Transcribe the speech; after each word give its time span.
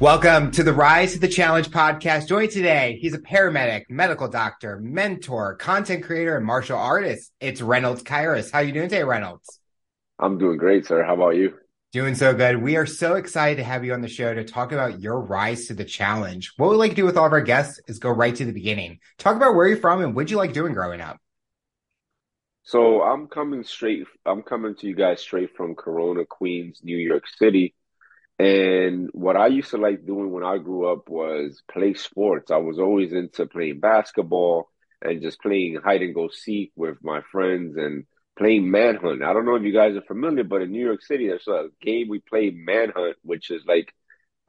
Welcome 0.00 0.50
to 0.52 0.62
the 0.62 0.72
Rise 0.72 1.12
to 1.12 1.18
the 1.18 1.28
Challenge 1.28 1.68
podcast. 1.68 2.26
Joined 2.26 2.52
today, 2.52 2.96
he's 3.02 3.12
a 3.12 3.18
paramedic, 3.18 3.90
medical 3.90 4.28
doctor, 4.28 4.78
mentor, 4.78 5.56
content 5.56 6.04
creator, 6.04 6.38
and 6.38 6.46
martial 6.46 6.78
artist. 6.78 7.30
It's 7.38 7.60
Reynolds 7.60 8.02
Kairus. 8.02 8.50
How 8.50 8.60
you 8.60 8.72
doing 8.72 8.88
today, 8.88 9.04
Reynolds? 9.04 9.60
I'm 10.18 10.38
doing 10.38 10.56
great, 10.56 10.86
sir. 10.86 11.04
How 11.04 11.12
about 11.12 11.36
you? 11.36 11.52
Doing 11.92 12.14
so 12.14 12.32
good. 12.32 12.62
We 12.62 12.76
are 12.76 12.86
so 12.86 13.16
excited 13.16 13.56
to 13.56 13.64
have 13.64 13.84
you 13.84 13.92
on 13.92 14.00
the 14.00 14.08
show 14.08 14.32
to 14.32 14.42
talk 14.42 14.72
about 14.72 15.02
your 15.02 15.20
rise 15.20 15.66
to 15.66 15.74
the 15.74 15.84
challenge. 15.84 16.54
What 16.56 16.70
we 16.70 16.76
like 16.76 16.92
to 16.92 16.96
do 16.96 17.04
with 17.04 17.18
all 17.18 17.26
of 17.26 17.32
our 17.32 17.42
guests 17.42 17.78
is 17.86 17.98
go 17.98 18.08
right 18.08 18.34
to 18.34 18.46
the 18.46 18.52
beginning. 18.52 19.00
Talk 19.18 19.36
about 19.36 19.54
where 19.54 19.68
you're 19.68 19.76
from 19.76 20.02
and 20.02 20.16
what 20.16 20.30
you 20.30 20.38
like 20.38 20.54
doing 20.54 20.72
growing 20.72 21.02
up. 21.02 21.18
So 22.62 23.02
I'm 23.02 23.26
coming 23.26 23.64
straight. 23.64 24.06
I'm 24.24 24.40
coming 24.40 24.74
to 24.76 24.86
you 24.86 24.94
guys 24.94 25.20
straight 25.20 25.54
from 25.54 25.74
Corona, 25.74 26.24
Queens, 26.24 26.80
New 26.82 26.96
York 26.96 27.24
City. 27.38 27.74
And 28.40 29.10
what 29.12 29.36
I 29.36 29.48
used 29.48 29.70
to 29.72 29.76
like 29.76 30.06
doing 30.06 30.30
when 30.30 30.44
I 30.44 30.56
grew 30.56 30.90
up 30.90 31.10
was 31.10 31.62
play 31.70 31.92
sports. 31.92 32.50
I 32.50 32.56
was 32.56 32.78
always 32.78 33.12
into 33.12 33.44
playing 33.44 33.80
basketball 33.80 34.70
and 35.02 35.20
just 35.20 35.42
playing 35.42 35.78
hide 35.84 36.00
and 36.00 36.14
go 36.14 36.30
seek 36.30 36.72
with 36.74 36.96
my 37.02 37.20
friends 37.32 37.76
and 37.76 38.06
playing 38.38 38.70
manhunt. 38.70 39.22
I 39.22 39.34
don't 39.34 39.44
know 39.44 39.56
if 39.56 39.62
you 39.62 39.74
guys 39.74 39.94
are 39.94 40.00
familiar, 40.00 40.44
but 40.44 40.62
in 40.62 40.72
New 40.72 40.82
York 40.82 41.02
City, 41.02 41.28
there's 41.28 41.46
a 41.48 41.68
game 41.82 42.08
we 42.08 42.20
play 42.20 42.48
manhunt, 42.48 43.18
which 43.22 43.50
is 43.50 43.62
like, 43.66 43.92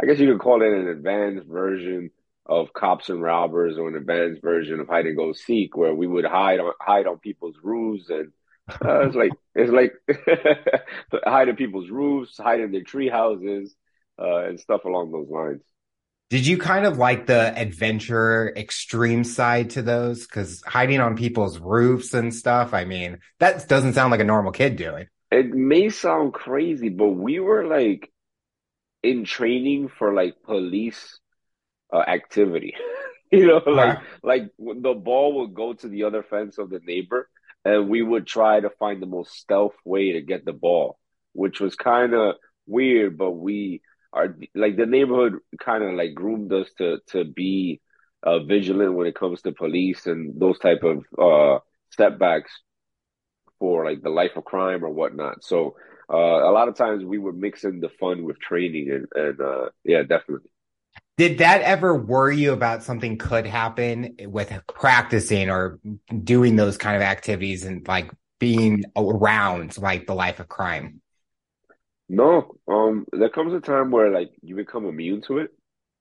I 0.02 0.06
guess 0.06 0.20
you 0.20 0.32
could 0.32 0.40
call 0.42 0.62
it 0.62 0.72
an 0.72 0.88
advanced 0.88 1.48
version 1.48 2.12
of 2.46 2.72
cops 2.72 3.10
and 3.10 3.22
robbers 3.22 3.78
or 3.78 3.90
an 3.90 3.96
advanced 3.98 4.42
version 4.42 4.80
of 4.80 4.88
hide 4.88 5.06
and 5.06 5.18
go 5.18 5.34
seek, 5.34 5.76
where 5.76 5.94
we 5.94 6.08
would 6.08 6.26
hide 6.26 6.62
on 6.62 6.72
hide 6.80 7.08
on 7.08 7.20
people's 7.20 7.58
roofs 7.62 8.10
and 8.10 8.32
uh, 8.86 9.02
it's 9.08 9.16
like 9.16 9.32
it's 9.56 9.72
like 9.72 9.94
hide 11.26 11.50
in 11.50 11.56
people's 11.58 11.90
roofs, 11.90 12.38
hide 12.38 12.62
in 12.62 12.72
their 12.72 12.84
tree 12.84 13.10
houses, 13.10 13.76
uh, 14.22 14.46
and 14.48 14.60
stuff 14.60 14.86
along 14.86 15.12
those 15.12 15.30
lines. 15.30 15.62
Did 16.30 16.48
you 16.48 16.58
kind 16.58 16.86
of 16.86 16.98
like 16.98 17.26
the 17.26 17.54
adventure 17.58 18.54
extreme 18.56 19.26
side 19.26 19.72
to 19.72 19.82
those? 19.82 20.26
Because 20.26 20.64
hiding 20.66 21.02
on 21.02 21.18
people's 21.18 21.60
roofs 21.60 22.14
and 22.14 22.34
stuff, 22.34 22.74
I 22.74 22.86
mean, 22.86 23.20
that 23.40 23.68
doesn't 23.68 23.94
sound 23.94 24.12
like 24.12 24.22
a 24.22 24.26
normal 24.26 24.54
kid 24.54 24.78
doing. 24.78 25.08
It 25.30 25.48
may 25.48 25.90
sound 25.90 26.34
crazy, 26.34 26.88
but 26.88 27.10
we 27.10 27.40
were 27.42 27.66
like 27.66 28.10
in 29.04 29.26
training 29.26 29.90
for 29.90 30.14
like 30.14 30.36
police 30.44 31.20
uh, 31.92 32.00
activity. 32.00 32.76
you 33.32 33.48
know, 33.48 33.62
like 33.66 34.00
like 34.24 34.44
the 34.58 34.94
ball 34.94 35.42
would 35.42 35.54
go 35.54 35.74
to 35.74 35.88
the 35.90 36.04
other 36.04 36.24
fence 36.24 36.58
of 36.58 36.70
the 36.70 36.80
neighbor, 36.80 37.30
and 37.66 37.90
we 37.90 38.02
would 38.02 38.26
try 38.26 38.60
to 38.60 38.70
find 38.70 39.02
the 39.02 39.06
most 39.06 39.34
stealth 39.34 39.76
way 39.84 40.14
to 40.14 40.22
get 40.22 40.46
the 40.46 40.54
ball, 40.54 40.98
which 41.34 41.60
was 41.60 41.76
kind 41.76 42.14
of 42.14 42.36
weird, 42.68 43.18
but 43.18 43.32
we 43.32 43.82
are 44.14 44.36
like 44.56 44.78
the 44.78 44.86
neighborhood 44.86 45.40
kind 45.64 45.84
of 45.84 45.94
like 45.94 46.14
groomed 46.14 46.52
us 46.54 46.68
to 46.78 47.00
to 47.08 47.24
be 47.24 47.82
uh, 48.24 48.40
vigilant 48.40 48.94
when 48.94 49.08
it 49.08 49.16
comes 49.16 49.42
to 49.42 49.52
police 49.52 50.06
and 50.06 50.40
those 50.40 50.60
type 50.60 50.84
of 50.84 51.06
uh, 51.18 51.60
setbacks 51.92 52.52
for 53.60 53.86
like 53.86 54.02
the 54.02 54.10
life 54.10 54.32
of 54.36 54.44
crime 54.44 54.84
or 54.84 54.90
whatnot. 54.90 55.44
So 55.44 55.76
uh, 56.12 56.18
a 56.18 56.52
lot 56.52 56.68
of 56.68 56.76
times 56.76 57.06
we 57.06 57.20
were 57.20 57.32
mixing 57.32 57.80
the 57.80 57.90
fun 58.00 58.24
with 58.24 58.40
training 58.40 58.92
and, 58.92 59.08
and 59.16 59.42
uh, 59.42 59.70
yeah, 59.84 60.02
definitely. 60.02 60.50
Did 61.18 61.38
that 61.38 61.62
ever 61.62 61.96
worry 61.96 62.38
you 62.38 62.52
about 62.52 62.84
something 62.84 63.18
could 63.18 63.46
happen 63.46 64.16
with 64.20 64.52
practicing 64.68 65.50
or 65.50 65.80
doing 66.24 66.56
those 66.56 66.78
kind 66.78 66.96
of 66.96 67.02
activities 67.04 67.64
and 67.64 67.88
like 67.88 68.12
being 68.40 68.84
around 68.96 69.78
like 69.78 70.08
the 70.08 70.16
life 70.16 70.40
of 70.40 70.48
crime? 70.48 71.02
No, 72.12 72.56
um, 72.68 73.06
there 73.14 73.30
comes 73.30 73.54
a 73.54 73.62
time 73.62 73.90
where 73.90 74.12
like 74.12 74.32
you 74.42 74.58
become 74.58 74.86
immune 74.86 75.22
to 75.28 75.38
it. 75.38 75.52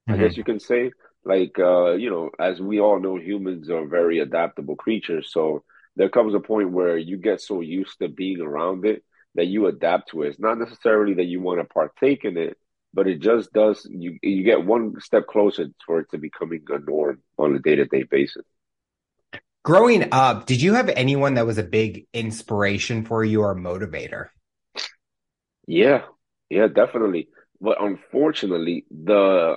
Mm-hmm. 0.09 0.11
I 0.11 0.17
guess 0.17 0.35
you 0.35 0.43
can 0.43 0.59
say, 0.59 0.91
like, 1.23 1.57
uh, 1.57 1.93
you 1.93 2.09
know, 2.09 2.31
as 2.37 2.59
we 2.59 2.81
all 2.81 2.99
know, 2.99 3.15
humans 3.15 3.69
are 3.69 3.87
very 3.87 4.19
adaptable 4.19 4.75
creatures. 4.75 5.31
So 5.31 5.63
there 5.95 6.09
comes 6.09 6.35
a 6.35 6.41
point 6.41 6.71
where 6.71 6.97
you 6.97 7.15
get 7.15 7.39
so 7.39 7.61
used 7.61 7.99
to 7.99 8.09
being 8.09 8.41
around 8.41 8.85
it 8.85 9.05
that 9.35 9.45
you 9.45 9.67
adapt 9.67 10.09
to 10.09 10.23
it. 10.23 10.31
It's 10.31 10.39
not 10.39 10.59
necessarily 10.59 11.13
that 11.13 11.27
you 11.27 11.39
want 11.39 11.61
to 11.61 11.73
partake 11.73 12.25
in 12.25 12.35
it, 12.35 12.57
but 12.93 13.07
it 13.07 13.21
just 13.21 13.53
does. 13.53 13.87
You 13.89 14.17
you 14.21 14.43
get 14.43 14.65
one 14.65 14.99
step 14.99 15.27
closer 15.27 15.67
toward 15.85 16.09
to 16.09 16.17
becoming 16.17 16.65
a 16.71 16.79
norm 16.79 17.21
on 17.37 17.55
a 17.55 17.59
day 17.59 17.75
to 17.75 17.85
day 17.85 18.03
basis. 18.03 18.43
Growing 19.63 20.09
up, 20.11 20.45
did 20.45 20.61
you 20.61 20.73
have 20.73 20.89
anyone 20.89 21.35
that 21.35 21.45
was 21.45 21.57
a 21.57 21.63
big 21.63 22.05
inspiration 22.13 23.05
for 23.05 23.23
you 23.23 23.43
or 23.43 23.55
motivator? 23.55 24.27
Yeah, 25.71 26.01
yeah, 26.49 26.67
definitely. 26.67 27.29
But 27.61 27.81
unfortunately, 27.81 28.85
the 28.91 29.55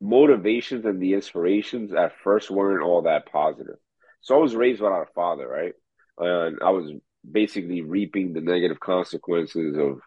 motivations 0.00 0.84
and 0.84 1.02
the 1.02 1.14
inspirations 1.14 1.92
at 1.92 2.12
first 2.22 2.48
weren't 2.48 2.84
all 2.84 3.02
that 3.02 3.26
positive. 3.26 3.74
So 4.20 4.36
I 4.36 4.38
was 4.38 4.54
raised 4.54 4.80
without 4.80 5.08
a 5.08 5.12
father, 5.16 5.48
right? 5.48 5.72
And 6.16 6.60
I 6.62 6.70
was 6.70 6.92
basically 7.28 7.82
reaping 7.82 8.34
the 8.34 8.40
negative 8.40 8.78
consequences 8.78 9.76
of 9.76 10.00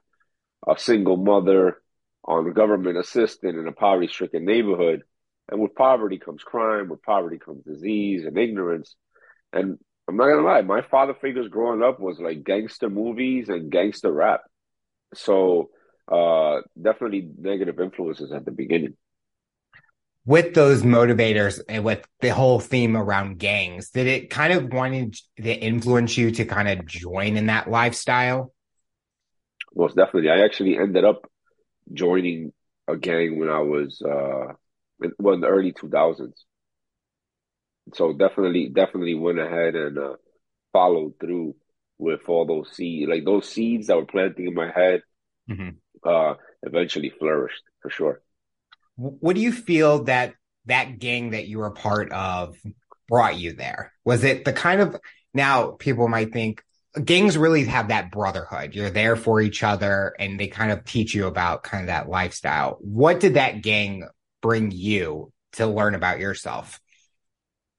a 0.66 0.80
single 0.80 1.18
mother 1.18 1.82
on 2.24 2.48
a 2.48 2.54
government 2.54 2.98
assistance 2.98 3.58
in 3.60 3.68
a 3.68 3.74
poverty 3.74 4.08
stricken 4.08 4.46
neighborhood. 4.46 5.04
And 5.52 5.60
with 5.60 5.76
poverty 5.76 6.18
comes 6.18 6.44
crime, 6.44 6.88
with 6.88 7.04
poverty 7.04 7.40
comes 7.40 7.66
disease 7.66 8.24
and 8.24 8.38
ignorance. 8.38 8.96
And 9.52 9.80
I'm 10.08 10.18
not 10.18 10.30
gonna 10.30 10.44
lie, 10.44 10.62
my 10.62 10.82
father 10.82 11.16
figures 11.20 11.48
growing 11.48 11.82
up 11.82 12.00
was 12.00 12.20
like 12.20 12.44
gangster 12.44 12.90
movies 12.90 13.50
and 13.50 13.72
gangster 13.72 14.12
rap. 14.12 14.42
So 15.14 15.70
uh 16.12 16.62
definitely 16.80 17.32
negative 17.40 17.80
influences 17.80 18.32
at 18.32 18.46
the 18.46 18.52
beginning. 18.52 18.96
With 20.28 20.54
those 20.54 20.84
motivators 20.84 21.60
and 21.70 21.84
with 21.84 22.06
the 22.20 22.30
whole 22.30 22.60
theme 22.60 22.98
around 22.98 23.38
gangs, 23.38 23.92
did 23.92 24.08
it 24.08 24.30
kind 24.30 24.54
of 24.54 24.74
wanted 24.74 25.16
to 25.38 25.54
influence 25.54 26.18
you 26.18 26.32
to 26.32 26.46
kind 26.46 26.68
of 26.68 26.86
join 26.86 27.38
in 27.38 27.48
that 27.48 27.70
lifestyle? 27.70 28.54
Most 29.76 29.96
definitely. 29.96 30.30
I 30.30 30.44
actually 30.44 30.78
ended 30.78 31.04
up 31.04 31.30
joining 31.94 32.54
a 32.88 32.96
gang 32.96 33.40
when 33.40 33.50
I 33.50 33.60
was 33.60 34.02
uh 34.02 34.54
in, 35.04 35.12
well, 35.18 35.34
in 35.34 35.42
the 35.42 35.48
early 35.48 35.72
two 35.72 35.90
thousands 35.90 36.46
so 37.94 38.14
definitely, 38.14 38.70
definitely 38.70 39.16
went 39.16 39.40
ahead 39.40 39.76
and 39.76 39.98
uh, 39.98 40.14
followed 40.74 41.14
through 41.20 41.56
with 41.98 42.28
all 42.28 42.46
those 42.46 42.72
seeds, 42.72 43.10
like 43.10 43.24
those 43.26 43.48
seeds 43.48 43.88
that 43.88 43.96
were 43.96 44.06
planting 44.06 44.48
in 44.48 44.54
my 44.54 44.72
head, 44.72 45.02
mm-hmm. 45.50 45.70
uh, 46.04 46.34
eventually 46.64 47.12
flourished 47.18 47.64
for 47.82 47.90
sure. 47.90 48.22
What 48.98 49.36
do 49.36 49.42
you 49.42 49.52
feel 49.52 50.06
that 50.06 50.34
that 50.66 51.00
gang 51.00 51.32
that 51.32 51.48
you 51.48 51.60
were 51.60 51.72
part 51.72 52.12
of 52.12 52.58
brought 53.08 53.38
you 53.38 53.54
there? 53.54 53.94
Was 54.04 54.24
it 54.24 54.46
the 54.46 54.54
kind 54.54 54.82
of 54.82 55.00
now 55.34 55.72
people 55.72 56.08
might 56.08 56.34
think 56.34 56.64
gangs 57.04 57.38
really 57.38 57.66
have 57.66 57.90
that 57.90 58.12
brotherhood. 58.12 58.74
You're 58.74 58.90
there 58.90 59.16
for 59.16 59.42
each 59.42 59.64
other 59.64 60.14
and 60.18 60.40
they 60.40 60.48
kind 60.48 60.72
of 60.72 60.86
teach 60.86 61.14
you 61.14 61.28
about 61.28 61.64
kind 61.64 61.84
of 61.84 61.88
that 61.88 62.10
lifestyle. 62.10 62.78
What 62.80 63.20
did 63.20 63.34
that 63.34 63.62
gang 63.62 64.08
bring 64.42 64.72
you 64.72 65.32
to 65.54 65.68
learn 65.68 65.96
about 65.96 66.20
yourself? 66.20 66.80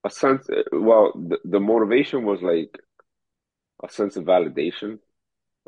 A 0.06 0.10
sense 0.10 0.46
well 0.72 1.12
the, 1.30 1.38
the 1.44 1.60
motivation 1.60 2.24
was 2.24 2.40
like 2.42 2.72
a 3.82 3.88
sense 3.90 4.16
of 4.16 4.24
validation 4.24 4.98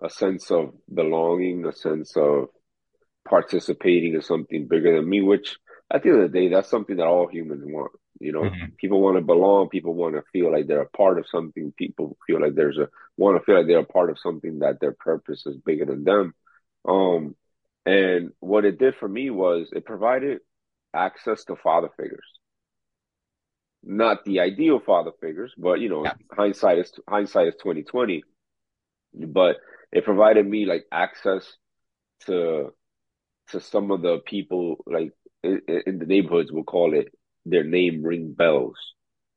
a 0.03 0.09
sense 0.09 0.51
of 0.51 0.73
belonging 0.93 1.67
a 1.67 1.73
sense 1.73 2.17
of 2.17 2.49
participating 3.29 4.15
in 4.15 4.23
something 4.23 4.69
bigger 4.69 4.97
than 4.97 5.09
me 5.09 5.21
which 5.21 5.57
at 5.93 6.03
the 6.03 6.11
end 6.11 6.21
of 6.23 6.31
the 6.31 6.39
day 6.39 6.49
that's 6.49 6.71
something 6.71 6.97
that 6.97 7.07
all 7.07 7.27
humans 7.27 7.63
want 7.65 7.93
you 8.21 8.33
know? 8.33 8.43
Mm-hmm. 8.43 8.75
people 8.79 9.01
want 9.01 9.17
to 9.17 9.23
belong 9.23 9.69
people 9.69 9.95
want 9.95 10.15
to 10.15 10.23
feel 10.33 10.51
like 10.53 10.67
they're 10.67 10.83
a 10.83 10.89
part 10.89 11.19
of 11.19 11.27
something 11.29 11.73
people 11.77 12.17
feel 12.27 12.41
like 12.41 12.55
there's 12.55 12.79
a 12.79 12.89
want 13.17 13.39
to 13.39 13.45
feel 13.45 13.57
like 13.57 13.67
they're 13.67 13.79
a 13.81 13.85
part 13.85 14.11
of 14.11 14.19
something 14.19 14.61
that 14.61 14.81
their 14.81 14.93
purpose 14.93 15.47
is 15.47 15.57
bigger 15.57 15.85
than 15.85 16.05
them. 16.05 16.35
Um 16.89 17.37
and 17.87 18.33
what 18.41 18.65
it 18.65 18.79
did 18.79 18.97
for 18.97 19.09
me 19.09 19.31
was 19.31 19.71
it 19.73 19.85
provided 19.85 20.41
access 20.95 21.45
to 21.45 21.57
father 21.57 21.91
figures 21.97 22.38
not 23.89 24.25
the 24.27 24.41
ideal 24.41 24.79
father 24.79 25.13
figures, 25.19 25.53
but 25.57 25.81
you 25.81 25.89
know, 25.89 26.05
yeah. 26.05 26.13
hindsight 26.31 26.79
is 26.79 26.93
hindsight 27.09 27.49
is 27.49 27.55
twenty 27.61 27.83
twenty. 27.83 28.23
But 29.15 29.57
it 29.91 30.05
provided 30.05 30.47
me 30.47 30.67
like 30.67 30.85
access 30.93 31.51
to 32.27 32.75
to 33.49 33.61
some 33.61 33.91
of 33.91 34.03
the 34.03 34.19
people 34.27 34.85
like 34.87 35.13
in, 35.43 35.63
in 35.87 35.99
the 35.99 36.05
neighborhoods. 36.05 36.53
We'll 36.53 36.65
call 36.65 36.95
it 36.95 37.09
their 37.47 37.65
name 37.65 38.03
ring 38.03 38.35
bells. 38.35 38.77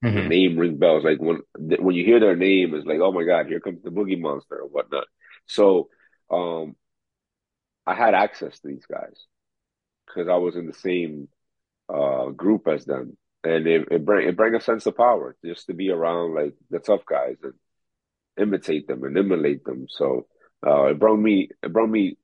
Mm-hmm. 0.03 0.15
The 0.15 0.27
name 0.27 0.57
ring 0.57 0.77
bells. 0.77 1.05
Like 1.05 1.19
when 1.21 1.39
when 1.57 1.95
you 1.95 2.03
hear 2.03 2.19
their 2.19 2.35
name, 2.35 2.75
it's 2.75 2.85
like, 2.85 2.99
oh 2.99 3.13
my 3.13 3.23
god, 3.23 3.47
here 3.47 3.61
comes 3.61 3.81
the 3.81 3.89
boogie 3.89 4.19
monster 4.19 4.57
or 4.57 4.67
whatnot. 4.67 5.05
So, 5.45 5.87
um, 6.29 6.75
I 7.87 7.95
had 7.95 8.13
access 8.13 8.59
to 8.59 8.67
these 8.67 8.85
guys 8.85 9.15
because 10.05 10.27
I 10.27 10.35
was 10.35 10.57
in 10.57 10.67
the 10.67 10.73
same 10.73 11.29
uh, 11.87 12.29
group 12.31 12.67
as 12.67 12.83
them 12.83 13.17
and 13.43 13.67
it, 13.67 13.87
it 13.91 14.05
bring 14.05 14.27
it 14.27 14.37
bring 14.37 14.55
a 14.55 14.61
sense 14.61 14.85
of 14.85 14.97
power 14.97 15.35
just 15.45 15.67
to 15.67 15.73
be 15.73 15.89
around 15.91 16.35
like 16.35 16.53
the 16.69 16.79
tough 16.79 17.05
guys 17.05 17.37
and 17.43 17.53
imitate 18.37 18.87
them 18.87 19.03
and 19.03 19.17
emulate 19.17 19.63
them. 19.65 19.87
So 19.89 20.27
uh, 20.65 20.85
it 20.85 20.99
brought 20.99 21.17
me 21.19 21.49
it 21.63 21.73
brought 21.73 21.89
me 21.89 22.17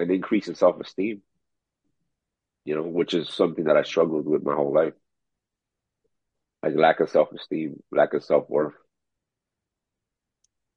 an 0.00 0.10
increase 0.10 0.48
in 0.48 0.54
self 0.54 0.80
esteem. 0.80 1.22
you 2.64 2.74
know, 2.74 2.82
which 2.82 3.14
is 3.14 3.28
something 3.28 3.64
that 3.64 3.76
I 3.76 3.82
struggled 3.82 4.26
with 4.26 4.42
my 4.42 4.54
whole 4.54 4.72
life. 4.74 4.94
Like 6.62 6.74
lack 6.76 7.00
of 7.00 7.10
self 7.10 7.30
esteem, 7.32 7.82
lack 7.92 8.14
of 8.14 8.24
self 8.24 8.48
worth. 8.50 8.74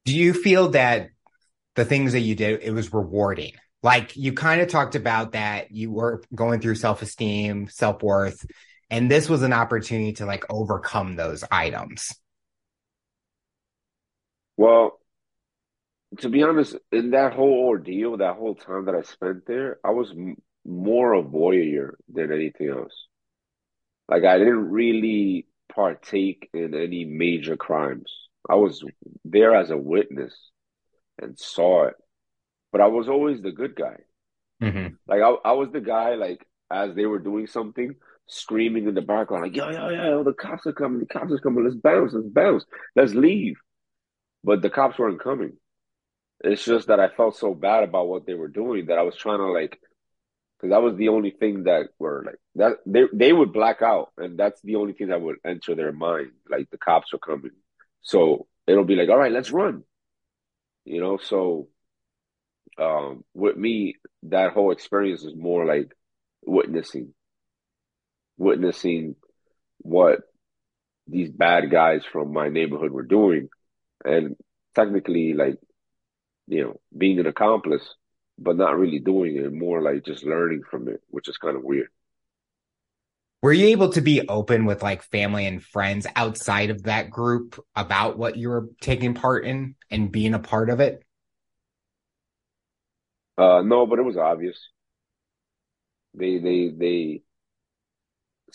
Do 0.04 0.14
you 0.16 0.32
feel 0.32 0.70
that 0.70 1.10
the 1.74 1.84
things 1.84 2.12
that 2.12 2.20
you 2.20 2.34
did, 2.34 2.62
it 2.62 2.70
was 2.72 2.92
rewarding? 2.92 3.52
Like 3.82 4.16
you 4.16 4.32
kind 4.32 4.60
of 4.60 4.68
talked 4.68 4.94
about 4.94 5.32
that 5.32 5.70
you 5.70 5.90
were 5.90 6.22
going 6.34 6.60
through 6.60 6.76
self 6.76 7.02
esteem, 7.02 7.68
self 7.68 8.02
worth, 8.02 8.44
and 8.90 9.10
this 9.10 9.28
was 9.28 9.42
an 9.42 9.52
opportunity 9.52 10.12
to 10.14 10.26
like 10.26 10.44
overcome 10.50 11.16
those 11.16 11.44
items. 11.50 12.12
Well, 14.56 14.98
to 16.18 16.28
be 16.28 16.42
honest, 16.42 16.76
in 16.92 17.10
that 17.10 17.34
whole 17.34 17.66
ordeal, 17.68 18.16
that 18.18 18.36
whole 18.36 18.54
time 18.54 18.84
that 18.86 18.94
I 18.94 19.02
spent 19.02 19.46
there, 19.46 19.78
I 19.84 19.90
was 19.90 20.10
m 20.10 20.36
more 20.64 21.14
a 21.14 21.22
voyeur 21.22 21.94
than 22.08 22.32
anything 22.32 22.70
else. 22.70 23.06
Like 24.08 24.24
I 24.24 24.38
didn't 24.38 24.70
really 24.70 25.46
partake 25.72 26.48
in 26.54 26.74
any 26.74 27.04
major 27.04 27.56
crimes. 27.56 28.12
I 28.48 28.54
was 28.56 28.84
there 29.24 29.54
as 29.54 29.70
a 29.70 29.76
witness 29.76 30.34
and 31.20 31.38
saw 31.38 31.86
it, 31.86 31.96
but 32.72 32.80
I 32.82 32.88
was 32.88 33.08
always 33.08 33.42
the 33.42 33.52
good 33.52 33.76
guy. 33.76 33.98
hmm 34.60 34.98
Like 35.08 35.22
I, 35.22 35.30
I 35.44 35.52
was 35.52 35.70
the 35.72 35.80
guy 35.80 36.14
like 36.14 36.46
as 36.70 36.94
they 36.94 37.06
were 37.06 37.18
doing 37.18 37.46
something, 37.46 37.94
screaming 38.28 38.88
in 38.88 38.94
the 38.94 39.02
background, 39.02 39.44
like, 39.44 39.56
yo, 39.56 39.70
yo, 39.70 39.88
yo, 39.88 40.24
the 40.24 40.32
cops 40.32 40.66
are 40.66 40.72
coming, 40.72 41.00
the 41.00 41.06
cops 41.06 41.32
are 41.32 41.38
coming, 41.38 41.64
let's 41.64 41.76
bounce, 41.76 42.12
let's 42.12 42.28
bounce, 42.28 42.64
let's 42.94 43.14
leave. 43.14 43.56
But 44.44 44.62
the 44.62 44.70
cops 44.70 44.98
weren't 44.98 45.22
coming. 45.22 45.54
It's 46.40 46.64
just 46.64 46.88
that 46.88 47.00
I 47.00 47.08
felt 47.08 47.36
so 47.36 47.54
bad 47.54 47.82
about 47.82 48.08
what 48.08 48.26
they 48.26 48.34
were 48.34 48.48
doing 48.48 48.86
that 48.86 48.98
I 48.98 49.02
was 49.02 49.16
trying 49.16 49.38
to 49.38 49.50
like, 49.50 49.78
because 50.58 50.70
that 50.70 50.82
was 50.82 50.96
the 50.96 51.08
only 51.08 51.30
thing 51.30 51.64
that 51.64 51.88
were 51.98 52.22
like 52.26 52.38
that 52.56 52.78
they 52.86 53.04
they 53.12 53.32
would 53.32 53.52
black 53.52 53.82
out, 53.82 54.12
and 54.18 54.38
that's 54.38 54.60
the 54.62 54.76
only 54.76 54.92
thing 54.92 55.08
that 55.08 55.20
would 55.20 55.36
enter 55.44 55.74
their 55.74 55.92
mind. 55.92 56.32
Like 56.48 56.70
the 56.70 56.78
cops 56.78 57.12
are 57.14 57.18
coming, 57.18 57.52
so 58.02 58.46
it'll 58.66 58.84
be 58.84 58.96
like, 58.96 59.08
all 59.08 59.18
right, 59.18 59.32
let's 59.32 59.50
run, 59.50 59.82
you 60.84 61.00
know. 61.00 61.16
So 61.16 61.68
um, 62.78 63.24
with 63.34 63.56
me, 63.56 63.96
that 64.24 64.52
whole 64.52 64.72
experience 64.72 65.24
is 65.24 65.34
more 65.34 65.64
like 65.64 65.90
witnessing, 66.44 67.14
witnessing 68.36 69.16
what 69.78 70.20
these 71.06 71.30
bad 71.30 71.70
guys 71.70 72.02
from 72.10 72.32
my 72.32 72.48
neighborhood 72.48 72.92
were 72.92 73.02
doing, 73.02 73.48
and 74.04 74.36
technically 74.74 75.32
like 75.34 75.58
you 76.46 76.62
know, 76.62 76.80
being 76.96 77.18
an 77.18 77.26
accomplice, 77.26 77.94
but 78.38 78.56
not 78.56 78.78
really 78.78 78.98
doing 78.98 79.36
it, 79.36 79.52
more 79.52 79.82
like 79.82 80.04
just 80.04 80.24
learning 80.24 80.62
from 80.70 80.88
it, 80.88 81.02
which 81.08 81.28
is 81.28 81.38
kind 81.38 81.56
of 81.56 81.64
weird. 81.64 81.88
Were 83.42 83.52
you 83.52 83.66
able 83.66 83.90
to 83.92 84.00
be 84.00 84.26
open 84.28 84.64
with 84.64 84.82
like 84.82 85.02
family 85.02 85.46
and 85.46 85.62
friends 85.62 86.06
outside 86.16 86.70
of 86.70 86.84
that 86.84 87.10
group 87.10 87.62
about 87.74 88.18
what 88.18 88.36
you 88.36 88.48
were 88.48 88.68
taking 88.80 89.14
part 89.14 89.44
in 89.44 89.74
and 89.90 90.10
being 90.10 90.34
a 90.34 90.38
part 90.38 90.70
of 90.70 90.80
it? 90.80 91.02
Uh, 93.38 93.62
no, 93.62 93.86
but 93.86 93.98
it 93.98 94.02
was 94.02 94.16
obvious. 94.16 94.58
They 96.14 96.38
they 96.38 96.70
they 96.76 97.22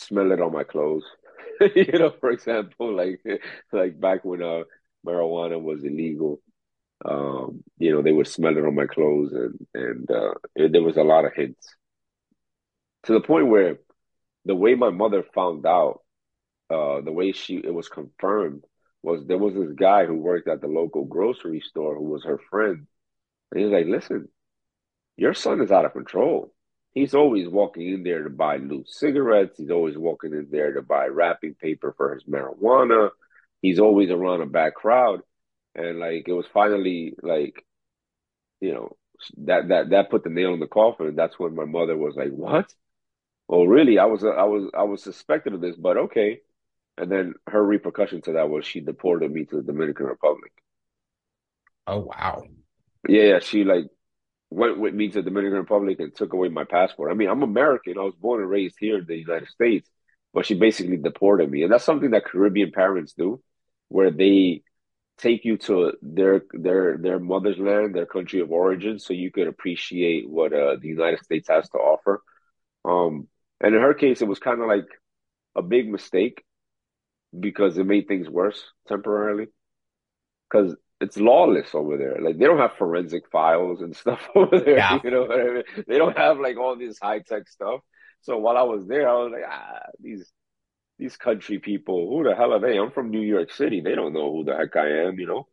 smell 0.02 0.32
it 0.32 0.42
on 0.42 0.54
my 0.54 0.64
clothes. 0.64 1.06
You 1.76 2.00
know, 2.00 2.12
for 2.20 2.32
example, 2.32 2.96
like 3.02 3.22
like 3.72 4.00
back 4.00 4.26
when 4.26 4.42
uh 4.42 4.64
marijuana 5.06 5.62
was 5.62 5.84
illegal, 5.84 6.42
um, 7.06 7.64
you 7.80 7.92
know, 7.94 8.02
they 8.02 8.12
would 8.14 8.28
smell 8.28 8.58
it 8.58 8.66
on 8.66 8.76
my 8.76 8.88
clothes 8.88 9.34
and 9.34 9.68
and 9.74 10.12
uh 10.12 10.34
it, 10.56 10.72
there 10.74 10.84
was 10.84 10.98
a 10.98 11.04
lot 11.04 11.26
of 11.26 11.34
hints 11.36 11.68
to 13.04 13.14
the 13.14 13.22
point 13.22 13.48
where 13.48 13.78
the 14.46 14.56
way 14.56 14.76
my 14.76 14.90
mother 14.90 15.24
found 15.36 15.66
out 15.66 16.02
uh, 16.70 17.02
the 17.02 17.12
way 17.12 17.32
she 17.32 17.58
it 17.58 17.74
was 17.74 17.90
confirmed 17.90 18.66
was 19.04 19.26
there 19.26 19.38
was 19.38 19.56
this 19.56 19.74
guy 19.76 20.06
who 20.06 20.16
worked 20.16 20.48
at 20.48 20.62
the 20.62 20.68
local 20.68 21.06
grocery 21.06 21.62
store 21.62 21.96
who 21.96 22.06
was 22.06 22.24
her 22.26 22.40
friend, 22.50 22.88
and 23.52 23.60
he 23.60 23.66
was 23.66 23.74
like, 23.74 23.88
"Listen, 23.88 24.30
your 25.18 25.34
son 25.34 25.62
is 25.62 25.72
out 25.72 25.86
of 25.86 25.94
control. 25.94 26.54
He's 26.94 27.14
always 27.14 27.48
walking 27.48 27.88
in 27.90 28.04
there 28.04 28.24
to 28.24 28.30
buy 28.30 28.58
loose 28.58 28.98
cigarettes. 29.00 29.58
He's 29.58 29.72
always 29.72 29.98
walking 29.98 30.34
in 30.34 30.50
there 30.52 30.74
to 30.74 30.82
buy 30.82 31.08
wrapping 31.08 31.56
paper 31.56 31.94
for 31.98 32.14
his 32.14 32.24
marijuana. 32.26 33.12
He's 33.62 33.80
always 33.80 34.10
around 34.10 34.42
a 34.42 34.46
bad 34.46 34.74
crowd." 34.74 35.22
And 35.76 36.00
like 36.00 36.28
it 36.28 36.34
was 36.34 36.48
finally 36.54 37.16
like 37.22 37.66
you 38.60 38.74
know 38.74 38.98
that 39.38 39.68
that 39.70 39.90
that 39.92 40.10
put 40.10 40.24
the 40.24 40.30
nail 40.30 40.54
in 40.54 40.60
the 40.60 40.68
coffin. 40.68 41.16
That's 41.16 41.40
when 41.40 41.56
my 41.56 41.66
mother 41.66 41.98
was 41.98 42.16
like, 42.16 42.32
"What? 42.32 42.74
Oh, 43.50 43.66
really? 43.66 44.00
I 44.00 44.06
was 44.06 44.24
I 44.26 44.44
was 44.46 44.72
I 44.74 44.84
was 44.84 45.04
suspected 45.04 45.54
of 45.54 45.62
this, 45.62 45.76
but 45.78 45.98
okay." 45.98 46.42
And 46.98 47.12
then 47.12 47.36
her 47.48 47.64
repercussion 47.66 48.22
to 48.24 48.34
that 48.34 48.50
was 48.50 48.66
she 48.66 48.82
deported 48.82 49.32
me 49.32 49.46
to 49.46 49.58
the 49.58 49.64
Dominican 49.64 50.08
Republic. 50.08 50.52
Oh, 51.88 52.00
wow. 52.00 52.44
Yeah, 53.08 53.24
yeah, 53.24 53.40
she 53.40 53.64
like 53.64 53.86
went 54.52 54.78
with 54.78 54.94
me 54.94 55.08
to 55.08 55.22
the 55.22 55.30
Dominican 55.30 55.60
Republic 55.60 56.00
and 56.00 56.14
took 56.14 56.34
away 56.34 56.50
my 56.50 56.66
passport. 56.66 57.10
I 57.10 57.16
mean, 57.16 57.30
I'm 57.30 57.42
American. 57.42 57.98
I 57.98 58.04
was 58.04 58.16
born 58.16 58.42
and 58.42 58.50
raised 58.50 58.76
here 58.80 59.00
in 59.00 59.06
the 59.06 59.16
United 59.16 59.48
States, 59.48 59.90
but 60.34 60.46
she 60.46 60.56
basically 60.56 60.98
deported 60.98 61.50
me. 61.50 61.64
And 61.64 61.72
that's 61.72 61.86
something 61.86 62.12
that 62.12 62.26
Caribbean 62.26 62.72
parents 62.72 63.14
do, 63.14 63.42
where 63.88 64.12
they 64.12 64.62
take 65.18 65.46
you 65.46 65.58
to 65.58 65.94
their 66.02 66.44
their 66.52 66.98
their 66.98 67.20
mother's 67.20 67.58
land, 67.58 67.96
their 67.96 68.06
country 68.06 68.42
of 68.42 68.52
origin, 68.52 69.00
so 69.00 69.14
you 69.14 69.32
could 69.32 69.48
appreciate 69.48 70.30
what 70.30 70.52
uh, 70.54 70.76
the 70.82 70.88
United 70.88 71.24
States 71.24 71.48
has 71.48 71.70
to 71.70 71.78
offer. 71.78 72.22
Um, 72.84 73.28
and 73.62 73.74
in 73.74 73.82
her 73.82 73.94
case, 73.94 74.22
it 74.22 74.28
was 74.28 74.40
kind 74.40 74.62
of 74.62 74.68
like 74.68 74.88
a 75.56 75.62
big 75.62 75.90
mistake 75.90 76.44
because 77.38 77.78
it 77.78 77.86
made 77.86 78.08
things 78.08 78.28
worse 78.30 78.62
temporarily. 78.88 79.48
Because 80.50 80.76
it's 81.02 81.18
lawless 81.18 81.74
over 81.74 81.98
there. 81.98 82.18
Like 82.22 82.38
they 82.38 82.46
don't 82.46 82.60
have 82.60 82.74
forensic 82.74 83.30
files 83.32 83.82
and 83.82 83.96
stuff 83.96 84.22
over 84.36 84.60
there. 84.60 84.78
Yeah. 84.78 85.00
You 85.04 85.12
know 85.12 85.22
what 85.24 85.40
I 85.40 85.44
mean? 85.46 85.64
They 85.88 85.98
don't 85.98 86.18
have 86.18 86.40
like 86.40 86.58
all 86.58 86.78
this 86.78 87.00
high 87.00 87.20
tech 87.20 87.50
stuff. 87.50 87.82
So 88.22 88.38
while 88.38 88.58
I 88.58 88.62
was 88.64 88.86
there, 88.88 89.10
I 89.10 89.14
was 89.14 89.32
like, 89.32 89.44
ah, 89.50 89.80
these 90.00 90.32
these 91.00 91.18
country 91.18 91.58
people, 91.58 92.08
who 92.08 92.24
the 92.24 92.36
hell 92.36 92.54
are 92.54 92.60
they? 92.60 92.78
I'm 92.78 92.92
from 92.92 93.10
New 93.10 93.22
York 93.22 93.52
City. 93.52 93.82
They 93.82 93.96
don't 93.96 94.14
know 94.14 94.32
who 94.32 94.44
the 94.44 94.56
heck 94.56 94.76
I 94.76 95.08
am, 95.08 95.20
you 95.20 95.26
know? 95.26 95.48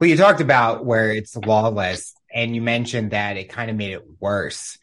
Well, 0.00 0.10
you 0.10 0.16
talked 0.16 0.40
about 0.40 0.84
where 0.84 1.12
it's 1.12 1.36
lawless, 1.36 2.12
and 2.32 2.54
you 2.56 2.60
mentioned 2.60 3.12
that 3.12 3.36
it 3.36 3.48
kind 3.48 3.70
of 3.70 3.76
made 3.76 3.92
it 3.92 4.02
worse. 4.18 4.76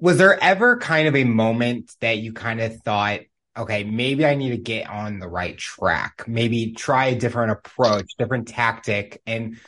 Was 0.00 0.16
there 0.16 0.42
ever 0.42 0.78
kind 0.78 1.06
of 1.06 1.16
a 1.16 1.24
moment 1.24 1.94
that 2.00 2.18
you 2.18 2.32
kind 2.32 2.60
of 2.60 2.80
thought, 2.80 3.20
okay, 3.56 3.84
maybe 3.84 4.26
I 4.26 4.34
need 4.34 4.50
to 4.50 4.56
get 4.56 4.88
on 4.88 5.18
the 5.18 5.28
right 5.28 5.56
track, 5.56 6.24
maybe 6.26 6.72
try 6.72 7.06
a 7.06 7.18
different 7.18 7.52
approach, 7.52 8.12
different 8.18 8.48
tactic, 8.48 9.22
and 9.26 9.58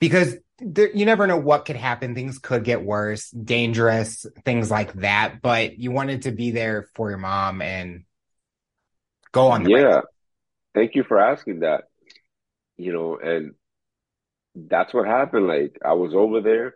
because 0.00 0.36
there, 0.58 0.90
you 0.90 1.04
never 1.06 1.26
know 1.26 1.36
what 1.36 1.64
could 1.64 1.76
happen. 1.76 2.14
Things 2.14 2.38
could 2.38 2.64
get 2.64 2.82
worse, 2.82 3.30
dangerous, 3.30 4.26
things 4.44 4.70
like 4.70 4.92
that. 4.94 5.42
But 5.42 5.78
you 5.78 5.90
wanted 5.90 6.22
to 6.22 6.32
be 6.32 6.50
there 6.50 6.88
for 6.94 7.10
your 7.10 7.18
mom 7.18 7.62
and 7.62 8.04
go 9.32 9.48
on 9.48 9.64
the 9.64 9.74
right. 9.74 9.82
Yeah. 9.82 10.00
Thank 10.74 10.94
you 10.94 11.04
for 11.04 11.18
asking 11.18 11.60
that. 11.60 11.84
You 12.76 12.92
know, 12.92 13.18
and 13.18 13.54
that's 14.54 14.94
what 14.94 15.06
happened. 15.06 15.46
Like 15.46 15.78
I 15.84 15.94
was 15.94 16.14
over 16.14 16.40
there. 16.40 16.74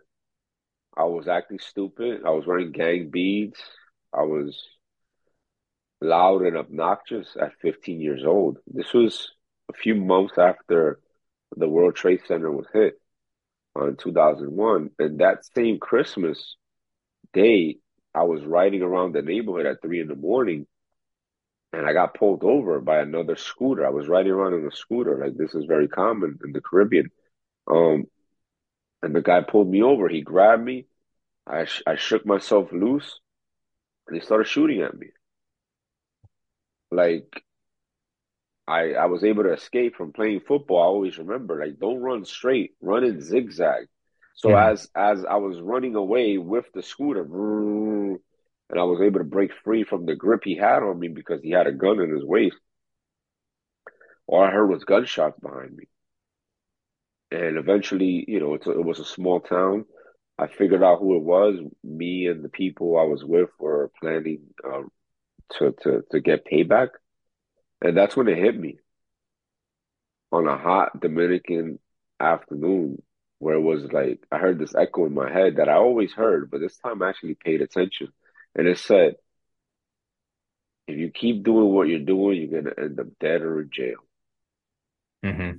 I 0.95 1.03
was 1.03 1.27
acting 1.27 1.59
stupid. 1.59 2.21
I 2.25 2.31
was 2.31 2.45
wearing 2.45 2.71
gang 2.71 3.09
beads. 3.09 3.59
I 4.13 4.23
was 4.23 4.59
loud 6.01 6.43
and 6.43 6.57
obnoxious 6.57 7.35
at 7.39 7.59
15 7.61 7.99
years 7.99 8.23
old. 8.25 8.57
This 8.67 8.93
was 8.93 9.31
a 9.69 9.73
few 9.73 9.95
months 9.95 10.37
after 10.37 10.99
the 11.55 11.67
World 11.67 11.95
Trade 11.95 12.21
Center 12.27 12.51
was 12.51 12.67
hit 12.73 12.99
on 13.75 13.97
2001. 13.97 14.91
And 14.99 15.19
that 15.19 15.45
same 15.55 15.79
Christmas 15.79 16.55
day, 17.33 17.77
I 18.13 18.23
was 18.23 18.43
riding 18.43 18.81
around 18.81 19.13
the 19.13 19.21
neighborhood 19.21 19.65
at 19.65 19.81
three 19.81 20.01
in 20.01 20.07
the 20.07 20.15
morning 20.15 20.67
and 21.73 21.85
I 21.85 21.93
got 21.93 22.13
pulled 22.13 22.43
over 22.43 22.79
by 22.79 22.99
another 22.99 23.35
scooter. 23.35 23.85
I 23.85 23.89
was 23.89 24.07
riding 24.07 24.31
around 24.31 24.53
on 24.53 24.65
a 24.65 24.75
scooter. 24.75 25.19
Like 25.23 25.37
this 25.37 25.53
is 25.53 25.65
very 25.65 25.87
common 25.87 26.39
in 26.43 26.51
the 26.51 26.61
Caribbean. 26.61 27.11
Um, 27.69 28.05
and 29.03 29.15
the 29.15 29.21
guy 29.21 29.41
pulled 29.41 29.69
me 29.69 29.83
over. 29.83 30.07
He 30.07 30.21
grabbed 30.21 30.63
me. 30.63 30.87
I, 31.45 31.65
sh 31.65 31.83
I 31.85 31.95
shook 31.95 32.25
myself 32.25 32.71
loose 32.71 33.19
and 34.07 34.15
he 34.15 34.25
started 34.25 34.47
shooting 34.47 34.81
at 34.81 34.97
me. 34.97 35.07
Like 36.91 37.43
I 38.67 38.93
I 38.93 39.05
was 39.07 39.23
able 39.23 39.43
to 39.43 39.53
escape 39.53 39.95
from 39.95 40.13
playing 40.13 40.41
football. 40.41 40.79
I 40.81 40.85
always 40.85 41.17
remember 41.17 41.59
like 41.59 41.79
don't 41.79 41.99
run 42.01 42.23
straight, 42.25 42.75
run 42.81 43.03
in 43.03 43.21
zigzag. 43.21 43.87
So 44.35 44.55
Mhm. 44.55 44.55
as 44.55 44.89
as 44.95 45.25
I 45.25 45.35
was 45.35 45.61
running 45.61 45.95
away 45.95 46.37
with 46.37 46.71
the 46.73 46.81
scooter, 46.83 47.23
and 48.69 48.79
I 48.79 48.83
was 48.83 49.01
able 49.01 49.19
to 49.19 49.25
break 49.25 49.51
free 49.63 49.83
from 49.83 50.05
the 50.05 50.15
grip 50.15 50.43
he 50.43 50.55
had 50.55 50.83
on 50.83 50.99
me 50.99 51.07
because 51.09 51.41
he 51.41 51.51
had 51.51 51.67
a 51.67 51.71
gun 51.73 51.99
in 52.01 52.09
his 52.11 52.23
waist. 52.25 52.57
All 54.27 54.41
I 54.43 54.51
heard 54.51 54.67
was 54.67 54.83
gunshots 54.85 55.39
behind 55.39 55.75
me. 55.75 55.85
And 57.31 57.57
eventually, 57.57 58.23
you 58.27 58.39
know, 58.39 58.53
it's 58.55 58.67
a, 58.67 58.71
it 58.71 58.85
was 58.85 58.99
a 58.99 59.05
small 59.05 59.39
town. 59.39 59.85
I 60.37 60.47
figured 60.47 60.83
out 60.83 60.99
who 60.99 61.15
it 61.15 61.23
was. 61.23 61.59
Me 61.83 62.27
and 62.27 62.43
the 62.43 62.49
people 62.49 62.97
I 62.97 63.03
was 63.03 63.23
with 63.25 63.49
were 63.59 63.91
planning 63.99 64.39
uh, 64.63 64.83
to 65.57 65.73
to 65.83 66.03
to 66.11 66.19
get 66.19 66.45
payback, 66.45 66.89
and 67.81 67.95
that's 67.95 68.15
when 68.15 68.27
it 68.27 68.37
hit 68.37 68.57
me 68.57 68.77
on 70.31 70.47
a 70.47 70.57
hot 70.57 70.99
Dominican 70.99 71.79
afternoon 72.19 73.01
where 73.39 73.55
it 73.55 73.61
was 73.61 73.83
like 73.91 74.19
I 74.31 74.37
heard 74.37 74.59
this 74.59 74.75
echo 74.75 75.05
in 75.05 75.13
my 75.13 75.31
head 75.31 75.57
that 75.57 75.69
I 75.69 75.75
always 75.75 76.11
heard, 76.13 76.49
but 76.49 76.59
this 76.59 76.77
time 76.77 77.01
I 77.01 77.09
actually 77.09 77.35
paid 77.35 77.61
attention. 77.61 78.09
And 78.55 78.67
it 78.67 78.79
said, 78.79 79.15
if 80.87 80.97
you 80.97 81.11
keep 81.11 81.43
doing 81.43 81.73
what 81.73 81.87
you're 81.87 81.99
doing, 81.99 82.41
you're 82.41 82.61
gonna 82.61 82.75
end 82.77 82.99
up 82.99 83.07
dead 83.19 83.41
or 83.41 83.61
in 83.61 83.69
jail. 83.71 83.97
Mm-hmm. 85.23 85.57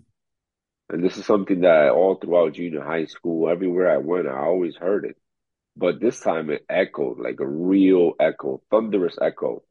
And 0.90 1.04
this 1.04 1.18
is 1.18 1.26
something 1.26 1.60
that 1.60 1.90
all 1.90 2.16
throughout 2.16 2.54
junior 2.54 2.82
high 2.82 3.04
school, 3.04 3.48
everywhere 3.48 3.90
I 3.90 3.98
went, 3.98 4.26
I 4.26 4.38
always 4.38 4.74
heard 4.74 5.04
it. 5.04 5.16
But 5.76 6.00
this 6.00 6.18
time 6.18 6.50
it 6.50 6.64
echoed 6.68 7.20
like 7.20 7.40
a 7.40 7.46
real 7.46 8.14
echo, 8.18 8.62
thunderous 8.70 9.16
echo. 9.20 9.62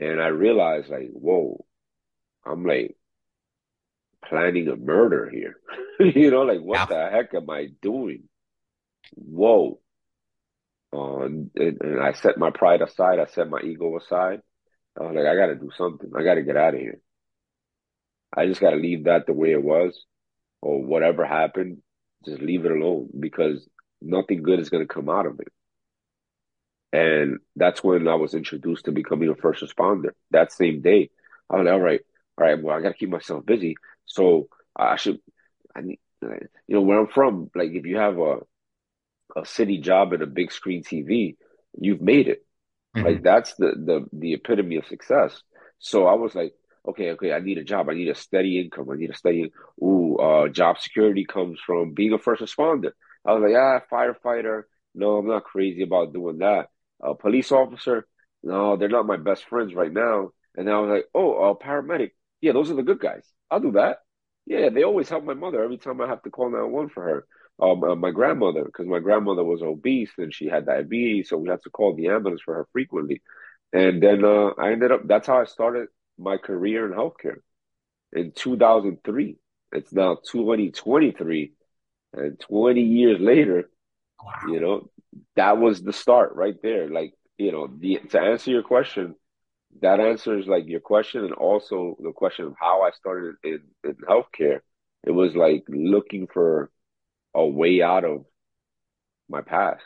And 0.00 0.20
I 0.20 0.28
realized 0.28 0.90
like, 0.90 1.10
whoa, 1.12 1.64
I'm 2.44 2.64
like 2.64 2.96
planning 4.24 4.68
a 4.68 4.76
murder 4.76 5.30
here. 5.30 5.56
you 6.00 6.30
know, 6.30 6.42
like 6.42 6.60
what 6.60 6.78
yeah. 6.78 6.86
the 6.86 7.10
heck 7.10 7.34
am 7.34 7.48
I 7.50 7.68
doing? 7.80 8.24
Whoa. 9.14 9.80
Uh, 10.92 11.24
and, 11.24 11.50
and, 11.56 12.00
I 12.00 12.12
set 12.12 12.38
my 12.38 12.50
pride 12.50 12.80
aside. 12.80 13.18
I 13.18 13.26
set 13.26 13.50
my 13.50 13.60
ego 13.60 13.96
aside. 13.96 14.40
I 14.98 15.02
was 15.04 15.14
like, 15.16 15.26
I 15.26 15.34
got 15.34 15.46
to 15.46 15.56
do 15.56 15.70
something. 15.76 16.10
I 16.16 16.22
got 16.22 16.34
to 16.34 16.42
get 16.42 16.56
out 16.56 16.74
of 16.74 16.80
here. 16.80 17.00
I 18.36 18.46
just 18.46 18.60
got 18.60 18.70
to 18.70 18.76
leave 18.76 19.04
that 19.04 19.26
the 19.26 19.32
way 19.32 19.50
it 19.50 19.62
was, 19.62 20.04
or 20.62 20.82
whatever 20.82 21.24
happened, 21.24 21.78
just 22.24 22.40
leave 22.40 22.64
it 22.64 22.72
alone 22.72 23.08
because 23.18 23.68
nothing 24.00 24.42
good 24.42 24.60
is 24.60 24.70
going 24.70 24.86
to 24.86 24.92
come 24.92 25.08
out 25.08 25.26
of 25.26 25.40
it. 25.40 25.52
And 26.94 27.38
that's 27.56 27.82
when 27.82 28.06
I 28.06 28.14
was 28.14 28.34
introduced 28.34 28.84
to 28.84 28.92
becoming 28.92 29.28
a 29.28 29.34
first 29.34 29.64
responder. 29.64 30.10
That 30.30 30.52
same 30.52 30.80
day, 30.80 31.10
I 31.50 31.56
was 31.56 31.64
like, 31.64 31.72
all 31.74 31.80
right, 31.80 32.00
all 32.38 32.46
right, 32.46 32.62
well, 32.62 32.76
I 32.76 32.80
got 32.82 32.90
to 32.90 32.94
keep 32.94 33.08
myself 33.10 33.44
busy. 33.44 33.76
So 34.06 34.48
I 34.76 34.94
should, 34.94 35.18
I 35.74 35.80
need, 35.80 35.98
you 36.22 36.38
know, 36.68 36.82
where 36.82 37.00
I'm 37.00 37.08
from, 37.08 37.50
like 37.56 37.72
if 37.72 37.84
you 37.84 37.96
have 37.96 38.18
a 38.18 38.36
a 39.34 39.44
city 39.44 39.78
job 39.78 40.12
and 40.12 40.22
a 40.22 40.26
big 40.26 40.52
screen 40.52 40.84
TV, 40.84 41.36
you've 41.80 42.00
made 42.00 42.28
it. 42.28 42.46
Mm-hmm. 42.96 43.06
Like 43.06 43.22
that's 43.24 43.54
the 43.54 43.72
the 43.74 44.06
the 44.12 44.34
epitome 44.34 44.76
of 44.76 44.86
success. 44.86 45.42
So 45.80 46.06
I 46.06 46.14
was 46.14 46.36
like, 46.36 46.54
okay, 46.88 47.10
okay, 47.12 47.32
I 47.32 47.40
need 47.40 47.58
a 47.58 47.64
job. 47.64 47.88
I 47.88 47.94
need 47.94 48.08
a 48.08 48.14
steady 48.14 48.60
income. 48.60 48.88
I 48.88 48.96
need 48.96 49.10
a 49.10 49.16
steady. 49.16 49.52
Ooh, 49.82 50.16
uh, 50.16 50.48
job 50.48 50.78
security 50.78 51.24
comes 51.24 51.58
from 51.66 51.92
being 51.92 52.12
a 52.12 52.18
first 52.18 52.40
responder. 52.40 52.92
I 53.26 53.32
was 53.32 53.42
like, 53.42 53.56
ah, 53.60 53.80
firefighter. 53.92 54.62
No, 54.94 55.16
I'm 55.16 55.26
not 55.26 55.42
crazy 55.42 55.82
about 55.82 56.12
doing 56.12 56.38
that. 56.38 56.68
A 57.04 57.14
police 57.14 57.52
officer. 57.52 58.06
No, 58.42 58.76
they're 58.76 58.88
not 58.88 59.06
my 59.06 59.16
best 59.16 59.44
friends 59.44 59.74
right 59.74 59.92
now. 59.92 60.30
And 60.56 60.66
then 60.68 60.74
I 60.74 60.80
was 60.80 60.90
like, 60.90 61.06
oh, 61.14 61.50
a 61.50 61.56
paramedic. 61.56 62.10
Yeah, 62.40 62.52
those 62.52 62.70
are 62.70 62.74
the 62.74 62.82
good 62.82 63.00
guys. 63.00 63.26
I'll 63.50 63.60
do 63.60 63.72
that. 63.72 63.98
Yeah, 64.46 64.68
they 64.68 64.82
always 64.84 65.08
help 65.08 65.24
my 65.24 65.34
mother 65.34 65.62
every 65.62 65.78
time 65.78 66.00
I 66.00 66.08
have 66.08 66.22
to 66.22 66.30
call 66.30 66.50
911 66.50 66.90
for 66.90 67.02
her. 67.04 67.26
Um, 67.60 67.84
uh, 67.84 67.94
my 67.94 68.10
grandmother, 68.10 68.64
because 68.64 68.86
my 68.86 68.98
grandmother 68.98 69.44
was 69.44 69.62
obese 69.62 70.10
and 70.18 70.34
she 70.34 70.46
had 70.46 70.66
diabetes, 70.66 71.28
so 71.28 71.38
we 71.38 71.48
had 71.48 71.62
to 71.62 71.70
call 71.70 71.94
the 71.94 72.08
ambulance 72.08 72.42
for 72.42 72.54
her 72.54 72.68
frequently. 72.72 73.22
And 73.72 74.02
then 74.02 74.24
uh, 74.24 74.50
I 74.58 74.72
ended 74.72 74.92
up, 74.92 75.02
that's 75.06 75.26
how 75.26 75.40
I 75.40 75.44
started 75.44 75.88
my 76.18 76.36
career 76.36 76.86
in 76.86 76.92
healthcare 76.92 77.38
in 78.12 78.32
2003. 78.32 79.38
It's 79.72 79.92
now 79.92 80.18
2023, 80.30 81.52
and 82.12 82.38
20 82.40 82.80
years 82.82 83.20
later, 83.20 83.70
wow. 84.24 84.52
you 84.52 84.60
know, 84.60 84.90
that 85.36 85.58
was 85.58 85.82
the 85.82 85.92
start 85.92 86.34
right 86.34 86.56
there. 86.62 86.88
Like, 86.88 87.14
you 87.38 87.52
know, 87.52 87.66
the, 87.66 88.00
to 88.10 88.20
answer 88.20 88.50
your 88.50 88.62
question, 88.62 89.14
that 89.82 90.00
answers 90.00 90.46
like 90.46 90.66
your 90.66 90.80
question 90.80 91.24
and 91.24 91.34
also 91.34 91.96
the 92.00 92.12
question 92.12 92.46
of 92.46 92.54
how 92.58 92.82
I 92.82 92.90
started 92.92 93.36
in, 93.42 93.60
in 93.82 93.94
healthcare. 94.08 94.60
It 95.04 95.10
was 95.10 95.34
like 95.34 95.64
looking 95.68 96.26
for 96.32 96.70
a 97.34 97.44
way 97.44 97.82
out 97.82 98.04
of 98.04 98.24
my 99.28 99.42
past. 99.42 99.82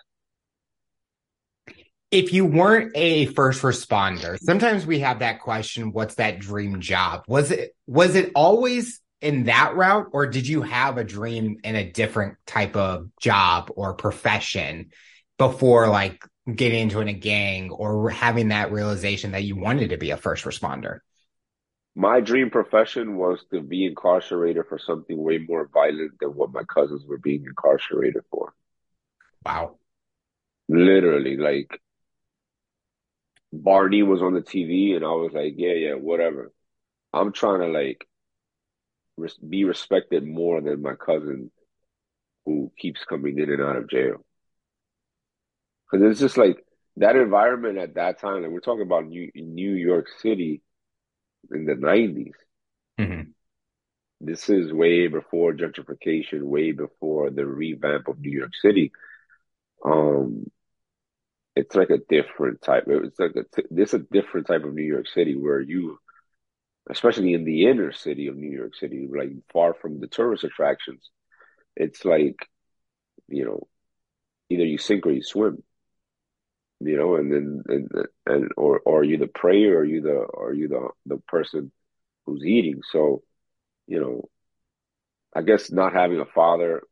If 2.11 2.33
you 2.33 2.47
weren't 2.47 2.93
a 2.95 3.27
first 3.27 3.63
responder, 3.63 4.39
sometimes 4.39 4.87
we 4.87 5.01
have 5.01 5.19
that 5.19 5.41
question, 5.41 5.93
what's 5.93 6.15
that 6.15 6.39
dream 6.39 6.81
job? 6.81 7.25
Was 7.29 7.51
it 7.51 7.75
was 7.87 8.15
it 8.15 8.33
always 8.35 9.01
in 9.21 9.45
that 9.45 9.75
route 9.75 10.09
or 10.13 10.27
did 10.27 10.47
you 10.47 10.63
have 10.63 10.97
a 10.97 11.05
dream 11.05 11.59
in 11.65 11.75
a 11.75 11.91
different 11.91 12.37
type 12.47 12.77
of 12.77 13.09
job 13.21 13.71
or 13.75 13.95
profession 13.95 14.91
before 15.39 15.89
like 15.89 16.25
getting 16.53 16.83
into 16.83 17.01
in 17.01 17.09
a 17.09 17.13
gang 17.13 17.71
or 17.71 18.11
having 18.11 18.49
that 18.49 18.73
realization 18.73 19.33
that 19.33 19.43
you 19.45 19.57
wanted 19.57 19.91
to 19.91 19.97
be 19.97 20.11
a 20.11 20.17
first 20.17 20.45
responder? 20.45 21.01
My 21.95 22.21
dream 22.21 22.51
profession 22.51 23.17
was 23.17 23.45
to 23.53 23.61
be 23.61 23.85
incarcerated 23.85 24.67
for 24.69 24.79
something 24.79 25.21
way 25.21 25.39
more 25.39 25.69
violent 25.73 26.13
than 26.21 26.31
what 26.31 26.53
my 26.53 26.63
cousins 26.63 27.05
were 27.05 27.19
being 27.19 27.45
incarcerated 27.45 28.23
for. 28.31 28.55
Wow. 29.45 29.79
Literally, 30.69 31.37
like 31.37 31.81
Barney 33.53 34.03
was 34.03 34.23
on 34.23 34.35
the 34.35 34.43
TV 34.43 34.95
and 34.95 35.05
I 35.05 35.09
was 35.09 35.33
like, 35.33 35.55
yeah, 35.57 35.73
yeah, 35.73 35.95
whatever. 35.95 36.53
I'm 37.13 37.33
trying 37.33 37.61
to 37.61 37.67
like 37.67 38.08
res- 39.19 39.37
be 39.37 39.65
respected 39.65 40.27
more 40.27 40.61
than 40.61 40.83
my 40.83 40.95
cousin 40.95 41.51
who 42.45 42.73
keeps 42.79 43.05
coming 43.05 43.39
in 43.39 43.51
and 43.51 43.63
out 43.63 43.77
of 43.77 43.91
jail. 43.91 44.25
Cause 45.91 46.01
it's 46.03 46.21
just 46.21 46.37
like 46.37 46.65
that 46.97 47.17
environment 47.17 47.79
at 47.79 47.95
that 47.95 48.21
time, 48.21 48.45
and 48.45 48.53
we're 48.53 48.61
talking 48.61 48.83
about 48.83 49.07
New, 49.07 49.31
New 49.35 49.73
York 49.73 50.07
City 50.21 50.63
in 51.51 51.65
the 51.65 51.75
90s. 51.75 52.33
Mm-hmm. 52.99 53.31
This 54.21 54.51
is 54.51 54.73
way 54.73 55.07
before 55.07 55.53
gentrification, 55.53 56.43
way 56.43 56.73
before 56.73 57.31
the 57.31 57.47
revamp 57.47 58.09
of 58.09 58.19
New 58.19 58.37
York 58.37 58.51
City. 58.61 58.93
Um, 59.85 60.51
it's 61.55 61.75
like 61.75 61.91
a 61.91 61.99
different 62.09 62.63
type. 62.63 62.85
It's 62.89 63.19
like 63.19 63.37
a 63.37 63.45
this 63.71 63.95
a 63.95 63.99
different 63.99 64.47
type 64.47 64.65
of 64.65 64.75
New 64.75 64.83
York 64.83 65.09
City 65.09 65.37
where 65.37 65.61
you, 65.61 65.99
especially 66.89 67.35
in 67.35 67.45
the 67.45 67.67
inner 67.67 67.93
city 67.93 68.29
of 68.29 68.37
New 68.37 68.51
York 68.51 68.75
City, 68.75 69.09
like 69.11 69.31
far 69.53 69.75
from 69.75 70.01
the 70.01 70.07
tourist 70.09 70.45
attractions, 70.45 71.11
it's 71.77 72.05
like, 72.05 72.37
you 73.29 73.45
know, 73.45 73.69
either 74.51 74.65
you 74.65 74.79
sink 74.79 75.07
or 75.07 75.13
you 75.13 75.23
swim 75.23 75.63
you 76.81 76.97
know, 76.97 77.17
and 77.17 77.33
then 77.33 77.63
and, 77.67 77.91
and 78.27 78.51
or 78.57 78.81
or 78.81 79.01
are 79.01 79.05
you 79.05 79.19
the 79.19 79.27
prey 79.27 79.65
or 79.67 79.79
are 79.79 79.85
you 79.85 80.01
the 80.01 80.27
are 80.37 80.53
you 80.53 80.69
the 80.69 80.89
the 81.07 81.19
person 81.29 81.73
who's 82.27 82.45
eating? 82.45 82.81
So, 82.93 83.23
you 83.87 84.01
know, 84.01 84.29
I 85.35 85.41
guess 85.43 85.73
not 85.73 85.95
having 85.95 86.21
a 86.21 86.27
father 86.27 86.83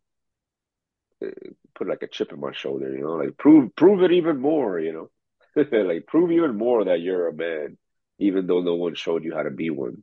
eh, 1.23 1.31
put 1.75 1.89
like 1.89 2.03
a 2.03 2.07
chip 2.09 2.33
in 2.33 2.41
my 2.41 2.53
shoulder, 2.53 2.91
you 2.93 3.03
know, 3.03 3.15
like 3.17 3.37
prove 3.37 3.75
prove 3.77 4.03
it 4.03 4.13
even 4.13 4.41
more, 4.41 4.79
you 4.81 4.93
know, 4.93 5.11
like 5.85 6.07
prove 6.07 6.31
even 6.33 6.57
more 6.57 6.85
that 6.85 7.01
you're 7.01 7.29
a 7.29 7.33
man, 7.35 7.79
even 8.19 8.47
though 8.47 8.61
no 8.61 8.75
one 8.75 8.95
showed 8.95 9.25
you 9.25 9.35
how 9.35 9.43
to 9.43 9.51
be 9.51 9.71
one. 9.71 10.03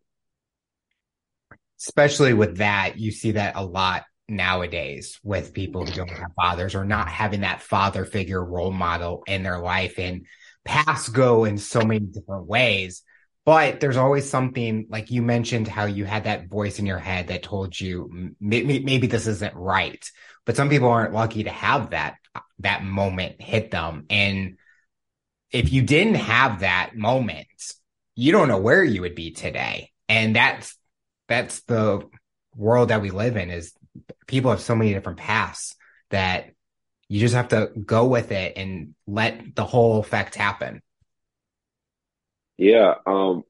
Especially 1.80 2.34
with 2.34 2.58
that, 2.58 2.98
you 2.98 3.12
see 3.12 3.32
that 3.32 3.56
a 3.56 3.66
lot 3.66 4.04
nowadays 4.28 5.20
with 5.24 5.54
people 5.54 5.86
who 5.86 5.92
don't 5.92 6.10
have 6.10 6.32
fathers 6.36 6.76
or 6.76 6.86
not 6.86 7.10
having 7.10 7.42
that 7.42 7.62
father 7.62 8.06
figure 8.06 8.44
role 8.44 8.72
model 8.72 9.24
in 9.28 9.44
their 9.44 9.60
life. 9.60 10.00
And 10.00 10.26
paths 10.64 11.10
go 11.10 11.46
in 11.46 11.58
so 11.58 11.82
many 11.82 12.00
different 12.00 12.48
ways. 12.48 13.04
But 13.46 13.82
there's 13.82 13.98
always 13.98 14.30
something 14.30 14.88
like 14.90 15.12
you 15.12 15.22
mentioned 15.22 15.68
how 15.68 15.86
you 15.86 16.06
had 16.06 16.24
that 16.24 16.48
voice 16.48 16.80
in 16.80 16.86
your 16.86 17.00
head 17.00 17.28
that 17.28 17.44
told 17.44 17.78
you 17.78 18.34
maybe, 18.40 18.80
maybe 18.80 19.08
this 19.08 19.28
isn't 19.28 19.56
right. 19.56 20.10
But 20.46 20.56
some 20.56 20.70
people 20.70 20.88
aren't 20.88 21.14
lucky 21.14 21.44
to 21.44 21.50
have 21.50 21.90
that 21.90 22.16
that 22.60 22.84
moment 22.84 23.42
hit 23.42 23.72
them. 23.72 24.06
And 24.10 24.58
if 25.52 25.72
you 25.72 25.82
didn't 25.82 26.16
have 26.16 26.62
that 26.62 26.96
moment, 26.96 27.48
you 28.16 28.32
don't 28.32 28.48
know 28.48 28.60
where 28.60 28.84
you 28.84 29.02
would 29.02 29.16
be 29.16 29.32
today. 29.32 29.92
And 30.10 30.36
that's 30.36 30.78
that's 31.28 31.62
the 31.62 32.08
world 32.56 32.90
that 32.90 33.02
we 33.02 33.10
live 33.10 33.38
in 33.38 33.50
is 33.50 33.74
people 34.28 34.52
have 34.52 34.62
so 34.62 34.76
many 34.76 34.94
different 34.94 35.20
paths 35.20 35.76
that 36.10 36.52
you 37.08 37.20
just 37.20 37.36
have 37.36 37.50
to 37.50 37.72
go 37.86 38.06
with 38.06 38.32
it 38.32 38.54
and 38.58 38.94
let 39.08 39.56
the 39.56 39.66
whole 39.66 40.00
effect 40.00 40.36
happen. 40.36 40.82
Yeah. 42.58 42.96
Um, 43.06 43.44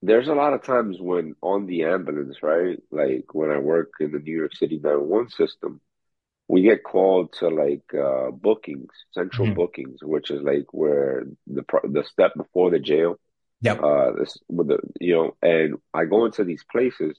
there's 0.00 0.28
a 0.28 0.34
lot 0.34 0.54
of 0.54 0.64
times 0.64 0.96
when 1.00 1.34
on 1.40 1.66
the 1.66 1.84
ambulance, 1.84 2.42
right? 2.42 2.78
Like 2.90 3.34
when 3.34 3.50
I 3.50 3.58
work 3.58 3.92
in 4.00 4.12
the 4.12 4.18
New 4.18 4.36
York 4.36 4.54
City 4.56 4.80
911 4.82 5.30
system, 5.30 5.80
we 6.48 6.62
get 6.62 6.82
called 6.82 7.32
to 7.38 7.48
like 7.48 7.94
uh, 7.94 8.30
bookings, 8.30 8.90
central 9.12 9.46
mm-hmm. 9.46 9.56
bookings, 9.56 9.98
which 10.02 10.30
is 10.30 10.42
like 10.42 10.66
where 10.72 11.24
the 11.46 11.64
the 11.84 12.04
step 12.04 12.34
before 12.36 12.70
the 12.70 12.80
jail. 12.80 13.16
Yep. 13.62 13.82
Uh, 13.82 14.12
this 14.18 14.38
with 14.48 14.68
the 14.68 14.78
you 15.00 15.14
know, 15.14 15.36
and 15.42 15.76
I 15.94 16.04
go 16.04 16.26
into 16.26 16.44
these 16.44 16.64
places 16.70 17.18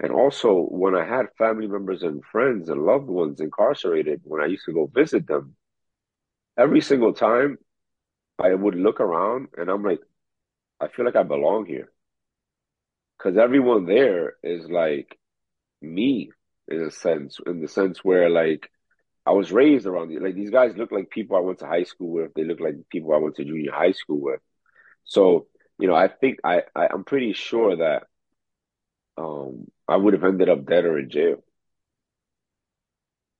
And 0.00 0.12
also, 0.12 0.50
when 0.82 0.94
I 0.96 1.04
had 1.06 1.26
family 1.38 1.68
members 1.68 2.02
and 2.04 2.24
friends 2.24 2.68
and 2.70 2.84
loved 2.84 3.08
ones 3.08 3.40
incarcerated, 3.40 4.22
when 4.24 4.42
I 4.42 4.46
used 4.46 4.66
to 4.66 4.74
go 4.74 4.86
visit 4.86 5.26
them, 5.28 5.56
every 6.58 6.80
single 6.80 7.12
time 7.14 7.58
I 8.38 8.54
would 8.54 8.74
look 8.76 9.00
around 9.00 9.48
and 9.58 9.70
I'm 9.70 9.84
like, 9.84 10.00
I 10.80 10.88
feel 10.88 11.04
like 11.06 11.16
I 11.16 11.24
belong 11.24 11.66
here. 11.66 11.90
Because 13.16 13.36
everyone 13.36 13.86
there 13.86 14.34
is 14.42 14.68
like 14.70 15.18
me 15.82 16.30
in 16.68 16.82
a 16.82 16.90
sense, 16.90 17.38
in 17.46 17.60
the 17.60 17.68
sense 17.68 18.04
where 18.04 18.30
like 18.30 18.70
I 19.26 19.32
was 19.32 19.52
raised 19.52 19.86
around 19.86 20.10
you. 20.10 20.20
Like 20.20 20.34
these 20.34 20.50
guys 20.50 20.76
look 20.76 20.92
like 20.92 21.10
people 21.10 21.36
I 21.36 21.40
went 21.40 21.60
to 21.60 21.66
high 21.66 21.84
school 21.84 22.10
with. 22.12 22.34
They 22.34 22.44
look 22.44 22.60
like 22.60 22.76
people 22.90 23.14
I 23.14 23.18
went 23.18 23.36
to 23.36 23.44
junior 23.44 23.72
high 23.72 23.92
school 23.92 24.20
with. 24.20 24.40
So, 25.04 25.48
you 25.78 25.88
know, 25.88 25.94
I 25.94 26.08
think 26.08 26.38
I, 26.44 26.62
I 26.74 26.88
I'm 26.92 27.04
pretty 27.04 27.32
sure 27.32 27.76
that 27.76 28.04
um 29.16 29.66
I 29.86 29.96
would 29.96 30.14
have 30.14 30.24
ended 30.24 30.48
up 30.48 30.66
dead 30.66 30.84
or 30.84 30.98
in 30.98 31.10
jail. 31.10 31.42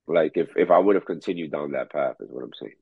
Like 0.07 0.33
if 0.37 0.57
if 0.57 0.71
I 0.71 0.79
would 0.79 0.95
have 0.95 1.05
continued 1.05 1.53
down 1.53 1.73
that 1.73 1.91
path 1.91 2.17
is 2.21 2.31
what 2.31 2.45
I'm 2.45 2.53
saying. 2.59 2.75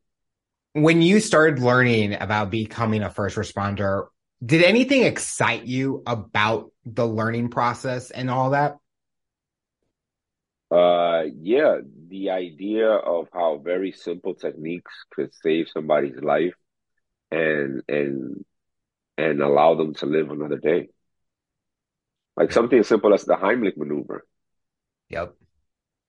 When 0.75 1.01
you 1.01 1.21
started 1.21 1.59
learning 1.59 2.15
about 2.21 2.51
becoming 2.51 3.03
a 3.03 3.11
first 3.11 3.37
responder, 3.37 4.09
did 4.45 4.63
anything 4.63 5.05
excite 5.05 5.65
you 5.65 6.03
about 6.07 6.71
the 6.85 7.07
learning 7.07 7.49
process 7.49 8.11
and 8.11 8.31
all 8.31 8.51
that? 8.51 8.77
Uh, 10.71 11.23
yeah, 11.41 11.79
the 12.09 12.31
idea 12.31 12.89
of 12.91 13.29
how 13.33 13.59
very 13.65 13.93
simple 13.93 14.35
techniques 14.35 14.93
could 15.11 15.33
save 15.43 15.69
somebody's 15.69 16.21
life 16.21 16.55
and 17.31 17.83
and 17.89 18.45
and 19.19 19.41
allow 19.41 19.75
them 19.75 19.95
to 19.95 20.07
live 20.07 20.31
another 20.31 20.59
day. 20.59 20.89
Like 22.37 22.53
something 22.53 22.79
as 22.79 22.89
simple 22.89 23.15
as 23.15 23.25
the 23.25 23.35
Heimlich 23.35 23.77
maneuver. 23.77 24.27
Yep. 25.09 25.35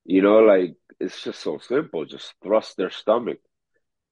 You 0.05 0.21
know, 0.21 0.39
like 0.39 0.75
it's 0.99 1.23
just 1.23 1.39
so 1.41 1.57
simple. 1.59 2.05
Just 2.05 2.33
thrust 2.43 2.75
their 2.77 2.89
stomach, 2.89 3.39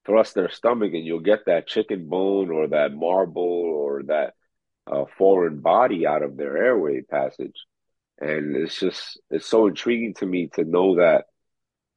thrust 0.05 0.35
their 0.35 0.49
stomach, 0.49 0.93
and 0.93 1.05
you'll 1.05 1.19
get 1.19 1.45
that 1.47 1.67
chicken 1.67 2.07
bone 2.07 2.51
or 2.51 2.67
that 2.67 2.93
marble 2.93 3.41
or 3.43 4.03
that 4.03 4.33
uh, 4.87 5.05
foreign 5.17 5.59
body 5.59 6.05
out 6.05 6.23
of 6.23 6.37
their 6.37 6.57
airway 6.57 7.01
passage 7.01 7.65
and 8.19 8.55
it's 8.55 8.79
just 8.79 9.19
it's 9.29 9.45
so 9.45 9.67
intriguing 9.67 10.13
to 10.13 10.25
me 10.25 10.49
to 10.53 10.63
know 10.63 10.95
that 10.95 11.25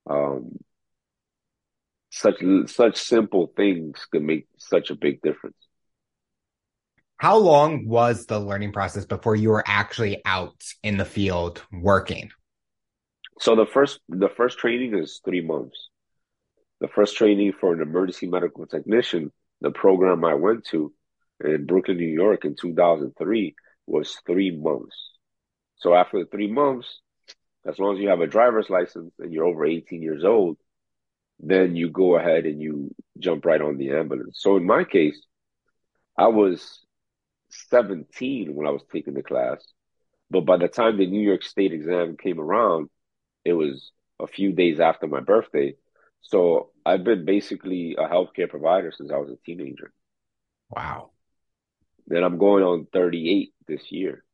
um, 0.09 0.59
such 2.11 2.43
such 2.67 2.97
simple 2.97 3.53
things 3.57 4.07
can 4.11 4.27
make 4.27 4.47
such 4.57 4.91
a 4.91 4.97
big 4.97 5.21
difference. 5.23 5.57
How 7.19 7.37
long 7.37 7.89
was 7.89 8.27
the 8.27 8.39
learning 8.39 8.73
process 8.73 9.05
before 9.05 9.35
you 9.35 9.51
were 9.51 9.65
actually 9.67 10.23
out 10.25 10.63
in 10.85 10.97
the 10.97 11.05
field 11.05 11.61
working? 11.73 12.31
So 13.41 13.57
the 13.57 13.67
first 13.67 13.99
the 14.09 14.29
first 14.29 14.59
training 14.59 14.97
is 14.97 15.21
three 15.25 15.41
months. 15.41 15.89
The 16.81 16.87
first 16.87 17.17
training 17.17 17.55
for 17.61 17.73
an 17.73 17.83
emergency 17.83 18.29
medical 18.29 18.67
technician, 18.67 19.33
the 19.61 19.73
program 19.73 20.25
I 20.25 20.35
went 20.35 20.65
to 20.67 20.93
in 21.45 21.67
Brooklyn, 21.67 21.97
New 21.97 22.07
York 22.07 22.45
in 22.45 22.55
2003 22.55 23.55
was 23.87 24.17
three 24.25 24.57
months. 24.57 24.97
So 25.79 25.95
after 25.95 26.21
the 26.21 26.27
three 26.27 26.51
months, 26.51 27.01
as 27.67 27.81
long 27.81 27.97
as 27.97 28.01
you 28.01 28.11
have 28.11 28.21
a 28.21 28.29
driver's 28.29 28.71
license 28.71 29.13
and 29.19 29.33
you're 29.33 29.45
over 29.45 29.67
18 29.67 30.03
years 30.03 30.25
old, 30.25 30.57
then 31.41 31.75
you 31.75 31.91
go 31.91 32.17
ahead 32.17 32.47
and 32.47 32.61
you 32.61 32.95
jump 33.19 33.45
right 33.45 33.61
on 33.61 33.77
the 33.77 33.91
ambulance. 33.91 34.39
So 34.41 34.57
in 34.57 34.65
my 34.67 34.85
case, 34.85 35.21
I 36.17 36.29
was 36.29 36.81
17 37.51 38.55
when 38.55 38.67
I 38.67 38.71
was 38.71 38.83
taking 38.93 39.15
the 39.15 39.23
class. 39.23 39.65
But 40.31 40.43
by 40.43 40.57
the 40.59 40.69
time 40.69 40.97
the 40.99 41.07
New 41.07 41.21
York 41.27 41.43
State 41.43 41.73
exam 41.73 42.17
came 42.17 42.41
around, 42.41 42.91
it 43.45 43.55
was 43.55 43.93
a 44.21 44.27
few 44.27 44.53
days 44.53 44.81
after 44.81 45.07
my 45.07 45.21
birthday. 45.21 45.77
So 46.23 46.71
I've 46.85 47.05
been 47.05 47.25
basically 47.25 47.97
a 47.99 48.09
healthcare 48.09 48.49
provider 48.51 48.93
since 48.93 49.11
I 49.13 49.19
was 49.19 49.31
a 49.31 49.37
teenager. 49.47 49.93
Wow. 50.71 51.11
Then 52.09 52.25
I'm 52.25 52.39
going 52.39 52.65
on 52.65 52.87
38 52.93 53.55
this 53.69 53.93
year. 53.93 54.25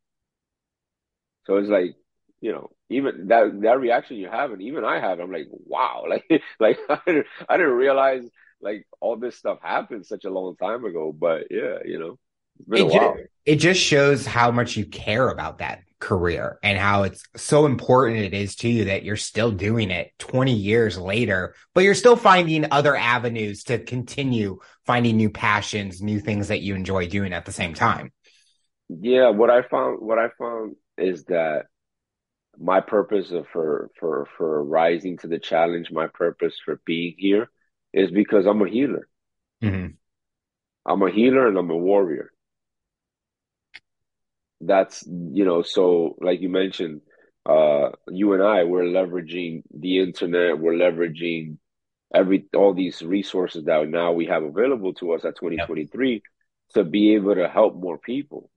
So 1.45 1.57
it's 1.57 1.69
like, 1.69 1.95
you 2.41 2.51
know, 2.51 2.71
even 2.89 3.27
that 3.27 3.61
that 3.61 3.79
reaction 3.79 4.17
you 4.17 4.29
have, 4.29 4.51
and 4.51 4.61
even 4.61 4.83
I 4.85 4.99
have, 4.99 5.19
I'm 5.19 5.31
like, 5.31 5.47
wow, 5.51 6.05
like 6.09 6.25
like 6.59 6.79
I 6.89 6.99
didn't, 7.05 7.27
I 7.49 7.57
didn't 7.57 7.73
realize 7.73 8.23
like 8.61 8.87
all 8.99 9.17
this 9.17 9.35
stuff 9.37 9.59
happened 9.61 10.05
such 10.05 10.25
a 10.25 10.29
long 10.31 10.55
time 10.57 10.85
ago. 10.85 11.11
But 11.17 11.47
yeah, 11.51 11.79
you 11.85 11.99
know, 11.99 12.19
it. 12.71 12.91
Just, 12.91 13.17
it 13.45 13.55
just 13.57 13.81
shows 13.81 14.25
how 14.25 14.51
much 14.51 14.75
you 14.75 14.85
care 14.85 15.29
about 15.29 15.59
that 15.59 15.81
career 15.99 16.59
and 16.61 16.77
how 16.77 17.03
it's 17.03 17.23
so 17.35 17.65
important 17.65 18.19
it 18.19 18.33
is 18.33 18.55
to 18.57 18.69
you 18.69 18.85
that 18.85 19.03
you're 19.03 19.15
still 19.15 19.51
doing 19.51 19.91
it 19.91 20.11
20 20.19 20.53
years 20.53 20.97
later, 20.97 21.55
but 21.73 21.83
you're 21.83 21.95
still 21.95 22.15
finding 22.15 22.71
other 22.71 22.95
avenues 22.95 23.63
to 23.63 23.79
continue 23.79 24.59
finding 24.85 25.17
new 25.17 25.29
passions, 25.29 26.01
new 26.01 26.19
things 26.19 26.49
that 26.49 26.61
you 26.61 26.75
enjoy 26.75 27.07
doing 27.07 27.33
at 27.33 27.45
the 27.45 27.51
same 27.51 27.73
time. 27.73 28.11
Yeah, 28.89 29.29
what 29.29 29.49
I 29.49 29.63
found, 29.63 29.99
what 29.99 30.19
I 30.19 30.27
found 30.37 30.75
is 30.97 31.23
that 31.25 31.65
my 32.57 32.81
purpose 32.81 33.31
for 33.51 33.89
for 33.99 34.27
for 34.37 34.63
rising 34.63 35.17
to 35.17 35.27
the 35.27 35.39
challenge, 35.39 35.91
my 35.91 36.07
purpose 36.07 36.55
for 36.63 36.79
being 36.85 37.15
here, 37.17 37.49
is 37.93 38.11
because 38.11 38.45
I'm 38.45 38.61
a 38.61 38.69
healer. 38.69 39.07
Mm-hmm. 39.63 39.93
I'm 40.85 41.01
a 41.01 41.11
healer 41.11 41.47
and 41.47 41.57
I'm 41.57 41.71
a 41.71 41.75
warrior. 41.75 42.31
That's 44.61 45.05
you 45.07 45.45
know, 45.45 45.61
so 45.61 46.15
like 46.21 46.41
you 46.41 46.49
mentioned, 46.49 47.01
uh, 47.45 47.89
you 48.09 48.33
and 48.33 48.43
I, 48.43 48.63
we're 48.63 48.83
leveraging 48.83 49.63
the 49.73 49.99
internet, 49.99 50.59
we're 50.59 50.73
leveraging 50.73 51.57
every 52.13 52.45
all 52.55 52.73
these 52.73 53.01
resources 53.01 53.65
that 53.65 53.87
now 53.89 54.13
we 54.13 54.27
have 54.27 54.43
available 54.43 54.93
to 54.95 55.13
us 55.13 55.25
at 55.25 55.35
2023 55.37 56.11
yep. 56.13 56.21
to 56.73 56.83
be 56.83 57.15
able 57.15 57.35
to 57.35 57.47
help 57.47 57.75
more 57.75 57.97
people. 57.97 58.49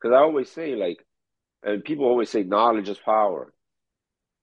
Because 0.00 0.14
I 0.14 0.20
always 0.20 0.50
say, 0.50 0.74
like, 0.76 0.98
and 1.62 1.84
people 1.84 2.06
always 2.06 2.30
say 2.30 2.42
knowledge 2.42 2.88
is 2.88 2.98
power. 2.98 3.52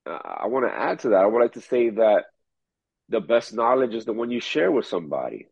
I 0.05 0.47
want 0.47 0.65
to 0.65 0.73
add 0.73 0.99
to 0.99 1.09
that. 1.09 1.23
I 1.23 1.25
would 1.25 1.41
like 1.41 1.53
to 1.53 1.61
say 1.61 1.89
that 1.89 2.25
the 3.09 3.19
best 3.19 3.53
knowledge 3.53 3.93
is 3.93 4.05
the 4.05 4.13
one 4.13 4.31
you 4.31 4.39
share 4.39 4.71
with 4.71 4.85
somebody. 4.85 5.47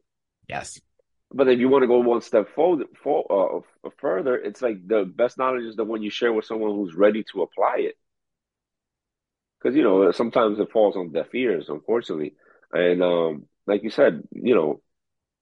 Yes. 0.48 0.80
But 1.36 1.50
if 1.50 1.60
you 1.60 1.68
want 1.68 1.84
to 1.84 1.88
go 1.88 2.00
one 2.00 2.22
step 2.22 2.48
forward, 2.56 2.88
for, 3.04 3.66
uh, 3.84 3.90
further, 4.00 4.38
it's 4.38 4.62
like 4.62 4.88
the 4.88 5.04
best 5.04 5.38
knowledge 5.38 5.66
is 5.66 5.76
the 5.76 5.84
one 5.84 6.02
you 6.02 6.10
share 6.10 6.32
with 6.32 6.46
someone 6.46 6.72
who's 6.72 6.96
ready 6.96 7.26
to 7.34 7.42
apply 7.42 7.76
it. 7.80 7.96
Because 9.60 9.76
you 9.76 9.84
know 9.84 10.12
sometimes 10.12 10.60
it 10.60 10.72
falls 10.72 10.96
on 10.96 11.12
deaf 11.12 11.36
ears, 11.36 11.66
unfortunately. 11.68 12.36
And 12.72 13.04
um, 13.04 13.48
like 13.68 13.84
you 13.84 13.90
said, 13.90 14.24
you 14.32 14.56
know, 14.56 14.82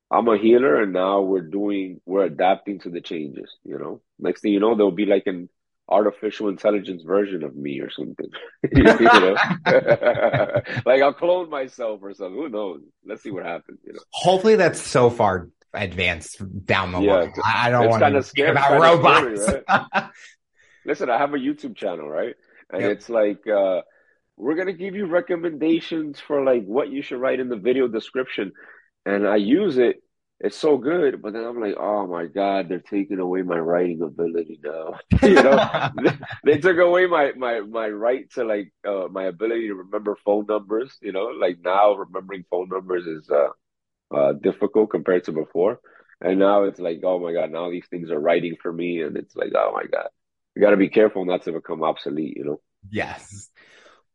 I'm 0.10 0.27
a 0.27 0.38
healer, 0.38 0.82
and 0.82 0.93
now 0.93 1.21
we're 1.21 1.41
doing, 1.41 2.01
we're 2.08 2.25
adapting 2.25 2.79
to 2.79 2.89
the 2.89 3.01
changes. 3.01 3.56
You 3.63 3.77
know, 3.77 4.01
next 4.17 4.41
thing 4.41 4.53
you 4.53 4.60
know, 4.60 4.73
there'll 4.75 4.91
be 4.91 5.06
like 5.06 5.27
an 5.27 5.47
artificial 5.88 6.47
intelligence 6.47 7.03
version 7.03 7.43
of 7.43 7.56
me 7.56 7.82
or 7.82 7.91
something. 7.91 8.29
you 8.71 8.84
know, 8.84 9.36
like 10.88 11.03
I'll 11.03 11.13
clone 11.13 11.51
myself 11.51 11.99
or 12.01 12.15
something. 12.15 12.36
Who 12.36 12.49
knows? 12.49 12.82
Let's 13.06 13.21
see 13.21 13.29
what 13.29 13.45
happens. 13.45 13.77
You 13.86 13.93
know. 13.93 13.99
Hopefully, 14.12 14.56
that's 14.56 14.82
so 14.82 15.12
far 15.12 15.49
advanced 15.73 16.41
down 16.65 16.91
the 16.91 16.99
yeah, 17.01 17.13
line. 17.13 17.33
I 17.43 17.69
don't 17.69 17.89
want 17.89 18.03
to 18.03 18.23
speak 18.23 18.45
about 18.45 18.79
robots. 18.79 19.41
Scary, 19.41 19.63
right? 19.67 20.09
Listen, 20.86 21.09
I 21.09 21.17
have 21.17 21.33
a 21.33 21.38
YouTube 21.38 21.75
channel, 21.75 22.09
right? 22.09 22.36
And 22.71 22.81
yep. 22.81 22.91
it's 22.91 23.09
like 23.09 23.47
uh, 23.47 23.81
we're 24.38 24.55
gonna 24.55 24.73
give 24.73 24.95
you 24.95 25.05
recommendations 25.05 26.19
for 26.19 26.43
like 26.43 26.65
what 26.65 26.89
you 26.89 27.01
should 27.01 27.19
write 27.19 27.39
in 27.39 27.49
the 27.49 27.57
video 27.57 27.88
description, 27.88 28.51
and 29.05 29.27
I 29.27 29.38
use 29.38 29.77
it 29.77 30.03
it's 30.43 30.57
so 30.57 30.77
good, 30.77 31.21
but 31.21 31.31
then 31.31 31.45
I'm 31.45 31.62
like, 31.62 31.75
oh 31.79 32.05
my 32.05 32.25
god, 32.25 32.67
they're 32.67 32.79
taking 32.79 33.19
away 33.19 33.43
my 33.43 33.57
writing 33.57 34.01
ability 34.01 34.59
now. 34.62 34.99
you 35.21 35.36
know, 35.36 35.89
they, 36.03 36.12
they, 36.43 36.57
took 36.57 36.77
away 36.77 37.05
my 37.05 37.31
my 37.38 37.62
my 37.62 37.88
right 37.88 38.29
to 38.31 38.43
like 38.43 38.73
uh, 38.86 39.07
my 39.09 39.23
ability 39.23 39.67
to 39.67 39.75
remember 39.75 40.17
phone 40.25 40.45
numbers. 40.47 40.97
You 41.01 41.13
know, 41.13 41.27
like 41.27 41.59
now 41.63 41.93
remembering 41.93 42.43
phone 42.49 42.67
numbers 42.67 43.07
is 43.07 43.29
uh, 43.29 43.49
uh, 44.13 44.34
difficult 44.34 44.91
compared 44.91 45.23
to 45.26 45.32
before, 45.32 45.80
and 46.21 46.39
now 46.39 46.63
it's 46.63 46.80
like, 46.80 47.02
oh 47.04 47.19
my 47.19 47.34
god, 47.34 47.52
now 47.52 47.69
these 47.69 47.88
things 47.89 48.12
are 48.12 48.19
writing 48.19 48.56
for 48.62 48.71
me, 48.71 49.02
and 49.02 49.17
it's 49.17 49.36
like, 49.36 49.52
oh 49.56 49.71
my 49.73 49.84
god, 49.86 50.10
you 50.56 50.62
got 50.62 50.71
to 50.71 50.78
be 50.78 50.89
careful 50.89 51.26
not 51.26 51.43
to 51.43 51.52
become 51.52 51.84
obsolete. 51.84 52.38
You 52.38 52.45
know. 52.45 52.62
Yes 52.89 53.49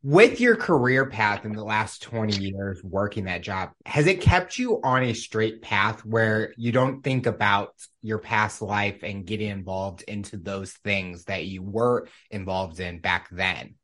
with 0.01 0.39
your 0.39 0.55
career 0.55 1.05
path 1.05 1.43
in 1.43 1.51
the 1.51 1.63
last 1.63 2.01
20 2.03 2.37
years 2.37 2.81
working 2.83 3.25
that 3.25 3.41
job, 3.41 3.71
has 3.85 4.07
it 4.07 4.21
kept 4.21 4.57
you 4.57 4.79
on 4.81 5.03
a 5.03 5.13
straight 5.13 5.61
path 5.61 6.05
where 6.05 6.53
you 6.55 6.71
don't 6.71 7.03
think 7.03 7.25
about 7.25 7.73
your 8.01 8.17
past 8.17 8.61
life 8.61 9.03
and 9.03 9.25
getting 9.25 9.49
involved 9.49 10.03
into 10.03 10.37
those 10.37 10.71
things 10.71 11.25
that 11.25 11.45
you 11.45 11.61
were 11.61 12.07
involved 12.31 12.79
in 12.79 12.99
back 12.99 13.27
then? 13.29 13.75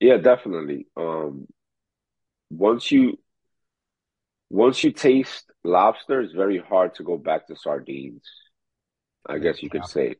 Yeah, 0.00 0.16
definitely. 0.16 0.86
Um, 0.96 1.46
once 2.50 2.90
you 2.90 3.18
once 4.52 4.84
you 4.84 4.92
taste 4.92 5.52
lobster, 5.64 6.22
it's 6.22 6.32
very 6.34 6.58
hard 6.60 6.94
to 6.96 7.04
go 7.04 7.18
back 7.18 7.48
to 7.48 7.56
sardines. 7.56 8.24
I 9.28 9.38
guess 9.38 9.62
you 9.62 9.70
could 9.70 9.86
say. 9.86 10.16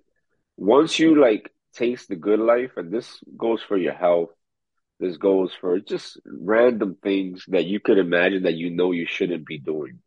Once 0.56 0.98
you 0.98 1.20
like 1.20 1.52
taste 1.74 2.08
the 2.08 2.16
good 2.16 2.40
life, 2.40 2.72
and 2.76 2.90
this 2.90 3.22
goes 3.36 3.62
for 3.62 3.76
your 3.76 3.94
health. 3.94 4.30
This 5.00 5.16
goes 5.16 5.52
for 5.54 5.80
just 5.80 6.20
random 6.26 6.96
things 7.02 7.44
that 7.48 7.66
you 7.66 7.80
could 7.80 7.98
imagine 7.98 8.44
that 8.44 8.54
you 8.54 8.70
know 8.70 8.92
you 8.92 9.06
shouldn't 9.06 9.46
be 9.46 9.58
doing. 9.58 10.00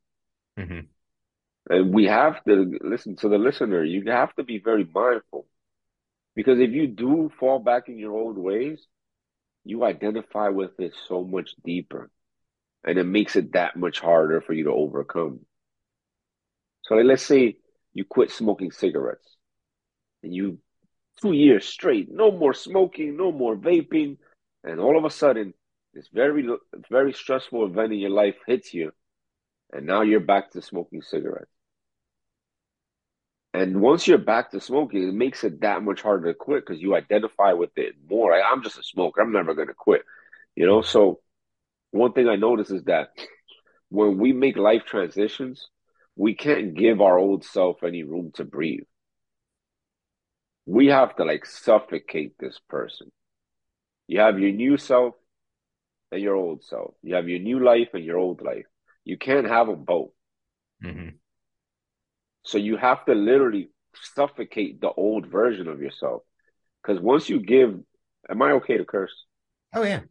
hmm 0.57 0.95
And 1.69 1.93
we 1.93 2.05
have 2.05 2.43
to 2.45 2.77
listen 2.81 3.15
to 3.17 3.29
the 3.29 3.38
listener. 3.38 3.83
You 3.83 4.03
have 4.11 4.33
to 4.35 4.43
be 4.43 4.59
very 4.59 4.85
mindful 4.85 5.47
because 6.35 6.59
if 6.59 6.71
you 6.71 6.88
do 6.88 7.31
fall 7.39 7.59
back 7.59 7.89
in 7.89 7.97
your 7.97 8.13
old 8.13 8.38
ways, 8.38 8.88
you 9.65 9.83
identify 9.83 10.49
with 10.49 10.79
it 10.79 10.93
so 11.07 11.23
much 11.23 11.55
deeper 11.63 12.11
and 12.86 12.98
it 13.00 13.04
makes 13.04 13.36
it 13.36 13.54
that 13.54 13.76
much 13.76 14.00
harder 14.00 14.39
for 14.39 14.54
you 14.54 14.65
to 14.65 14.71
overcome. 14.71 15.39
So 16.84 16.95
let's 16.95 17.24
say 17.24 17.58
you 17.93 18.06
quit 18.06 18.32
smoking 18.32 18.71
cigarettes 18.71 19.36
and 20.21 20.34
you 20.34 20.60
two 21.21 21.32
years 21.32 21.65
straight, 21.65 22.10
no 22.12 22.32
more 22.32 22.54
smoking, 22.54 23.17
no 23.17 23.32
more 23.32 23.56
vaping, 23.56 24.17
and 24.63 24.80
all 24.80 24.98
of 24.98 25.06
a 25.06 25.10
sudden 25.10 25.54
this 25.93 26.08
very 26.13 26.48
very 26.89 27.13
stressful 27.13 27.65
event 27.65 27.93
in 27.93 28.00
your 28.00 28.12
life 28.12 28.36
hits 28.45 28.74
you, 28.74 28.91
and 29.74 29.86
now 29.86 30.02
you're 30.02 30.19
back 30.19 30.52
to 30.52 30.62
smoking 30.62 31.02
cigarettes. 31.02 31.50
And 33.54 33.80
once 33.80 34.06
you're 34.06 34.17
back 34.17 34.52
to 34.52 34.60
smoking, 34.60 35.08
it 35.08 35.13
makes 35.13 35.45
it 35.45 35.62
that 35.62 35.82
much 35.82 36.02
harder 36.02 36.28
to 36.28 36.38
quit 36.38 36.65
because 36.65 36.82
you 36.82 36.93
identify 36.93 37.54
with 37.54 37.69
it 37.78 37.95
more. 38.10 38.34
I'm 38.34 38.62
just 38.62 38.78
a 38.78 38.84
smoker. 38.84 39.21
I'm 39.21 39.32
never 39.32 39.54
going 39.54 39.69
to 39.69 39.74
quit. 39.74 40.02
You 40.58 40.65
know, 40.65 40.82
so 40.82 41.21
one 41.95 42.13
thing 42.13 42.27
I 42.27 42.36
notice 42.36 42.71
is 42.71 42.84
that 42.86 43.10
when 43.89 44.17
we 44.17 44.34
make 44.34 44.58
life 44.58 44.84
transitions, 44.86 45.69
we 46.15 46.36
can't 46.36 46.75
give 46.75 47.01
our 47.01 47.17
old 47.17 47.43
self 47.45 47.84
any 47.84 48.03
room 48.03 48.31
to 48.36 48.45
breathe. 48.45 48.84
We 50.65 50.88
have 50.88 51.15
to 51.17 51.23
like 51.25 51.45
suffocate 51.45 52.38
this 52.39 52.60
person. 52.69 53.12
You 54.08 54.19
have 54.19 54.39
your 54.39 54.51
new 54.51 54.77
self 54.77 55.15
and 56.12 56.21
your 56.21 56.36
old 56.36 56.63
self. 56.63 56.95
You 57.03 57.15
have 57.15 57.29
your 57.29 57.39
new 57.39 57.63
life 57.63 57.89
and 57.93 58.03
your 58.03 58.17
old 58.17 58.41
life. 58.41 58.65
You 59.03 59.17
can't 59.17 59.47
have 59.47 59.67
them 59.67 59.84
both. 59.84 60.12
hmm 60.81 61.10
So 62.43 62.58
you 62.58 62.77
have 62.77 63.05
to 63.05 63.13
literally 63.15 63.69
suffocate 64.15 64.81
the 64.81 64.91
old 64.91 65.27
version 65.27 65.67
of 65.67 65.81
yourself. 65.81 66.23
Because 66.81 67.01
once 67.01 67.29
you 67.29 67.39
give, 67.39 67.79
am 68.29 68.41
I 68.41 68.51
okay 68.53 68.77
to 68.77 68.86
curse? 68.86 69.25
Oh 69.73 69.84
yeah. 69.84 70.01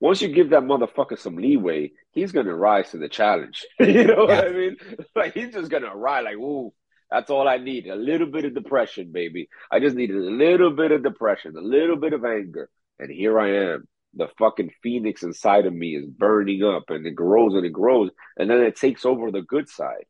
Once 0.00 0.22
you 0.22 0.28
give 0.28 0.50
that 0.50 0.62
motherfucker 0.62 1.18
some 1.18 1.36
leeway, 1.36 1.90
he's 2.12 2.32
gonna 2.32 2.54
rise 2.54 2.90
to 2.90 2.98
the 2.98 3.08
challenge. 3.08 3.66
you 3.80 4.04
know 4.04 4.26
what 4.26 4.46
I 4.46 4.50
mean? 4.50 4.76
Like 5.16 5.34
he's 5.34 5.52
just 5.52 5.70
gonna 5.70 5.94
ride 5.94 6.24
like, 6.24 6.36
ooh, 6.36 6.72
that's 7.10 7.30
all 7.30 7.48
I 7.48 7.56
need. 7.56 7.86
A 7.86 7.96
little 7.96 8.26
bit 8.26 8.44
of 8.44 8.54
depression, 8.54 9.10
baby. 9.12 9.48
I 9.72 9.80
just 9.80 9.96
needed 9.96 10.16
a 10.16 10.20
little 10.20 10.70
bit 10.70 10.92
of 10.92 11.02
depression, 11.02 11.56
a 11.56 11.60
little 11.60 11.96
bit 11.96 12.12
of 12.12 12.24
anger. 12.24 12.68
And 12.98 13.10
here 13.10 13.40
I 13.40 13.72
am. 13.72 13.88
The 14.14 14.28
fucking 14.38 14.70
phoenix 14.82 15.22
inside 15.22 15.66
of 15.66 15.74
me 15.74 15.96
is 15.96 16.06
burning 16.06 16.62
up 16.64 16.84
and 16.88 17.06
it 17.06 17.14
grows 17.14 17.54
and 17.54 17.64
it 17.64 17.72
grows. 17.72 18.10
And 18.36 18.50
then 18.50 18.60
it 18.60 18.76
takes 18.76 19.04
over 19.04 19.30
the 19.30 19.42
good 19.42 19.68
side, 19.68 20.04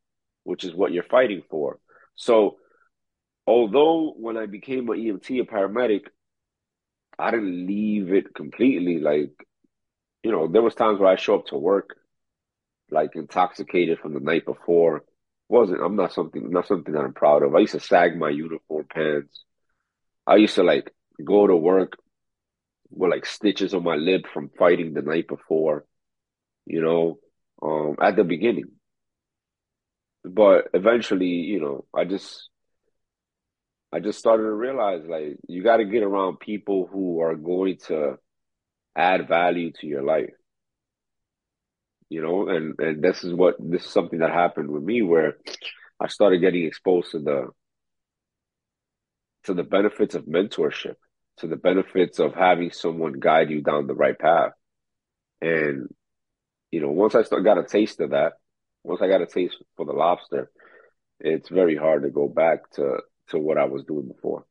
which 0.45 0.65
is 0.65 0.75
what 0.75 0.93
you're 0.93 1.03
fighting 1.05 1.43
for. 1.51 1.79
So 2.15 2.57
although 3.47 4.15
when 4.17 4.37
I 4.37 4.47
became 4.47 4.89
an 4.89 4.99
EMT, 4.99 5.41
a 5.41 5.45
paramedic, 5.45 6.03
I 7.19 7.31
didn't 7.31 7.67
leave 7.67 8.13
it 8.13 8.35
completely. 8.35 9.01
Like, 9.01 9.33
you 10.29 10.35
know, 10.35 10.47
there 10.47 10.61
was 10.61 10.75
times 10.75 11.01
where 11.01 11.09
I 11.09 11.17
show 11.17 11.37
up 11.37 11.47
to 11.47 11.57
work 11.57 11.97
like 12.91 13.17
intoxicated 13.17 13.99
from 13.99 14.13
the 14.13 14.21
night 14.21 14.45
before. 14.45 15.05
Wasn't 15.49 15.81
I'm 15.83 15.97
not 15.97 16.13
something 16.13 16.51
not 16.51 16.67
something 16.67 16.93
that 16.93 17.01
I'm 17.01 17.15
proud 17.15 17.43
of. 17.43 17.55
I 17.55 17.61
used 17.61 17.73
to 17.73 17.81
sag 17.81 18.15
my 18.15 18.29
uniform 18.29 18.85
pants. 18.95 19.45
I 20.27 20.37
used 20.37 20.57
to 20.57 20.63
like 20.63 20.93
go 21.25 21.47
to 21.47 21.57
work 21.57 21.97
with 22.91 23.11
like 23.11 23.25
stitches 23.25 23.73
on 23.73 23.85
my 23.85 23.95
lip 23.95 24.27
from 24.35 24.51
fighting 24.59 24.93
the 24.93 25.01
night 25.01 25.29
before, 25.29 25.87
you 26.67 26.83
know, 26.83 27.19
um, 27.63 27.97
at 27.99 28.17
the 28.17 28.25
beginning. 28.25 28.73
But 30.25 30.69
eventually, 30.75 31.37
you 31.53 31.59
know, 31.59 31.87
I 31.95 32.05
just 32.05 32.51
I 33.95 34.01
just 34.01 34.19
started 34.19 34.43
to 34.43 34.53
realize 34.53 35.05
like 35.09 35.39
you 35.49 35.63
got 35.63 35.79
to 35.79 35.87
get 35.87 36.03
around 36.03 36.39
people 36.39 36.87
who 36.93 37.23
are 37.23 37.35
going 37.35 37.79
to 37.87 38.19
add 38.99 39.29
value 39.29 39.73
to 39.81 39.87
your 39.87 40.03
life. 40.03 40.35
You 42.11 42.23
know, 42.23 42.49
and 42.49 42.79
and 42.81 43.03
this 43.03 43.23
is 43.23 43.33
what 43.33 43.57
this 43.61 43.85
is 43.85 43.91
something 43.91 44.19
that 44.21 44.31
happened 44.31 44.71
with 44.71 44.83
me 44.83 45.03
where 45.03 45.37
I 46.01 46.09
started 46.09 46.41
getting 46.41 46.65
exposed 46.65 47.13
to 47.13 47.21
the 47.21 47.49
to 49.45 49.55
the 49.55 49.63
benefits 49.63 50.15
of 50.15 50.25
mentorship, 50.25 50.97
to 51.39 51.47
the 51.47 51.57
benefits 51.57 52.19
of 52.19 52.35
having 52.35 52.73
someone 52.73 53.13
guide 53.13 53.51
you 53.51 53.63
down 53.63 53.87
the 53.87 53.95
right 53.95 54.19
path. 54.19 54.53
And 55.41 55.89
you 56.71 56.81
know, 56.81 56.91
once 56.91 57.15
I 57.15 57.23
start, 57.23 57.45
got 57.45 57.59
a 57.59 57.65
taste 57.65 58.01
of 58.01 58.11
that, 58.11 58.35
once 58.83 59.01
I 59.03 59.09
got 59.09 59.23
a 59.23 59.27
taste 59.27 59.57
for 59.77 59.87
the 59.87 59.93
lobster, 59.93 60.51
it's 61.21 61.49
very 61.49 61.77
hard 61.77 62.03
to 62.03 62.11
go 62.11 62.29
back 62.29 62.71
to 62.73 62.99
to 63.29 63.39
what 63.39 63.59
I 63.59 63.67
was 63.67 63.85
doing 63.85 64.09
before. 64.09 64.45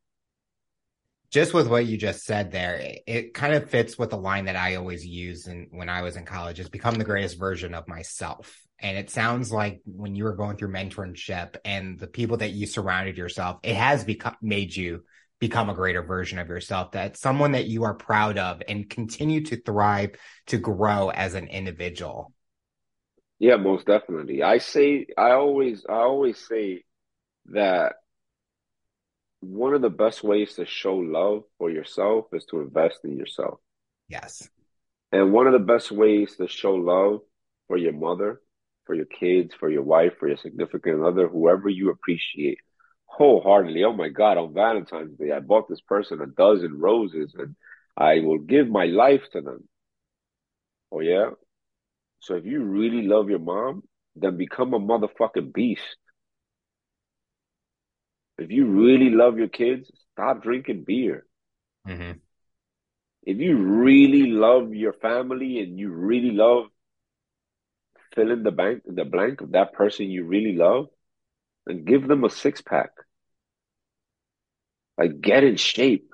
Just 1.29 1.53
with 1.53 1.67
what 1.67 1.85
you 1.85 1.97
just 1.97 2.23
said 2.23 2.51
there, 2.51 2.75
it, 2.75 3.03
it 3.05 3.33
kind 3.33 3.53
of 3.53 3.69
fits 3.69 3.97
with 3.97 4.11
the 4.11 4.17
line 4.17 4.45
that 4.45 4.55
I 4.55 4.75
always 4.75 5.05
use 5.05 5.47
and 5.47 5.67
when 5.71 5.89
I 5.89 6.01
was 6.01 6.15
in 6.15 6.25
college 6.25 6.59
is 6.59 6.69
become 6.69 6.95
the 6.95 7.03
greatest 7.03 7.37
version 7.37 7.73
of 7.73 7.87
myself. 7.87 8.61
And 8.79 8.97
it 8.97 9.09
sounds 9.09 9.51
like 9.51 9.81
when 9.85 10.15
you 10.15 10.23
were 10.23 10.35
going 10.35 10.57
through 10.57 10.71
mentorship 10.71 11.57
and 11.65 11.99
the 11.99 12.07
people 12.07 12.37
that 12.37 12.51
you 12.51 12.67
surrounded 12.67 13.17
yourself, 13.17 13.59
it 13.63 13.75
has 13.75 14.03
become 14.03 14.35
made 14.41 14.75
you 14.75 15.03
become 15.39 15.69
a 15.69 15.75
greater 15.75 16.03
version 16.03 16.39
of 16.39 16.47
yourself. 16.47 16.91
That 16.91 17.17
someone 17.17 17.53
that 17.53 17.65
you 17.65 17.83
are 17.83 17.95
proud 17.95 18.37
of 18.37 18.61
and 18.67 18.89
continue 18.89 19.41
to 19.45 19.61
thrive 19.61 20.11
to 20.47 20.57
grow 20.57 21.09
as 21.09 21.33
an 21.33 21.47
individual. 21.47 22.33
Yeah, 23.39 23.57
most 23.57 23.85
definitely. 23.85 24.43
I 24.43 24.59
say 24.59 25.07
I 25.17 25.31
always 25.31 25.85
I 25.87 25.93
always 25.93 26.37
say 26.37 26.83
that 27.47 27.95
one 29.41 29.73
of 29.73 29.82
the 29.82 29.89
best 29.89 30.23
ways 30.23 30.56
to 30.56 30.65
show 30.65 30.95
love 30.95 31.43
for 31.58 31.69
yourself 31.69 32.26
is 32.34 32.45
to 32.45 32.62
invest 32.62 33.00
in 33.04 33.17
yourself. 33.17 33.60
Yes. 34.08 34.50
And 35.12 35.32
one 35.32 35.47
of 35.47 35.54
the 35.54 35.60
best 35.60 35.91
ways 35.91 36.36
to 36.38 36.47
show 36.47 36.73
love 36.73 37.21
for 37.67 37.78
your 37.78 37.93
mother, 37.93 38.41
for 38.86 38.95
your 38.95 39.06
kids, 39.06 39.54
for 39.54 39.69
your 39.69 39.84
wife, 39.84 40.13
for 40.19 40.28
your 40.28 40.38
significant 40.38 41.04
other, 41.04 41.28
whoever 41.28 41.69
you 41.69 41.89
appreciate 41.91 42.58
wholeheartedly. 43.17 43.84
Oh 43.84 43.93
my 43.93 44.10
God, 44.10 44.38
on 44.38 44.54
Valentine's 44.54 45.17
Day, 45.17 45.32
I 45.32 45.39
bought 45.39 45.67
this 45.67 45.82
person 45.82 46.21
a 46.21 46.28
dozen 46.28 46.78
roses 46.78 47.34
and 47.38 47.56
I 47.97 48.19
will 48.19 48.38
give 48.38 48.69
my 48.69 48.86
life 48.86 49.23
to 49.34 49.41
them. 49.41 49.67
Oh 50.91 51.00
yeah? 51.00 51.32
So 52.19 52.36
if 52.36 52.45
you 52.45 52.63
really 52.63 53.08
love 53.08 53.30
your 53.30 53.39
mom, 53.39 53.84
then 54.15 54.38
become 54.38 54.73
a 54.73 54.80
motherfucking 54.80 55.54
beast. 55.54 55.82
If 58.38 58.52
you 58.52 58.65
really 58.65 59.10
love 59.10 59.38
your 59.38 59.47
kids, 59.47 59.91
stop 60.13 60.43
drinking 60.43 60.84
beer. 60.86 61.26
Mm-hmm. 61.88 62.19
If 63.23 63.38
you 63.38 63.58
really 63.58 64.32
love 64.32 64.73
your 64.73 64.93
family 64.93 65.60
and 65.60 65.78
you 65.78 65.89
really 65.89 66.32
love 66.32 66.65
fill 68.15 68.32
in 68.32 68.41
the 68.43 68.52
bank 68.52 68.82
the 68.86 69.06
blank 69.06 69.41
of 69.41 69.52
that 69.52 69.73
person 69.73 70.10
you 70.10 70.23
really 70.26 70.56
love, 70.56 70.88
and 71.65 71.86
give 71.86 72.08
them 72.08 72.23
a 72.23 72.30
six 72.30 72.62
pack. 72.62 72.89
Like 74.97 75.21
get 75.21 75.43
in 75.43 75.58
shape. 75.58 76.13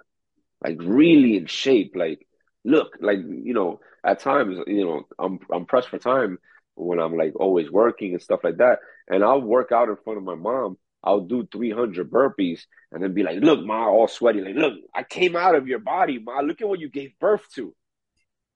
Like 0.63 0.77
really 0.79 1.37
in 1.37 1.45
shape. 1.45 1.93
Like 1.95 2.27
look, 2.63 2.97
like 2.99 3.19
you 3.19 3.53
know, 3.53 3.79
at 4.03 4.19
times, 4.19 4.57
you 4.67 4.85
know, 4.85 5.03
I'm 5.19 5.39
I'm 5.51 5.65
pressed 5.65 5.89
for 5.89 5.99
time 5.99 6.37
when 6.75 6.99
I'm 6.99 7.15
like 7.15 7.33
always 7.35 7.69
working 7.69 8.13
and 8.13 8.21
stuff 8.21 8.41
like 8.43 8.57
that. 8.57 8.79
And 9.07 9.23
I'll 9.23 9.41
work 9.41 9.71
out 9.71 9.89
in 9.89 9.97
front 10.03 10.17
of 10.17 10.23
my 10.23 10.35
mom 10.35 10.77
I'll 11.03 11.21
do 11.21 11.47
300 11.51 12.09
burpees 12.09 12.61
and 12.91 13.03
then 13.03 13.13
be 13.13 13.23
like, 13.23 13.39
look, 13.41 13.65
ma, 13.65 13.87
all 13.87 14.07
sweaty. 14.07 14.41
Like, 14.41 14.55
look, 14.55 14.75
I 14.95 15.03
came 15.03 15.35
out 15.35 15.55
of 15.55 15.67
your 15.67 15.79
body, 15.79 16.19
ma. 16.19 16.39
Look 16.39 16.61
at 16.61 16.67
what 16.67 16.79
you 16.79 16.89
gave 16.89 17.19
birth 17.19 17.45
to, 17.55 17.75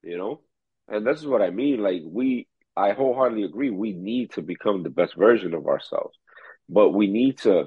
you 0.02 0.18
know? 0.18 0.42
And 0.88 1.06
this 1.06 1.20
is 1.20 1.28
what 1.28 1.42
I 1.42 1.50
mean. 1.50 1.84
Like, 1.84 2.04
we, 2.06 2.48
I 2.76 2.92
wholeheartedly 2.94 3.44
agree. 3.44 3.70
We 3.70 3.92
need 3.92 4.32
to 4.34 4.42
become 4.42 4.84
the 4.84 4.90
best 4.90 5.16
version 5.16 5.54
of 5.54 5.68
ourselves, 5.68 6.18
but 6.70 6.92
we 6.92 7.08
need 7.08 7.40
to 7.40 7.66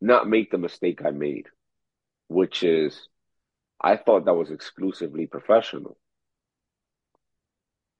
not 0.00 0.28
make 0.28 0.52
the 0.52 0.58
mistake 0.58 1.00
I 1.04 1.10
made, 1.10 1.46
which 2.28 2.62
is 2.62 3.08
I 3.80 3.96
thought 3.96 4.26
that 4.26 4.34
was 4.34 4.52
exclusively 4.52 5.26
professional. 5.26 5.96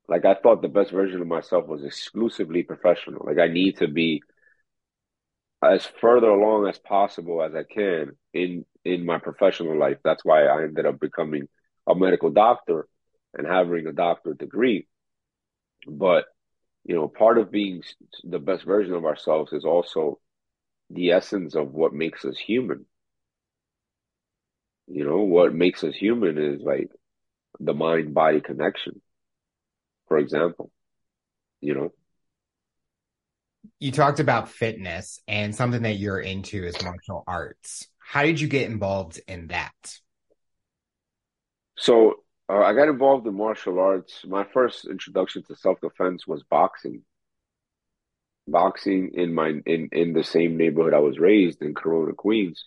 Like, 0.09 0.25
I 0.25 0.35
thought 0.35 0.63
the 0.63 0.69
best 0.69 0.93
version 0.93 1.21
of 1.21 1.27
myself 1.27 1.67
was 1.67 1.83
exclusively 1.83 2.63
professional. 2.63 3.25
Like, 3.27 3.39
I 3.39 3.49
need 3.49 3.79
to 3.79 3.89
be 3.89 4.23
as 5.63 5.87
further 5.87 6.29
along 6.29 6.69
as 6.69 6.79
possible 6.79 7.43
as 7.43 7.55
I 7.55 7.65
can 7.65 8.17
in 8.33 8.65
in 8.85 9.05
my 9.05 9.19
professional 9.19 9.77
life. 9.79 9.99
That's 10.05 10.25
why 10.25 10.45
I 10.47 10.63
ended 10.65 10.87
up 10.87 11.01
becoming 11.01 11.49
a 11.87 11.95
medical 11.95 12.31
doctor 12.31 12.87
and 13.35 13.47
having 13.47 13.87
a 13.87 13.93
doctorate 13.93 14.39
degree. 14.39 14.87
But 15.89 16.27
you 16.85 16.95
know, 16.95 17.09
part 17.09 17.39
of 17.39 17.51
being 17.51 17.83
the 18.25 18.39
best 18.39 18.65
version 18.65 18.95
of 18.95 19.05
ourselves 19.05 19.53
is 19.53 19.65
also 19.65 20.21
the 20.91 21.13
essence 21.13 21.55
of 21.55 21.75
what 21.75 21.93
makes 21.95 22.25
us 22.25 22.39
human. 22.39 22.87
You 24.89 25.05
know, 25.05 25.19
what 25.19 25.55
makes 25.55 25.85
us 25.85 25.95
human 25.95 26.39
is 26.39 26.61
like 26.61 26.91
the 27.61 27.75
mind 27.75 28.15
body 28.15 28.41
connection, 28.41 29.01
for 30.09 30.19
example. 30.19 30.71
You 31.61 31.75
know, 31.75 31.93
You 33.79 33.93
talked 33.93 34.21
about 34.21 34.49
fitness 34.49 35.21
and 35.27 35.55
something 35.55 35.83
that 35.83 35.99
you're 35.99 36.21
into 36.21 36.65
is 36.65 36.83
martial 36.83 37.25
arts. 37.27 37.87
How 37.99 38.23
did 38.23 38.41
you 38.41 38.49
get 38.49 38.71
involved 38.71 39.21
in 39.27 39.49
that? 39.49 39.73
so 41.77 42.15
uh, 42.49 42.59
I 42.59 42.73
got 42.73 42.89
involved 42.89 43.27
in 43.27 43.35
martial 43.37 43.79
arts. 43.79 44.25
My 44.27 44.45
first 44.45 44.87
introduction 44.87 45.43
to 45.45 45.57
self-defense 45.57 46.27
was 46.27 46.43
boxing. 46.43 47.03
Boxing 48.49 49.11
in 49.15 49.35
my 49.35 49.61
in 49.67 49.89
in 49.93 50.13
the 50.13 50.23
same 50.23 50.57
neighborhood 50.57 50.95
I 50.95 51.01
was 51.01 51.19
raised 51.19 51.63
in 51.63 51.75
Corona, 51.75 52.13
Queens. 52.13 52.65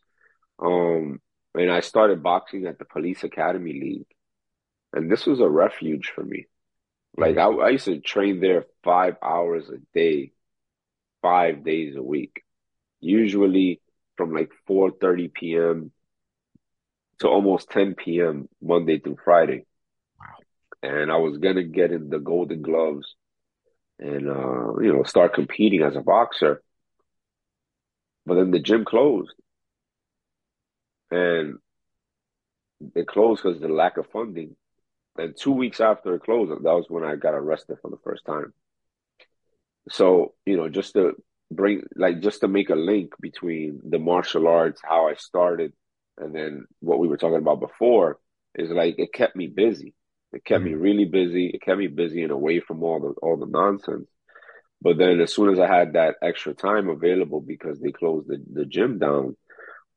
Um, 0.61 1.21
and 1.55 1.71
I 1.71 1.79
started 1.79 2.21
boxing 2.21 2.65
at 2.65 2.77
the 2.77 2.85
Police 2.85 3.23
Academy 3.23 3.73
League, 3.73 4.07
and 4.93 5.09
this 5.09 5.25
was 5.25 5.39
a 5.39 5.49
refuge 5.49 6.11
for 6.13 6.23
me. 6.23 6.47
Like. 7.17 7.37
I, 7.37 7.47
I 7.47 7.69
used 7.69 7.85
to 7.85 7.99
train 7.99 8.39
there 8.39 8.65
five 8.83 9.15
hours 9.23 9.69
a 9.69 9.77
day, 9.93 10.33
five 11.21 11.63
days 11.63 11.95
a 11.95 12.03
week, 12.03 12.43
usually 12.99 13.81
from 14.17 14.33
like 14.33 14.51
4:30 14.67 15.33
p.m. 15.33 15.91
to 17.19 17.27
almost 17.27 17.69
10 17.69 17.95
p.m. 17.95 18.49
Monday 18.61 18.99
through 18.99 19.17
Friday. 19.23 19.65
Wow. 20.19 20.89
And 20.91 21.11
I 21.11 21.17
was 21.17 21.37
gonna 21.37 21.63
get 21.63 21.91
in 21.91 22.09
the 22.09 22.19
Golden 22.19 22.61
Gloves 22.61 23.15
and 23.99 24.29
uh, 24.29 24.79
you 24.79 24.93
know, 24.93 25.03
start 25.03 25.33
competing 25.33 25.83
as 25.83 25.95
a 25.95 26.01
boxer, 26.01 26.61
but 28.25 28.35
then 28.35 28.51
the 28.51 28.59
gym 28.59 28.85
closed, 28.85 29.33
and 31.11 31.57
it 32.95 33.07
closed 33.07 33.43
because 33.43 33.57
of 33.57 33.61
the 33.61 33.67
lack 33.67 33.97
of 33.97 34.07
funding. 34.11 34.55
And 35.17 35.35
two 35.35 35.51
weeks 35.51 35.81
after 35.81 36.15
it 36.15 36.23
closed, 36.23 36.51
that 36.51 36.61
was 36.63 36.85
when 36.87 37.03
I 37.03 37.15
got 37.17 37.33
arrested 37.33 37.77
for 37.81 37.91
the 37.91 37.97
first 38.03 38.25
time. 38.25 38.53
So, 39.89 40.33
you 40.45 40.57
know, 40.57 40.69
just 40.69 40.93
to 40.93 41.13
bring, 41.51 41.83
like, 41.95 42.21
just 42.21 42.41
to 42.41 42.47
make 42.47 42.69
a 42.69 42.75
link 42.75 43.13
between 43.19 43.81
the 43.83 43.99
martial 43.99 44.47
arts, 44.47 44.81
how 44.83 45.07
I 45.07 45.15
started, 45.15 45.73
and 46.17 46.33
then 46.35 46.65
what 46.79 46.99
we 46.99 47.07
were 47.07 47.17
talking 47.17 47.37
about 47.37 47.59
before 47.61 48.19
is 48.55 48.69
like 48.69 48.95
it 48.99 49.13
kept 49.13 49.35
me 49.35 49.47
busy. 49.47 49.93
It 50.33 50.43
kept 50.43 50.63
me 50.63 50.71
Mhm. 50.71 50.81
really 50.81 51.05
busy. 51.05 51.47
It 51.47 51.61
kept 51.61 51.79
me 51.79 51.87
busy 51.87 52.23
and 52.23 52.31
away 52.31 52.59
from 52.59 52.83
all 52.83 52.99
the 52.99 53.09
all 53.21 53.37
the 53.37 53.45
nonsense. 53.47 54.09
But 54.81 54.97
then 54.97 55.19
as 55.21 55.33
soon 55.33 55.49
as 55.49 55.59
I 55.59 55.67
had 55.67 55.93
that 55.93 56.15
extra 56.21 56.53
time 56.53 56.89
available 56.89 57.41
because 57.41 57.79
they 57.79 57.91
closed 57.91 58.27
the, 58.27 58.43
the 58.53 58.65
gym 58.65 58.99
down, 58.99 59.35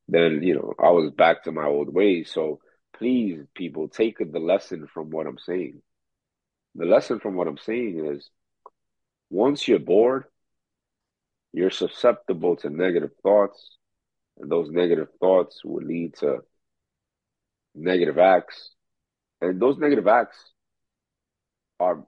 then, 0.09 0.43
you 0.43 0.55
know, 0.55 0.75
I 0.79 0.91
was 0.91 1.11
back 1.13 1.45
to 1.45 1.53
my 1.53 1.67
old 1.67 1.93
ways. 1.93 2.33
So 2.33 2.61
please, 2.95 3.41
people, 3.55 3.89
take 3.89 4.19
the 4.19 4.39
lesson 4.39 4.87
from 4.93 5.11
what 5.11 5.27
I'm 5.27 5.39
saying. 5.39 5.83
The 6.75 6.87
lesson 6.87 7.21
from 7.21 7.35
what 7.35 7.49
I'm 7.49 7.59
saying 7.59 8.05
is 8.15 8.31
once 9.33 9.67
you're 9.67 9.79
bored, 9.79 10.25
you're 11.55 11.71
susceptible 11.71 12.55
to 12.57 12.69
negative 12.69 13.11
thoughts, 13.23 13.79
and 14.39 14.51
those 14.51 14.71
negative 14.71 15.09
thoughts 15.21 15.65
will 15.65 15.83
lead 15.83 16.15
to 16.17 16.41
negative 17.75 18.19
acts. 18.19 18.71
And 19.41 19.59
those 19.59 19.79
negative 19.79 20.07
acts 20.07 20.37
are 21.81 22.05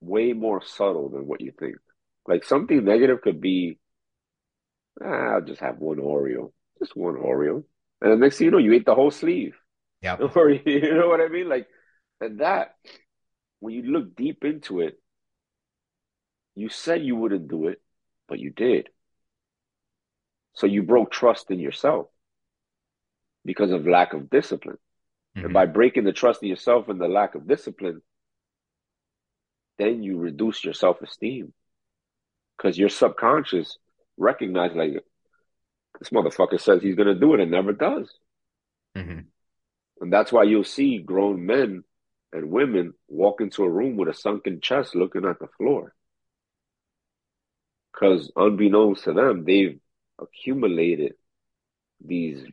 way 0.00 0.32
more 0.32 0.60
subtle 0.62 1.08
than 1.10 1.26
what 1.26 1.40
you 1.40 1.52
think. 1.58 1.76
Like 2.26 2.44
something 2.44 2.84
negative 2.84 3.22
could 3.22 3.40
be, 3.40 3.78
ah, 5.02 5.34
I'll 5.34 5.42
just 5.42 5.60
have 5.60 5.78
one 5.78 5.98
Oreo, 5.98 6.50
just 6.80 6.96
one 6.96 7.14
Oreo. 7.14 7.62
And 8.02 8.12
the 8.12 8.16
next 8.16 8.38
thing 8.38 8.46
you 8.46 8.50
know, 8.50 8.58
you 8.58 8.72
ate 8.72 8.84
the 8.84 8.96
whole 8.96 9.12
sleeve. 9.12 9.54
Or 10.36 10.50
you 10.50 10.94
know 10.94 11.08
what 11.08 11.20
I 11.20 11.28
mean? 11.28 11.48
Like, 11.48 11.68
and 12.20 12.40
that, 12.40 12.74
when 13.60 13.74
you 13.74 13.82
look 13.84 14.16
deep 14.16 14.44
into 14.44 14.80
it, 14.80 14.98
you 16.58 16.68
said 16.68 17.04
you 17.04 17.16
wouldn't 17.16 17.48
do 17.48 17.68
it, 17.68 17.80
but 18.28 18.38
you 18.38 18.50
did. 18.50 18.88
So 20.54 20.66
you 20.66 20.82
broke 20.82 21.10
trust 21.10 21.50
in 21.50 21.60
yourself 21.60 22.08
because 23.44 23.70
of 23.70 23.86
lack 23.86 24.12
of 24.12 24.28
discipline. 24.28 24.78
And 25.34 25.50
Mhm. 25.50 25.52
by 25.52 25.66
breaking 25.66 26.04
the 26.04 26.12
trust 26.12 26.42
in 26.42 26.48
yourself 26.48 26.88
and 26.88 27.00
the 27.00 27.06
lack 27.06 27.36
of 27.36 27.46
discipline, 27.46 28.02
then 29.76 30.02
you 30.02 30.18
reduce 30.18 30.64
your 30.64 30.74
self-esteem 30.74 31.54
because 32.56 32.76
your 32.76 32.88
subconscious 32.88 33.78
recognizes, 34.16 34.76
like 34.76 35.04
this 36.00 36.10
motherfucker 36.10 36.60
says 36.60 36.82
he's 36.82 36.96
gonna 36.96 37.14
do 37.14 37.34
it 37.34 37.40
and 37.40 37.52
never 37.52 37.72
does. 37.72 38.18
Mhm. 38.96 39.26
And 40.00 40.12
that's 40.12 40.32
why 40.32 40.42
you'll 40.42 40.64
see 40.64 40.98
grown 40.98 41.46
men 41.46 41.84
and 42.32 42.50
women 42.50 42.94
walk 43.06 43.40
into 43.40 43.62
a 43.62 43.70
room 43.70 43.96
with 43.96 44.08
a 44.08 44.14
sunken 44.14 44.60
chest 44.60 44.96
looking 44.96 45.24
at 45.24 45.38
the 45.38 45.46
floor. 45.46 45.94
Because 47.98 48.30
unbeknownst 48.36 49.04
to 49.04 49.12
them, 49.12 49.44
they've 49.44 49.80
accumulated 50.20 51.14
these 52.04 52.44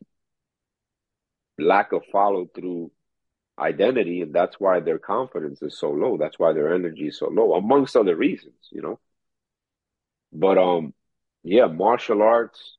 lack 1.57 1.91
of 1.91 2.03
follow 2.11 2.47
through 2.53 2.91
identity, 3.59 4.21
and 4.21 4.33
that's 4.33 4.59
why 4.59 4.79
their 4.79 4.99
confidence 4.99 5.61
is 5.61 5.77
so 5.79 5.91
low. 5.91 6.17
That's 6.17 6.39
why 6.39 6.53
their 6.53 6.73
energy 6.73 7.07
is 7.07 7.19
so 7.19 7.27
low, 7.29 7.53
amongst 7.55 7.95
other 7.95 8.15
reasons, 8.15 8.55
you 8.71 8.81
know. 8.81 8.99
But 10.33 10.57
um, 10.57 10.93
yeah, 11.43 11.65
martial 11.67 12.21
arts 12.21 12.77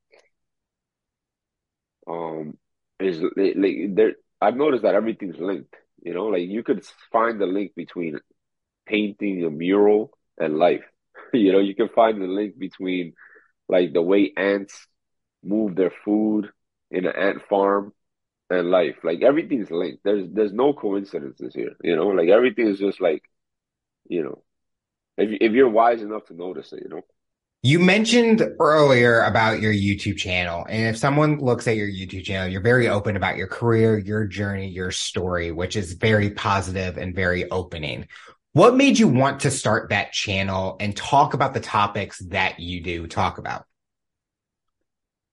um 2.07 2.57
is 3.01 3.21
like 3.37 3.95
there. 3.95 4.13
I've 4.41 4.57
noticed 4.57 4.83
that 4.83 4.95
everything's 4.95 5.39
linked. 5.39 5.75
You 6.03 6.15
know, 6.15 6.27
like 6.27 6.43
you 6.49 6.63
could 6.63 6.85
find 7.13 7.41
the 7.41 7.47
link 7.47 7.75
between 7.75 8.19
painting 8.87 9.45
a 9.45 9.51
mural 9.51 10.13
and 10.39 10.59
life. 10.59 10.85
You 11.33 11.53
know, 11.53 11.59
you 11.59 11.75
can 11.75 11.89
find 11.89 12.21
the 12.21 12.27
link 12.27 12.59
between 12.59 13.15
like 13.69 13.93
the 13.93 14.03
way 14.03 14.33
ants 14.37 14.87
move 15.43 15.77
their 15.77 15.93
food 16.05 16.51
in 16.91 17.07
an 17.07 17.17
ant 17.17 17.43
farm 17.49 17.93
and 18.51 18.71
life. 18.71 18.97
Like 19.03 19.23
everything's 19.23 19.71
linked. 19.71 20.05
There's 20.05 20.29
there's 20.33 20.53
no 20.53 20.73
coincidences 20.73 21.55
here. 21.55 21.77
You 21.83 21.97
know, 21.97 22.09
like 22.09 22.29
everything 22.29 22.69
is 22.69 22.79
just 22.79 23.01
like, 23.01 23.23
you 24.09 24.23
know, 24.23 24.43
if 25.17 25.31
if 25.41 25.53
you're 25.53 25.69
wise 25.69 26.03
enough 26.03 26.27
to 26.27 26.35
notice 26.35 26.73
it, 26.73 26.83
you 26.83 26.89
know. 26.89 27.03
You 27.63 27.81
mentioned 27.81 28.47
earlier 28.61 29.23
about 29.23 29.61
your 29.61 29.73
YouTube 29.73 30.19
channel, 30.19 30.65
and 30.69 30.87
if 30.87 30.97
someone 30.97 31.39
looks 31.39 31.67
at 31.67 31.77
your 31.77 31.89
YouTube 31.89 32.25
channel, 32.25 32.49
you're 32.49 32.61
very 32.61 32.89
open 32.89 33.17
about 33.17 33.37
your 33.37 33.49
career, 33.49 33.99
your 33.99 34.25
journey, 34.25 34.69
your 34.69 34.93
story, 34.93 35.51
which 35.51 35.75
is 35.75 35.95
very 35.95 36.31
positive 36.31 36.97
and 36.97 37.15
very 37.15 37.51
opening. 37.51 38.07
What 38.57 38.75
made 38.75 38.99
you 38.99 39.07
want 39.07 39.41
to 39.41 39.51
start 39.51 39.91
that 39.91 40.13
channel 40.13 40.79
and 40.81 40.97
talk 40.97 41.35
about 41.35 41.53
the 41.53 41.61
topics 41.61 42.21
that 42.31 42.59
you 42.59 42.83
do 42.83 43.07
talk 43.07 43.37
about? 43.37 43.67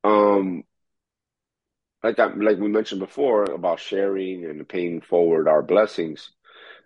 Um, 0.03 0.65
like 2.03 2.19
I, 2.19 2.25
like 2.33 2.57
we 2.57 2.67
mentioned 2.67 2.99
before 2.99 3.45
about 3.45 3.79
sharing 3.79 4.43
and 4.43 4.67
paying 4.67 4.99
forward 4.99 5.47
our 5.47 5.63
blessings, 5.63 6.31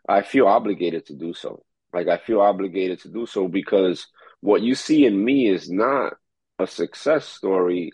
I 0.07 0.21
feel 0.21 0.45
obligated 0.45 1.07
to 1.07 1.15
do 1.15 1.33
so. 1.33 1.63
Like 1.91 2.07
I 2.07 2.17
feel 2.17 2.41
obligated 2.41 2.99
to 2.99 3.09
do 3.09 3.25
so 3.25 3.47
because 3.47 4.05
what 4.41 4.61
you 4.61 4.75
see 4.75 5.07
in 5.07 5.25
me 5.25 5.49
is 5.49 5.71
not 5.71 6.17
a 6.59 6.67
success 6.67 7.27
story 7.27 7.93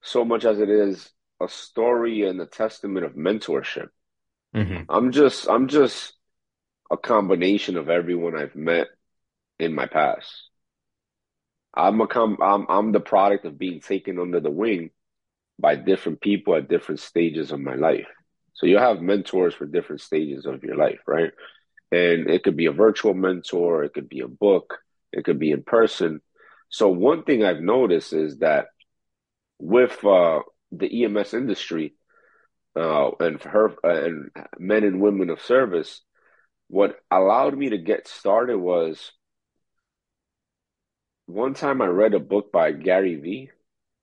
so 0.00 0.24
much 0.24 0.44
as 0.44 0.60
it 0.60 0.70
is 0.70 1.10
a 1.42 1.48
story 1.48 2.24
and 2.24 2.40
a 2.40 2.46
testament 2.46 3.04
of 3.04 3.14
mentorship. 3.14 3.88
hmm 4.54 4.82
I'm 4.88 5.10
just 5.10 5.50
I'm 5.50 5.66
just 5.66 6.13
a 6.90 6.96
combination 6.96 7.76
of 7.76 7.88
everyone 7.88 8.36
I've 8.36 8.56
met 8.56 8.88
in 9.58 9.74
my 9.74 9.86
past. 9.86 10.30
I'm 11.74 12.00
a 12.00 12.06
com 12.06 12.38
I'm 12.40 12.66
I'm 12.68 12.92
the 12.92 13.00
product 13.00 13.44
of 13.46 13.58
being 13.58 13.80
taken 13.80 14.18
under 14.18 14.40
the 14.40 14.50
wing 14.50 14.90
by 15.58 15.76
different 15.76 16.20
people 16.20 16.54
at 16.54 16.68
different 16.68 17.00
stages 17.00 17.52
of 17.52 17.60
my 17.60 17.74
life. 17.74 18.08
So 18.54 18.66
you 18.66 18.78
have 18.78 19.00
mentors 19.00 19.54
for 19.54 19.66
different 19.66 20.00
stages 20.00 20.46
of 20.46 20.62
your 20.62 20.76
life, 20.76 21.00
right? 21.06 21.32
And 21.90 22.30
it 22.30 22.42
could 22.44 22.56
be 22.56 22.66
a 22.66 22.72
virtual 22.72 23.14
mentor, 23.14 23.84
it 23.84 23.92
could 23.92 24.08
be 24.08 24.20
a 24.20 24.28
book, 24.28 24.78
it 25.12 25.24
could 25.24 25.38
be 25.38 25.50
in 25.50 25.62
person. 25.62 26.20
So 26.68 26.88
one 26.88 27.24
thing 27.24 27.44
I've 27.44 27.60
noticed 27.60 28.12
is 28.12 28.38
that 28.38 28.66
with 29.58 30.04
uh, 30.04 30.40
the 30.72 31.04
EMS 31.04 31.34
industry 31.34 31.94
uh, 32.76 33.10
and 33.20 33.40
her 33.42 33.74
and 33.82 34.30
men 34.58 34.84
and 34.84 35.00
women 35.00 35.30
of 35.30 35.40
service, 35.40 36.02
what 36.68 36.98
allowed 37.10 37.56
me 37.56 37.70
to 37.70 37.78
get 37.78 38.08
started 38.08 38.58
was 38.58 39.12
one 41.26 41.52
time 41.52 41.82
I 41.82 41.86
read 41.86 42.14
a 42.14 42.18
book 42.18 42.50
by 42.50 42.72
Gary 42.72 43.16
Vee, 43.16 43.50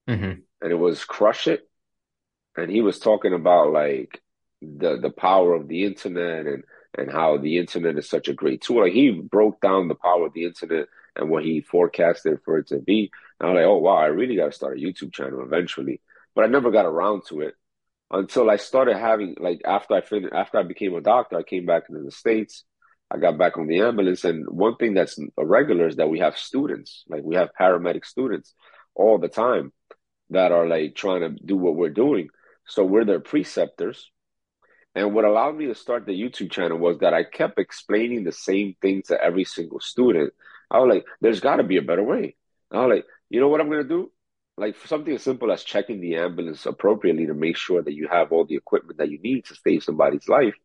hmm 0.08 0.44
and 0.62 0.72
it 0.72 0.76
was 0.76 1.04
Crush 1.06 1.48
It, 1.48 1.68
and 2.58 2.72
he 2.72 2.82
was 2.82 3.00
talking 3.00 3.34
about 3.34 3.72
like 3.74 4.22
the 4.62 4.98
the 5.00 5.12
power 5.12 5.54
of 5.54 5.68
the 5.68 5.86
internet 5.86 6.48
and 6.48 6.64
and 6.98 7.12
how 7.12 7.38
the 7.38 7.58
internet 7.60 7.98
is 7.98 8.10
such 8.10 8.28
a 8.30 8.34
great 8.34 8.62
tool. 8.62 8.84
Like 8.84 8.94
he 8.94 9.12
broke 9.12 9.62
down 9.62 9.88
the 9.90 9.96
power 9.96 10.28
of 10.28 10.34
the 10.34 10.46
internet 10.46 10.88
and 11.16 11.30
what 11.30 11.46
he 11.46 11.62
forecasted 11.62 12.40
for 12.46 12.60
it 12.60 12.68
to 12.70 12.80
be. 12.80 13.12
And 13.40 13.50
I 13.50 13.54
was 13.54 13.60
like, 13.60 13.68
oh 13.68 13.78
wow, 13.80 13.98
I 13.98 14.08
really 14.08 14.36
got 14.38 14.48
to 14.48 14.52
start 14.54 14.78
a 14.78 14.82
YouTube 14.82 15.14
channel 15.14 15.44
eventually, 15.44 16.02
but 16.36 16.46
I 16.46 16.48
never 16.48 16.72
got 16.72 16.86
around 16.86 17.24
to 17.30 17.42
it. 17.42 17.56
Until 18.12 18.50
I 18.50 18.58
started 18.58 18.98
having 18.98 19.36
like 19.40 19.62
after 19.66 19.96
I 19.96 20.02
finished 20.02 20.34
after 20.34 20.60
I 20.60 20.64
became 20.64 20.96
a 20.96 21.02
doctor, 21.02 21.38
I 21.38 21.44
came 21.44 21.66
back 21.66 21.84
into 21.90 22.04
the 22.04 22.12
States. 22.12 22.64
I 23.14 23.18
got 23.18 23.38
back 23.38 23.58
on 23.58 23.68
the 23.68 23.82
ambulance, 23.82 24.24
and 24.24 24.48
one 24.48 24.78
thing 24.78 24.94
that's 24.94 25.20
a 25.38 25.46
regular 25.46 25.88
is 25.88 25.98
that 25.98 26.10
we 26.10 26.20
have 26.20 26.38
students, 26.38 27.04
like 27.10 27.24
we 27.24 27.36
have 27.36 27.50
paramedic 27.60 28.06
students 28.06 28.54
all 28.96 29.18
the 29.18 29.28
time 29.28 29.74
that 30.30 30.54
are 30.54 30.66
like 30.66 30.96
trying 30.96 31.22
to 31.22 31.30
do 31.46 31.58
what 31.58 31.76
we're 31.76 31.90
doing. 31.90 32.30
So 32.68 32.86
we're 32.86 33.06
their 33.06 33.20
preceptors. 33.20 34.10
And 34.96 35.14
what 35.14 35.26
allowed 35.26 35.58
me 35.58 35.68
to 35.68 35.76
start 35.76 36.06
the 36.06 36.20
YouTube 36.20 36.52
channel 36.52 36.78
was 36.78 37.00
that 37.00 37.14
I 37.14 37.24
kept 37.24 37.60
explaining 37.60 38.24
the 38.24 38.32
same 38.32 38.76
thing 38.82 39.04
to 39.08 39.22
every 39.22 39.46
single 39.46 39.80
student. 39.80 40.34
I 40.70 40.80
was 40.80 40.94
like, 40.94 41.06
there's 41.20 41.40
got 41.40 41.58
to 41.58 41.64
be 41.64 41.78
a 41.78 41.82
better 41.82 42.04
way. 42.04 42.36
I 42.72 42.86
was 42.86 42.96
like, 42.96 43.06
you 43.30 43.40
know 43.40 43.50
what 43.50 43.62
I'm 43.62 43.70
to 43.70 43.84
do? 43.84 44.12
Like 44.58 44.76
for 44.76 44.88
something 44.88 45.14
as 45.16 45.24
simple 45.24 45.52
as 45.52 45.64
checking 45.64 46.02
the 46.02 46.18
ambulance 46.18 46.66
appropriately 46.66 47.28
to 47.28 47.34
make 47.34 47.58
sure 47.58 47.82
that 47.82 47.94
you 47.94 48.08
have 48.08 48.32
all 48.32 48.46
the 48.46 48.56
equipment 48.56 49.00
that 49.00 49.10
you 49.10 49.20
need 49.20 49.46
to 49.46 49.56
save 49.56 49.84
somebody's 49.84 50.28
life, 50.28 50.56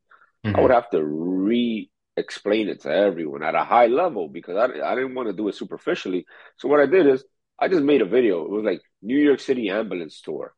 mm-hmm. 0.45 0.57
I 0.57 0.61
would 0.61 0.71
have 0.71 0.91
to 0.91 1.03
re 1.03 1.91
explain 2.17 2.69
it 2.69 2.81
to 2.83 2.91
everyone 2.91 3.43
at 3.43 3.55
a 3.55 3.65
high 3.65 3.87
level 3.87 4.29
because 4.29 4.57
I, 4.57 4.65
I 4.65 4.95
didn't 4.95 5.15
want 5.15 5.29
to 5.29 5.35
do 5.35 5.49
it 5.49 5.55
superficially. 5.55 6.27
So 6.57 6.69
what 6.69 6.81
I 6.81 6.87
did 6.87 7.07
is 7.07 7.25
I 7.59 7.69
just 7.69 7.83
made 7.83 8.03
a 8.03 8.07
video. 8.07 8.45
It 8.45 8.51
was 8.51 8.65
like 8.65 8.83
New 9.03 9.19
York 9.19 9.41
City 9.41 9.71
ambulance 9.71 10.21
tour. 10.21 10.55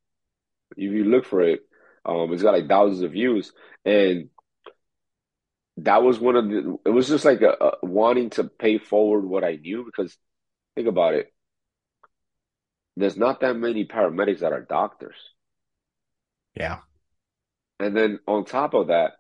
If 0.77 0.79
you 0.79 1.05
look 1.05 1.25
for 1.25 1.43
it, 1.43 1.61
um, 2.05 2.33
it's 2.33 2.43
got 2.43 2.55
like 2.55 2.69
thousands 2.69 3.03
of 3.03 3.13
views, 3.13 3.53
and 3.85 4.31
that 5.79 6.03
was 6.03 6.19
one 6.19 6.37
of 6.37 6.49
the. 6.49 6.79
It 6.85 6.91
was 6.91 7.09
just 7.09 7.25
like 7.25 7.43
a, 7.43 7.51
a 7.61 7.87
wanting 7.87 8.31
to 8.31 8.45
pay 8.45 8.79
forward 8.79 9.25
what 9.25 9.45
I 9.45 9.57
knew 9.57 9.85
because 9.85 10.17
think 10.75 10.89
about 10.89 11.15
it. 11.15 11.33
There's 12.99 13.17
not 13.17 13.41
that 13.41 13.57
many 13.57 13.85
paramedics 13.85 14.41
that 14.41 14.53
are 14.53 14.63
doctors. 14.63 15.17
Yeah. 16.55 16.79
And 17.79 17.97
then 17.97 18.19
on 18.27 18.45
top 18.45 18.75
of 18.75 18.89
that, 18.89 19.13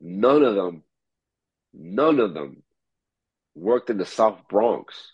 none 0.00 0.42
of 0.42 0.54
them 0.54 0.82
None 1.72 2.20
of 2.20 2.34
them 2.34 2.62
worked 3.54 3.90
in 3.90 3.98
the 3.98 4.06
South 4.06 4.46
Bronx. 4.48 5.12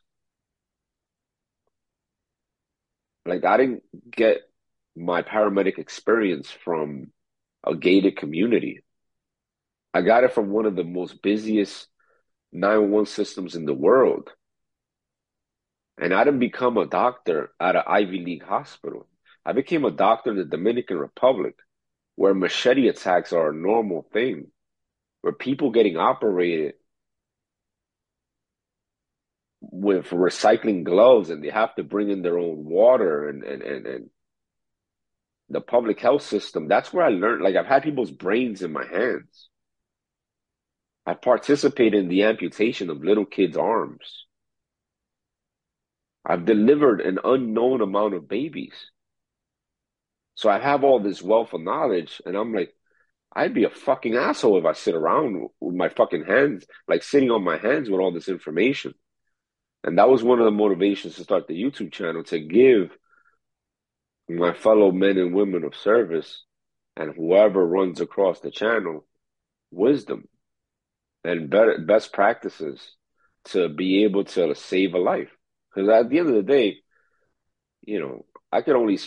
Like 3.25 3.45
I 3.45 3.57
didn't 3.57 3.83
get 4.11 4.39
my 4.97 5.23
paramedic 5.23 5.79
experience 5.79 6.51
from 6.51 7.13
a 7.65 7.77
gated 7.77 8.17
community. 8.17 8.83
I 9.95 10.03
got 10.03 10.25
it 10.25 10.33
from 10.33 10.51
one 10.51 10.67
of 10.67 10.77
the 10.77 10.85
most 10.85 11.23
busiest 11.23 11.87
911 12.53 13.07
systems 13.07 13.55
in 13.55 13.65
the 13.65 13.75
world. 13.75 14.31
And 16.01 16.15
I 16.15 16.25
didn't 16.25 16.41
become 16.41 16.77
a 16.77 16.87
doctor 16.87 17.51
at 17.59 17.77
an 17.77 17.83
Ivy 17.87 18.25
League 18.25 18.45
hospital. 18.45 19.09
I 19.45 19.53
became 19.53 19.85
a 19.85 19.91
doctor 19.91 20.31
in 20.31 20.37
the 20.37 20.45
Dominican 20.45 20.99
Republic, 20.99 21.57
where 22.15 22.35
machete 22.35 22.89
attacks 22.89 23.33
are 23.33 23.51
a 23.51 23.55
normal 23.55 24.07
thing 24.13 24.49
where 25.23 25.33
people 25.33 25.71
getting 25.71 25.97
operated 25.97 26.75
with 29.61 30.11
recycling 30.11 30.85
gloves 30.85 31.31
and 31.31 31.43
they 31.43 31.51
have 31.51 31.75
to 31.75 31.83
bring 31.83 32.11
in 32.11 32.23
their 32.23 32.39
own 32.39 32.65
water 32.65 33.29
and, 33.29 33.43
and, 33.43 33.63
and, 33.63 33.87
and 33.87 34.11
the 35.49 35.61
public 35.61 35.99
health 36.01 36.23
system. 36.23 36.69
That's 36.69 36.93
where 36.93 37.05
I 37.05 37.11
learned. 37.11 37.43
Like 37.43 37.57
I've 37.57 37.67
had 37.67 37.83
people's 37.83 38.11
brains 38.11 38.63
in 38.63 38.73
my 38.73 38.87
hands. 38.87 39.49
I 41.07 41.15
participated 41.15 41.95
in 41.95 42.09
the 42.09 42.25
amputation 42.25 42.91
of 42.91 43.03
little 43.03 43.25
kids' 43.25 43.57
arms. 43.57 44.27
I've 46.29 46.45
delivered 46.45 47.01
an 47.01 47.19
unknown 47.25 47.81
amount 47.81 48.13
of 48.13 48.29
babies. 48.29 48.75
So 50.35 50.51
I 50.51 50.59
have 50.59 50.85
all 50.85 51.01
this 51.01 51.23
wealth 51.23 51.55
of 51.55 51.63
knowledge, 51.63 52.21
and 52.27 52.37
I'm 52.37 52.55
like, 52.55 52.75
I'd 53.35 53.55
be 53.55 53.65
a 53.65 53.71
fucking 53.71 54.15
asshole 54.15 54.59
if 54.59 54.67
I 54.67 54.75
sit 54.75 54.95
around 54.95 55.49
with 55.59 55.75
my 55.75 55.89
fucking 55.89 56.25
hands, 56.25 56.67
like 56.87 57.03
sitting 57.03 57.31
on 57.31 57.43
my 57.43 57.57
hands 57.57 57.89
with 57.89 58.01
all 58.01 58.13
this 58.13 58.29
information. 58.29 58.95
And 59.83 59.99
that 59.99 60.09
was 60.09 60.23
one 60.23 60.39
of 60.39 60.45
the 60.45 60.51
motivations 60.51 61.17
to 61.17 61.23
start 61.23 61.47
the 61.47 61.61
YouTube 61.61 61.93
channel 61.93 62.25
to 62.25 62.39
give 62.39 62.97
my 64.29 64.53
fellow 64.53 64.93
men 64.93 65.17
and 65.17 65.35
women 65.35 65.65
of 65.65 65.75
service 65.75 66.45
and 66.97 67.15
whoever 67.15 67.67
runs 67.67 68.01
across 68.01 68.41
the 68.41 68.51
channel 68.51 69.07
wisdom 69.71 70.29
and 71.25 71.49
better, 71.49 71.79
best 71.79 72.13
practices 72.13 72.95
to 73.45 73.69
be 73.69 74.05
able 74.05 74.25
to 74.25 74.55
save 74.55 74.95
a 74.95 74.99
life. 74.99 75.31
Because 75.79 76.05
at 76.05 76.11
the 76.11 76.19
end 76.19 76.29
of 76.29 76.35
the 76.35 76.43
day, 76.43 76.79
you 77.83 78.01
know, 78.01 78.25
I 78.51 78.63
could 78.63 78.75
only 78.75 78.99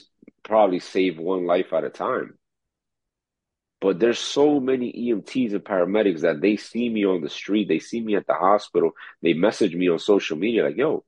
probably 0.41 0.79
save 0.79 1.19
one 1.19 1.45
life 1.45 1.73
at 1.73 1.83
a 1.83 1.89
time. 1.89 2.37
But 3.81 3.99
there's 3.99 4.19
so 4.19 4.59
many 4.61 4.93
EMTs 4.93 5.51
and 5.51 5.63
paramedics 5.63 6.21
that 6.21 6.39
they 6.39 6.55
see 6.55 6.87
me 6.87 7.05
on 7.05 7.21
the 7.21 7.29
street, 7.29 7.67
they 7.67 7.79
see 7.79 7.99
me 7.99 8.15
at 8.15 8.25
the 8.25 8.35
hospital, 8.35 8.91
they 9.21 9.33
message 9.33 9.75
me 9.75 9.89
on 9.89 9.99
social 9.99 10.37
media 10.37 10.63
like, 10.63 10.77
yo, 10.77 11.03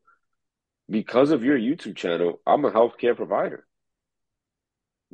because 0.89 1.31
of 1.31 1.45
your 1.45 1.57
YouTube 1.57 1.95
channel, 1.95 2.41
I'm 2.45 2.65
a 2.65 2.71
healthcare 2.71 3.15
provider. 3.15 3.65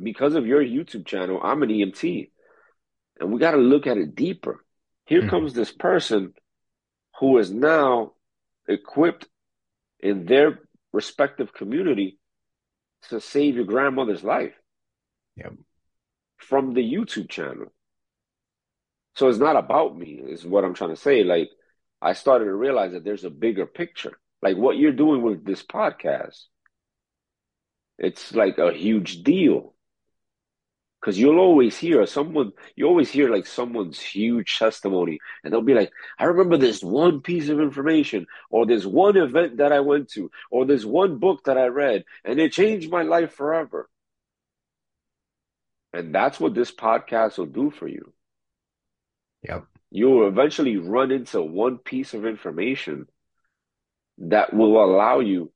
Because 0.01 0.33
of 0.33 0.47
your 0.47 0.63
YouTube 0.63 1.05
channel, 1.05 1.39
I'm 1.43 1.61
an 1.61 1.69
EMT. 1.69 2.31
And 3.19 3.31
we 3.31 3.39
got 3.39 3.51
to 3.51 3.57
look 3.57 3.85
at 3.85 3.97
it 3.97 4.15
deeper. 4.15 4.65
Here 5.05 5.19
mm-hmm. 5.19 5.29
comes 5.29 5.53
this 5.53 5.71
person 5.71 6.33
who 7.19 7.37
is 7.37 7.51
now 7.51 8.13
equipped 8.67 9.27
in 9.99 10.25
their 10.25 10.59
respective 10.93 11.53
community 11.53 12.19
to 13.09 13.21
save 13.21 13.55
your 13.55 13.65
grandmother's 13.65 14.23
life. 14.23 14.53
Yep 15.35 15.53
from 16.39 16.73
the 16.73 16.81
YouTube 16.81 17.29
channel. 17.29 17.71
So 19.15 19.27
it's 19.27 19.37
not 19.37 19.57
about 19.57 19.97
me, 19.97 20.19
is 20.25 20.45
what 20.45 20.63
I'm 20.63 20.73
trying 20.73 20.91
to 20.91 20.95
say. 20.95 21.23
Like, 21.23 21.49
I 22.01 22.13
started 22.13 22.45
to 22.45 22.53
realize 22.53 22.93
that 22.93 23.03
there's 23.03 23.25
a 23.25 23.29
bigger 23.29 23.65
picture. 23.65 24.17
Like 24.41 24.55
what 24.55 24.77
you're 24.77 24.93
doing 24.93 25.21
with 25.21 25.45
this 25.45 25.61
podcast, 25.61 26.43
it's 27.97 28.33
like 28.33 28.57
a 28.57 28.71
huge 28.71 29.23
deal. 29.23 29.75
Cause 31.01 31.17
you'll 31.17 31.39
always 31.39 31.77
hear 31.77 32.05
someone, 32.05 32.51
you 32.75 32.85
always 32.85 33.09
hear 33.09 33.29
like 33.29 33.45
someone's 33.45 34.01
huge 34.01 34.59
testimony, 34.59 35.19
and 35.43 35.53
they'll 35.53 35.61
be 35.61 35.73
like, 35.73 35.93
I 36.17 36.25
remember 36.25 36.57
this 36.57 36.83
one 36.83 37.21
piece 37.21 37.47
of 37.47 37.61
information, 37.61 38.27
or 38.49 38.65
this 38.65 38.85
one 38.85 39.15
event 39.15 39.57
that 39.57 39.71
I 39.71 39.79
went 39.79 40.09
to, 40.11 40.29
or 40.51 40.65
this 40.65 40.83
one 40.83 41.17
book 41.17 41.45
that 41.45 41.57
I 41.57 41.67
read, 41.67 42.03
and 42.25 42.37
it 42.37 42.51
changed 42.51 42.91
my 42.91 43.03
life 43.03 43.31
forever. 43.31 43.89
And 45.93 46.13
that's 46.13 46.37
what 46.37 46.53
this 46.53 46.71
podcast 46.71 47.37
will 47.37 47.45
do 47.45 47.71
for 47.71 47.87
you. 47.87 48.11
Yep. 49.43 49.67
You 49.91 50.09
will 50.09 50.27
eventually 50.27 50.75
run 50.75 51.11
into 51.11 51.41
one 51.41 51.77
piece 51.77 52.13
of 52.13 52.25
information 52.25 53.07
that 54.17 54.53
will 54.53 54.83
allow 54.83 55.21
you, 55.21 55.53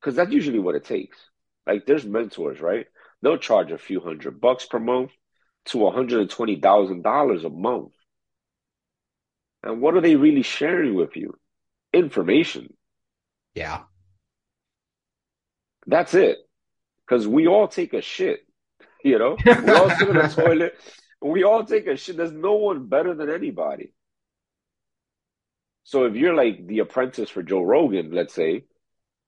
because 0.00 0.14
that's 0.14 0.30
usually 0.30 0.60
what 0.60 0.76
it 0.76 0.84
takes. 0.84 1.18
Like 1.66 1.86
there's 1.86 2.04
mentors, 2.04 2.60
right? 2.60 2.86
They'll 3.22 3.38
charge 3.38 3.72
a 3.72 3.78
few 3.78 4.00
hundred 4.00 4.40
bucks 4.40 4.66
per 4.66 4.78
month 4.78 5.12
to 5.66 5.78
$120,000 5.78 7.44
a 7.44 7.48
month. 7.48 7.92
And 9.62 9.80
what 9.80 9.94
are 9.94 10.00
they 10.00 10.16
really 10.16 10.42
sharing 10.42 10.94
with 10.94 11.16
you? 11.16 11.34
Information. 11.92 12.74
Yeah. 13.54 13.82
That's 15.86 16.14
it. 16.14 16.38
Because 17.06 17.26
we 17.26 17.48
all 17.48 17.68
take 17.68 17.94
a 17.94 18.02
shit. 18.02 18.40
You 19.04 19.16
know, 19.16 19.36
we 19.44 19.72
all 19.72 19.90
sit 19.90 20.08
in 20.08 20.16
the 20.16 20.22
toilet. 20.36 20.74
We 21.22 21.44
all 21.44 21.64
take 21.64 21.86
a 21.86 21.96
shit. 21.96 22.16
There's 22.16 22.32
no 22.32 22.54
one 22.54 22.88
better 22.88 23.14
than 23.14 23.30
anybody. 23.30 23.92
So 25.84 26.04
if 26.06 26.16
you're 26.16 26.34
like 26.34 26.66
the 26.66 26.80
apprentice 26.80 27.30
for 27.30 27.44
Joe 27.44 27.62
Rogan, 27.62 28.10
let's 28.10 28.34
say, 28.34 28.64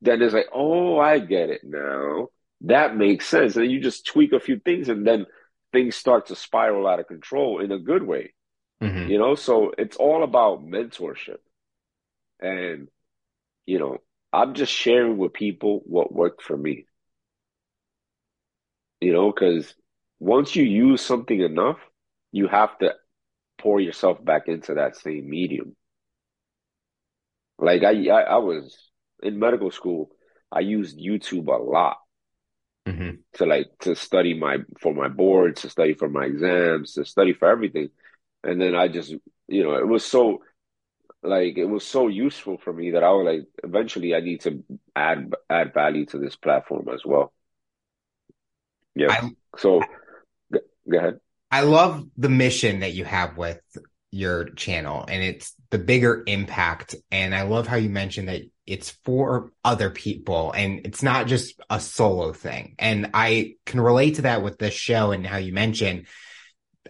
then 0.03 0.21
it's 0.23 0.35
like, 0.35 0.49
oh, 0.53 0.99
I 0.99 1.21
get 1.21 1.51
it 1.51 1.61
now. 1.63 2.29
That 2.63 2.97
makes 2.97 3.27
sense. 3.27 3.57
And 3.57 3.71
you 3.71 3.81
just 3.81 4.07
tweak 4.07 4.33
a 4.33 4.41
few 4.41 4.59
things 4.59 4.89
and 4.89 5.07
then 5.07 5.27
things 5.73 5.97
start 5.97 6.27
to 6.27 6.37
spiral 6.37 6.87
out 6.87 7.01
of 7.01 7.07
control 7.07 7.61
in 7.61 7.73
a 7.73 7.79
good 7.79 8.03
way. 8.03 8.35
Mm-hmm. 8.83 9.11
You 9.11 9.19
know, 9.19 9.35
so 9.35 9.73
it's 9.77 9.97
all 9.97 10.23
about 10.23 10.65
mentorship. 10.65 11.39
And, 12.41 12.89
you 13.67 13.79
know, 13.79 13.99
I'm 14.33 14.55
just 14.55 14.73
sharing 14.73 15.19
with 15.19 15.33
people 15.33 15.83
what 15.85 16.13
worked 16.13 16.43
for 16.43 16.57
me 16.57 16.87
you 19.01 19.13
know, 19.13 19.33
because 19.33 19.75
once 20.19 20.55
you 20.55 20.65
use 20.65 21.01
something 21.01 21.41
enough, 21.41 21.79
you 22.33 22.47
have 22.47 22.79
to 22.79 22.95
pour 23.59 23.81
yourself 23.81 24.23
back 24.25 24.47
into 24.47 24.75
that 24.75 24.97
same 24.97 25.29
medium. 25.29 25.75
Like 27.59 27.83
I, 27.83 28.09
I, 28.09 28.21
I 28.23 28.37
was 28.37 28.77
in 29.23 29.39
medical 29.39 29.71
school, 29.71 30.11
I 30.53 30.61
used 30.61 30.99
YouTube 30.99 31.49
a 31.49 31.63
lot 31.63 31.99
mm-hmm. 32.87 33.11
to 33.35 33.47
like 33.47 33.67
to 33.81 33.95
study 33.95 34.35
my 34.35 34.59
for 34.81 34.95
my 34.95 35.09
boards, 35.09 35.63
to 35.63 35.71
study 35.71 35.95
for 35.95 36.09
my 36.09 36.25
exams, 36.25 36.95
to 36.95 37.05
study 37.05 37.33
for 37.33 37.49
everything, 37.49 37.91
and 38.43 38.61
then 38.61 38.75
I 38.75 38.89
just, 38.89 39.15
you 39.49 39.65
know, 39.65 39.75
it 39.75 39.87
was 39.87 40.05
so 40.05 40.43
like 41.23 41.59
it 41.59 41.67
was 41.67 41.87
so 41.87 42.09
useful 42.09 42.59
for 42.59 42.73
me 42.73 42.93
that 42.93 43.03
I 43.03 43.11
was 43.11 43.27
like, 43.27 43.47
eventually, 43.63 44.15
I 44.15 44.21
need 44.21 44.41
to 44.43 44.65
add 44.97 45.35
add 45.49 45.75
value 45.75 46.07
to 46.07 46.19
this 46.19 46.37
platform 46.37 46.89
as 46.93 47.03
well. 47.05 47.33
Yeah. 48.95 49.11
I, 49.11 49.31
so 49.57 49.81
go 50.53 50.61
Go 50.91 50.99
ahead. 50.99 51.21
I 51.51 51.63
love 51.63 52.07
the 52.17 52.29
mission 52.29 52.81
that 52.81 52.95
you 52.95 53.05
have 53.05 53.37
with 53.37 53.61
your 54.11 54.51
channel 54.51 55.05
and 55.09 55.23
it's 55.23 55.55
the 55.71 55.79
bigger 55.79 56.23
impact. 56.27 56.95
And 57.11 57.35
I 57.35 57.43
love 57.43 57.67
how 57.67 57.77
you 57.77 57.91
mentioned 57.91 58.29
that 58.29 58.43
it's 58.71 58.91
for 59.05 59.53
other 59.65 59.91
people 59.91 60.53
and 60.53 60.87
it's 60.87 61.03
not 61.03 61.27
just 61.27 61.61
a 61.69 61.81
solo 61.81 62.33
thing. 62.33 62.75
And 62.79 63.11
I 63.15 63.57
can 63.67 63.81
relate 63.81 64.17
to 64.17 64.23
that 64.23 64.43
with 64.43 64.59
this 64.59 64.75
show 64.75 65.13
and 65.13 65.27
how 65.27 65.39
you 65.39 65.53
mentioned 65.53 66.07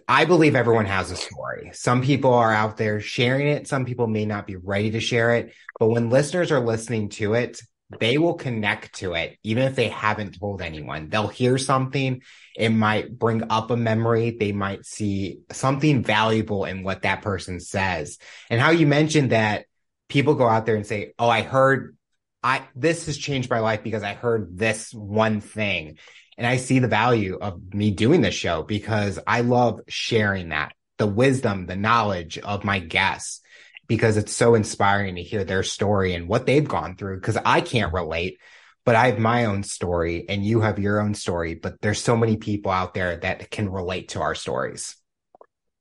I 0.07 0.25
believe 0.25 0.55
everyone 0.55 0.87
has 0.87 1.11
a 1.11 1.15
story. 1.15 1.71
Some 1.73 2.01
people 2.01 2.33
are 2.33 2.53
out 2.53 2.77
there 2.77 2.99
sharing 2.99 3.47
it. 3.47 3.67
Some 3.67 3.85
people 3.85 4.07
may 4.07 4.25
not 4.25 4.47
be 4.47 4.55
ready 4.55 4.91
to 4.91 4.99
share 4.99 5.35
it. 5.35 5.53
But 5.79 5.87
when 5.87 6.09
listeners 6.09 6.51
are 6.51 6.59
listening 6.59 7.09
to 7.09 7.33
it, 7.33 7.61
they 7.99 8.17
will 8.17 8.35
connect 8.35 8.95
to 8.95 9.13
it, 9.13 9.37
even 9.43 9.63
if 9.63 9.75
they 9.75 9.89
haven't 9.89 10.39
told 10.39 10.61
anyone. 10.61 11.09
They'll 11.09 11.27
hear 11.27 11.57
something. 11.57 12.21
It 12.55 12.69
might 12.69 13.17
bring 13.17 13.51
up 13.51 13.69
a 13.69 13.77
memory. 13.77 14.31
They 14.31 14.51
might 14.51 14.85
see 14.85 15.39
something 15.51 16.03
valuable 16.03 16.65
in 16.65 16.83
what 16.83 17.01
that 17.01 17.21
person 17.21 17.59
says. 17.59 18.17
And 18.49 18.61
how 18.61 18.71
you 18.71 18.87
mentioned 18.87 19.31
that 19.31 19.65
people 20.11 20.35
go 20.35 20.47
out 20.47 20.65
there 20.65 20.75
and 20.75 20.85
say, 20.85 21.13
Oh, 21.17 21.29
I 21.29 21.41
heard 21.41 21.95
I, 22.43 22.67
this 22.75 23.05
has 23.05 23.17
changed 23.17 23.49
my 23.49 23.59
life 23.59 23.83
because 23.83 24.03
I 24.03 24.13
heard 24.13 24.57
this 24.57 24.93
one 24.93 25.41
thing. 25.41 25.97
And 26.37 26.47
I 26.47 26.57
see 26.57 26.79
the 26.79 26.87
value 26.87 27.37
of 27.39 27.73
me 27.73 27.91
doing 27.91 28.21
this 28.21 28.33
show 28.33 28.63
because 28.63 29.19
I 29.27 29.41
love 29.41 29.81
sharing 29.87 30.49
that, 30.49 30.73
the 30.97 31.07
wisdom, 31.07 31.67
the 31.67 31.75
knowledge 31.75 32.39
of 32.39 32.63
my 32.63 32.79
guests, 32.79 33.41
because 33.87 34.17
it's 34.17 34.35
so 34.35 34.55
inspiring 34.55 35.15
to 35.15 35.23
hear 35.23 35.43
their 35.43 35.61
story 35.61 36.13
and 36.13 36.27
what 36.27 36.45
they've 36.45 36.67
gone 36.67 36.95
through. 36.95 37.21
Cause 37.21 37.37
I 37.45 37.61
can't 37.61 37.93
relate, 37.93 38.39
but 38.85 38.95
I 38.95 39.07
have 39.07 39.19
my 39.19 39.45
own 39.45 39.61
story 39.63 40.25
and 40.27 40.43
you 40.43 40.61
have 40.61 40.79
your 40.79 40.99
own 40.99 41.13
story, 41.13 41.53
but 41.53 41.79
there's 41.81 42.01
so 42.01 42.17
many 42.17 42.37
people 42.37 42.71
out 42.71 42.95
there 42.95 43.17
that 43.17 43.51
can 43.51 43.69
relate 43.69 44.09
to 44.09 44.21
our 44.21 44.33
stories. 44.33 44.95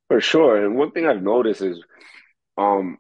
For 0.09 0.21
sure. 0.21 0.63
And 0.63 0.77
one 0.77 0.91
thing 0.91 1.07
I've 1.07 1.23
noticed 1.23 1.63
is, 1.63 1.83
um, 2.59 2.99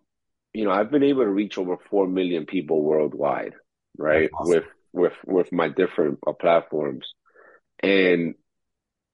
you 0.52 0.64
know, 0.64 0.70
I've 0.70 0.90
been 0.90 1.02
able 1.02 1.24
to 1.24 1.30
reach 1.30 1.58
over 1.58 1.76
4 1.90 2.06
million 2.08 2.46
people 2.46 2.82
worldwide, 2.82 3.54
right? 3.96 4.30
Awesome. 4.34 4.50
With, 4.50 4.64
with, 4.92 5.12
with 5.26 5.52
my 5.52 5.68
different 5.68 6.18
uh, 6.26 6.32
platforms. 6.32 7.14
And 7.82 8.34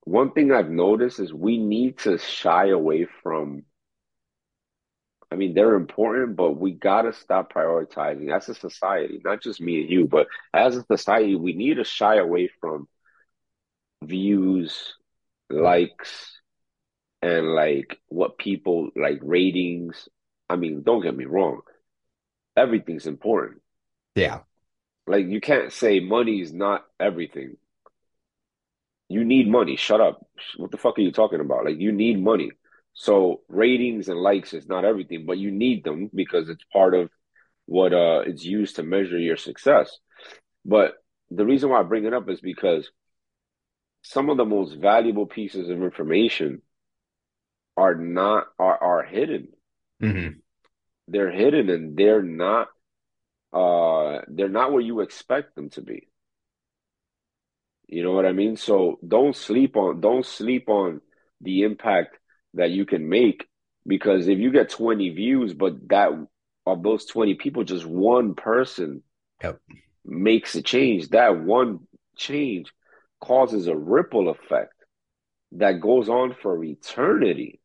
one 0.05 0.32
thing 0.32 0.53
I've 0.53 0.70
noticed 0.70 1.20
is 1.20 1.32
we 1.32 1.59
need 1.59 1.99
to 2.01 2.18
shy 2.18 2.68
away 2.68 3.07
from. 3.22 3.64
I 5.30 5.34
mean, 5.34 5.55
they're 5.55 5.74
important, 5.74 6.37
but 6.37 6.53
we 6.53 6.70
got 6.70 7.03
to 7.03 7.12
stop 7.12 7.53
prioritizing 7.53 8.34
as 8.34 8.49
a 8.49 8.55
society, 8.55 9.20
not 9.24 9.43
just 9.43 9.61
me 9.61 9.80
and 9.80 9.91
you, 9.91 10.07
but 10.07 10.28
as 10.55 10.76
a 10.76 10.84
society, 10.84 11.34
we 11.34 11.53
need 11.53 11.74
to 11.78 11.84
shy 11.84 12.16
away 12.16 12.49
from 12.61 12.87
views, 14.05 14.95
likes, 15.51 16.41
and 17.22 17.49
like 17.55 17.99
what 18.07 18.39
people 18.39 18.91
like 18.95 19.18
ratings. 19.22 20.09
I 20.49 20.57
mean, 20.57 20.82
don't 20.82 21.03
get 21.03 21.16
me 21.16 21.24
wrong, 21.24 21.61
everything's 22.57 23.07
important. 23.07 23.62
Yeah. 24.14 24.40
Like, 25.07 25.26
you 25.26 25.40
can't 25.40 25.72
say 25.72 26.01
money 26.01 26.40
is 26.40 26.53
not 26.53 26.84
everything 26.99 27.57
you 29.09 29.24
need 29.24 29.49
money. 29.49 29.76
Shut 29.76 30.01
up. 30.01 30.26
What 30.57 30.70
the 30.70 30.78
fuck 30.78 30.99
are 30.99 31.03
you 31.03 31.12
talking 31.12 31.40
about? 31.40 31.64
Like 31.64 31.78
you 31.78 31.92
need 31.92 32.22
money. 32.22 32.51
So 32.94 33.42
ratings 33.49 34.09
and 34.09 34.18
likes 34.18 34.53
is 34.53 34.66
not 34.66 34.84
everything, 34.84 35.26
but 35.26 35.38
you 35.38 35.51
need 35.51 35.84
them 35.84 36.11
because 36.14 36.49
it's 36.49 36.64
part 36.72 36.94
of 36.94 37.11
what 37.66 37.92
uh 37.92 38.22
it's 38.26 38.44
used 38.44 38.76
to 38.76 38.82
measure 38.82 39.18
your 39.18 39.36
success. 39.36 39.97
But 40.64 40.94
the 41.30 41.44
reason 41.44 41.70
why 41.70 41.80
I 41.80 41.84
bring 41.84 42.05
it 42.05 42.14
up 42.14 42.28
is 42.28 42.40
because 42.40 42.90
some 44.03 44.30
of 44.30 44.36
the 44.36 44.44
most 44.44 44.76
valuable 44.76 45.26
pieces 45.26 45.68
of 45.68 45.82
information 45.82 46.62
are 47.76 47.94
not 47.94 48.47
are 48.59 48.82
are 48.82 49.03
hidden. 49.03 49.49
Mm-hmm. 50.03 50.38
They're 51.09 51.30
hidden 51.30 51.70
and 51.70 51.97
they're 51.97 52.22
not 52.22 52.68
uh 53.53 54.20
they're 54.28 54.49
not 54.49 54.72
where 54.72 54.82
you 54.82 55.01
expect 55.01 55.55
them 55.55 55.70
to 55.70 55.80
be. 55.80 56.09
You 57.86 58.03
know 58.03 58.12
what 58.12 58.26
I 58.26 58.32
mean? 58.32 58.57
So 58.57 58.99
don't 59.07 59.36
sleep 59.36 59.76
on 59.76 60.01
don't 60.01 60.26
sleep 60.26 60.68
on 60.68 61.01
the 61.40 61.62
impact 61.62 62.18
that 62.55 62.70
you 62.70 62.84
can 62.86 63.09
make 63.09 63.47
because 63.86 64.26
if 64.26 64.38
you 64.38 64.51
get 64.51 64.70
20 64.70 65.11
views 65.11 65.55
but 65.55 65.88
that 65.88 66.11
of 66.66 66.82
those 66.82 67.07
20 67.07 67.34
people 67.34 67.62
just 67.62 67.86
one 67.86 68.34
person 68.34 69.03
yep. 69.42 69.61
makes 70.05 70.55
a 70.57 70.62
change, 70.62 71.11
that 71.11 71.38
one 71.38 71.80
change 72.16 72.72
causes 73.20 73.66
a 73.68 73.76
ripple 73.76 74.28
effect 74.28 74.72
that 75.53 75.80
goes 75.80 76.09
on 76.09 76.34
for 76.42 76.62
eternity. 76.62 77.61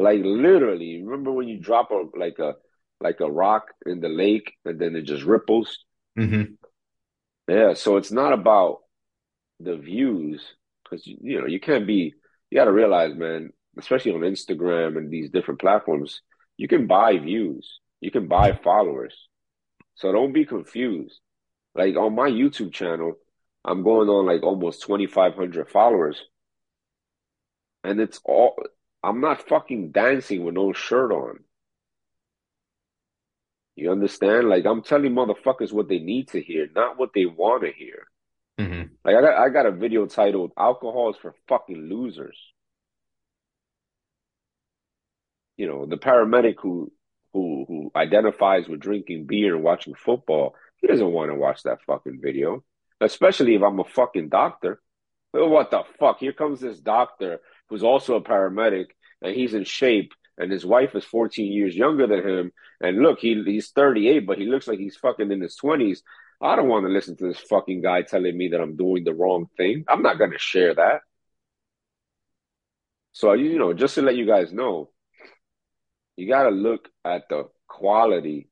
Like 0.00 0.20
literally, 0.24 1.02
remember 1.04 1.30
when 1.30 1.46
you 1.48 1.58
drop 1.58 1.90
a 1.90 2.04
like 2.18 2.38
a 2.38 2.54
like 3.02 3.20
a 3.20 3.30
rock 3.30 3.66
in 3.84 4.00
the 4.00 4.08
lake 4.08 4.54
and 4.64 4.78
then 4.78 4.96
it 4.96 5.02
just 5.02 5.24
ripples? 5.24 5.84
Mm-hmm. 6.18 6.54
Yeah, 7.48 7.74
so 7.74 7.98
it's 7.98 8.10
not 8.10 8.32
about 8.32 8.78
the 9.58 9.76
views 9.76 10.42
because 10.82 11.06
you, 11.06 11.18
you 11.20 11.40
know 11.40 11.46
you 11.46 11.60
can't 11.60 11.86
be. 11.86 12.14
You 12.50 12.58
got 12.58 12.64
to 12.64 12.72
realize, 12.72 13.14
man, 13.14 13.50
especially 13.78 14.12
on 14.12 14.20
Instagram 14.20 14.96
and 14.96 15.10
these 15.10 15.30
different 15.30 15.60
platforms, 15.60 16.22
you 16.56 16.66
can 16.66 16.86
buy 16.86 17.18
views, 17.18 17.78
you 18.00 18.10
can 18.10 18.26
buy 18.26 18.52
followers. 18.52 19.14
So 19.96 20.10
don't 20.12 20.32
be 20.32 20.46
confused. 20.46 21.20
Like 21.74 21.96
on 21.96 22.14
my 22.14 22.30
YouTube 22.30 22.72
channel, 22.72 23.14
I'm 23.66 23.82
going 23.82 24.08
on 24.08 24.24
like 24.24 24.42
almost 24.42 24.82
2,500 24.82 25.68
followers, 25.68 26.24
and 27.84 28.00
it's 28.00 28.18
all. 28.24 28.56
I'm 29.02 29.20
not 29.20 29.48
fucking 29.48 29.92
dancing 29.92 30.44
with 30.44 30.54
no 30.54 30.72
shirt 30.72 31.12
on. 31.12 31.40
You 33.76 33.92
understand? 33.92 34.48
Like 34.48 34.66
I'm 34.66 34.82
telling 34.82 35.12
motherfuckers 35.12 35.72
what 35.72 35.88
they 35.88 36.00
need 36.00 36.28
to 36.28 36.42
hear, 36.42 36.68
not 36.74 36.98
what 36.98 37.10
they 37.14 37.24
want 37.24 37.62
to 37.62 37.72
hear. 37.72 38.06
Mm-hmm. 38.58 38.92
Like 39.04 39.16
I 39.16 39.20
got, 39.22 39.38
I 39.38 39.48
got 39.48 39.66
a 39.66 39.70
video 39.70 40.06
titled 40.06 40.52
"Alcohol 40.58 41.10
is 41.10 41.16
for 41.16 41.34
fucking 41.48 41.88
losers." 41.88 42.36
You 45.56 45.66
know, 45.66 45.86
the 45.86 45.96
paramedic 45.96 46.56
who 46.60 46.92
who 47.32 47.64
who 47.66 47.90
identifies 47.96 48.68
with 48.68 48.80
drinking 48.80 49.26
beer 49.26 49.54
and 49.54 49.64
watching 49.64 49.94
football, 49.94 50.54
he 50.76 50.86
doesn't 50.86 51.12
want 51.12 51.30
to 51.30 51.36
watch 51.36 51.62
that 51.62 51.78
fucking 51.86 52.20
video. 52.22 52.62
Especially 53.00 53.54
if 53.54 53.62
I'm 53.62 53.80
a 53.80 53.84
fucking 53.84 54.28
doctor. 54.28 54.82
What 55.32 55.70
the 55.70 55.84
fuck? 55.98 56.18
Here 56.18 56.34
comes 56.34 56.60
this 56.60 56.80
doctor 56.80 57.40
who's 57.70 57.82
also 57.82 58.16
a 58.16 58.22
paramedic 58.22 58.86
and 59.22 59.34
he's 59.34 59.54
in 59.54 59.64
shape 59.64 60.12
and 60.36 60.50
his 60.50 60.66
wife 60.66 60.94
is 60.94 61.04
14 61.04 61.50
years 61.50 61.76
younger 61.76 62.06
than 62.06 62.26
him. 62.26 62.52
And 62.80 62.98
look, 62.98 63.20
he 63.20 63.42
he's 63.44 63.70
38, 63.70 64.26
but 64.26 64.38
he 64.38 64.46
looks 64.46 64.66
like 64.66 64.78
he's 64.78 64.96
fucking 64.96 65.30
in 65.30 65.40
his 65.40 65.56
20s. 65.62 66.00
I 66.42 66.56
don't 66.56 66.68
want 66.68 66.86
to 66.86 66.92
listen 66.92 67.16
to 67.16 67.28
this 67.28 67.38
fucking 67.38 67.82
guy 67.82 68.02
telling 68.02 68.36
me 68.36 68.48
that 68.48 68.60
I'm 68.60 68.76
doing 68.76 69.04
the 69.04 69.14
wrong 69.14 69.46
thing. 69.56 69.84
I'm 69.86 70.02
not 70.02 70.18
going 70.18 70.32
to 70.32 70.38
share 70.38 70.74
that. 70.74 71.02
So, 73.12 73.32
you 73.34 73.58
know, 73.58 73.74
just 73.74 73.96
to 73.96 74.02
let 74.02 74.16
you 74.16 74.26
guys 74.26 74.52
know, 74.52 74.90
you 76.16 76.28
got 76.28 76.44
to 76.44 76.50
look 76.50 76.88
at 77.04 77.28
the 77.28 77.48
quality, 77.68 78.48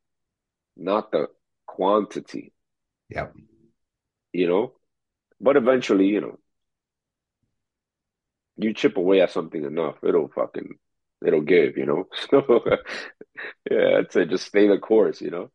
not 0.77 1.11
the 1.11 1.29
quantity. 1.67 2.53
Yep. 3.09 3.35
You 4.33 4.49
know, 4.49 4.73
but 5.41 5.57
eventually, 5.57 6.07
you 6.07 6.21
know, 6.21 6.39
you 8.59 8.75
chip 8.75 8.97
away 8.97 9.21
at 9.21 9.31
something 9.31 9.65
enough, 9.65 9.97
it'll 10.03 10.29
fucking 10.29 10.79
it'll 11.25 11.43
give, 11.43 11.77
you 11.77 11.87
know. 11.87 12.05
So 12.31 12.61
yeah, 13.71 13.99
I'd 13.99 14.13
say 14.13 14.25
just 14.25 14.47
stay 14.47 14.67
the 14.67 14.79
course, 14.79 15.21
you 15.21 15.31
know. 15.31 15.51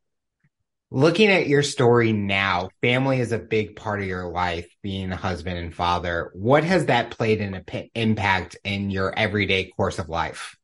Looking 0.89 1.29
at 1.29 1.47
your 1.47 1.63
story 1.63 2.13
now, 2.13 2.69
family 2.81 3.19
is 3.19 3.31
a 3.31 3.39
big 3.39 3.75
part 3.75 3.99
of 3.99 4.05
your 4.05 4.29
life, 4.29 4.69
being 4.83 5.11
a 5.11 5.15
husband 5.15 5.57
and 5.57 5.73
father. 5.73 6.31
What 6.33 6.63
has 6.63 6.85
that 6.85 7.11
played 7.11 7.41
an 7.41 7.65
impact 7.95 8.57
in 8.63 8.91
your 8.91 9.11
everyday 9.17 9.71
course 9.71 9.97
of 9.97 10.07
life? 10.07 10.55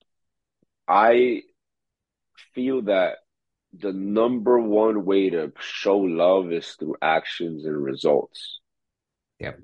I 0.87 1.41
feel 2.53 2.83
that 2.83 3.17
the 3.73 3.91
number 3.91 4.59
one 4.59 5.03
way 5.03 5.31
to 5.31 5.51
show 5.59 5.97
love 5.97 6.51
is 6.51 6.75
through 6.79 6.95
actions 7.01 7.65
and 7.65 7.83
results. 7.83 8.59
Yep. 9.39 9.59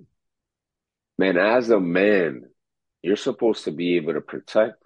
Man, 1.17 1.37
as 1.37 1.69
a 1.69 1.79
man, 1.79 2.49
you're 3.05 3.15
supposed 3.15 3.65
to 3.65 3.71
be 3.71 3.97
able 3.97 4.13
to 4.13 4.21
protect, 4.21 4.83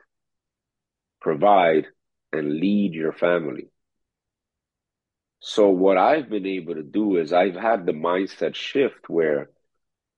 provide, 1.22 1.88
and 2.34 2.60
lead 2.60 2.94
your 2.94 3.14
family. 3.14 3.70
So 5.40 5.70
what 5.70 5.98
I've 5.98 6.30
been 6.30 6.46
able 6.46 6.76
to 6.76 6.84
do 6.84 7.16
is 7.16 7.32
I've 7.32 7.56
had 7.56 7.86
the 7.86 7.94
mindset 7.94 8.56
shift 8.56 9.10
where 9.10 9.52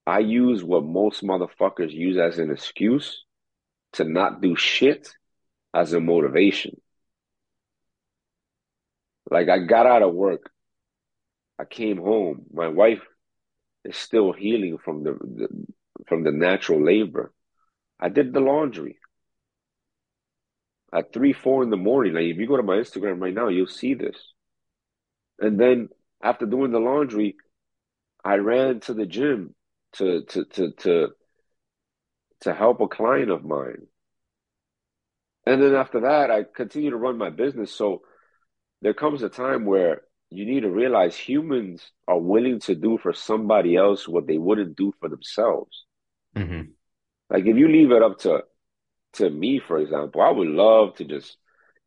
I 0.07 0.17
use 0.17 0.63
what 0.63 0.83
most 0.83 1.23
motherfuckers 1.23 1.91
use 1.91 2.17
as 2.17 2.39
an 2.39 2.49
excuse 2.49 3.23
to 3.93 4.03
not 4.03 4.41
do 4.41 4.55
shit 4.55 5.13
as 5.71 5.93
a 5.93 5.99
motivation. 5.99 6.81
Like 9.29 9.47
I 9.47 9.59
got 9.59 9.85
out 9.85 10.01
of 10.01 10.15
work, 10.15 10.49
I 11.59 11.65
came 11.65 11.97
home. 11.97 12.47
My 12.51 12.67
wife 12.67 13.03
is 13.85 13.95
still 13.95 14.33
healing 14.33 14.79
from 14.83 15.03
the, 15.03 15.13
the 15.13 15.47
from 16.07 16.23
the 16.23 16.31
natural 16.31 16.83
labor. 16.83 17.31
I 18.01 18.09
did 18.09 18.33
the 18.33 18.39
laundry 18.39 18.97
at 20.93 21.13
three, 21.13 21.33
four 21.33 21.63
in 21.63 21.69
the 21.69 21.77
morning. 21.77 22.13
Like 22.13 22.25
if 22.25 22.37
you 22.37 22.47
go 22.47 22.57
to 22.57 22.63
my 22.63 22.75
Instagram 22.75 23.21
right 23.21 23.33
now, 23.33 23.47
you'll 23.47 23.67
see 23.67 23.93
this. 23.93 24.17
And 25.39 25.59
then 25.59 25.89
after 26.21 26.45
doing 26.45 26.71
the 26.71 26.79
laundry, 26.79 27.35
I 28.23 28.35
ran 28.35 28.79
to 28.81 28.93
the 28.93 29.05
gym 29.05 29.55
to 29.93 30.23
to 30.23 30.45
to 30.45 30.71
to 30.71 31.07
to 32.41 32.53
help 32.53 32.81
a 32.81 32.87
client 32.87 33.29
of 33.29 33.43
mine. 33.43 33.87
And 35.45 35.61
then 35.61 35.75
after 35.75 36.01
that, 36.01 36.29
I 36.29 36.43
continue 36.43 36.91
to 36.91 36.97
run 36.97 37.17
my 37.17 37.29
business. 37.29 37.73
So 37.73 38.01
there 38.81 38.93
comes 38.93 39.23
a 39.23 39.29
time 39.29 39.65
where 39.65 40.01
you 40.29 40.45
need 40.45 40.61
to 40.61 40.69
realize 40.69 41.15
humans 41.15 41.91
are 42.07 42.19
willing 42.19 42.59
to 42.61 42.75
do 42.75 42.97
for 42.97 43.13
somebody 43.13 43.75
else 43.75 44.07
what 44.07 44.27
they 44.27 44.37
wouldn't 44.37 44.75
do 44.75 44.93
for 44.99 45.09
themselves. 45.09 45.85
Mm-hmm. 46.35 46.71
Like 47.31 47.45
if 47.45 47.55
you 47.55 47.69
leave 47.69 47.91
it 47.91 48.03
up 48.03 48.19
to 48.19 48.43
to 49.13 49.29
me, 49.29 49.61
for 49.65 49.79
example, 49.79 50.21
I 50.21 50.31
would 50.31 50.49
love 50.49 50.95
to 50.95 51.05
just 51.05 51.37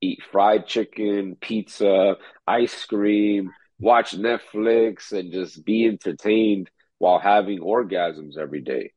eat 0.00 0.20
fried 0.32 0.66
chicken, 0.66 1.36
pizza, 1.40 2.16
ice 2.46 2.86
cream, 2.86 3.52
watch 3.78 4.12
Netflix, 4.12 5.12
and 5.12 5.32
just 5.32 5.64
be 5.64 5.86
entertained 5.86 6.70
while 6.98 7.18
having 7.18 7.60
orgasms 7.60 8.38
every 8.38 8.62
day 8.62 8.92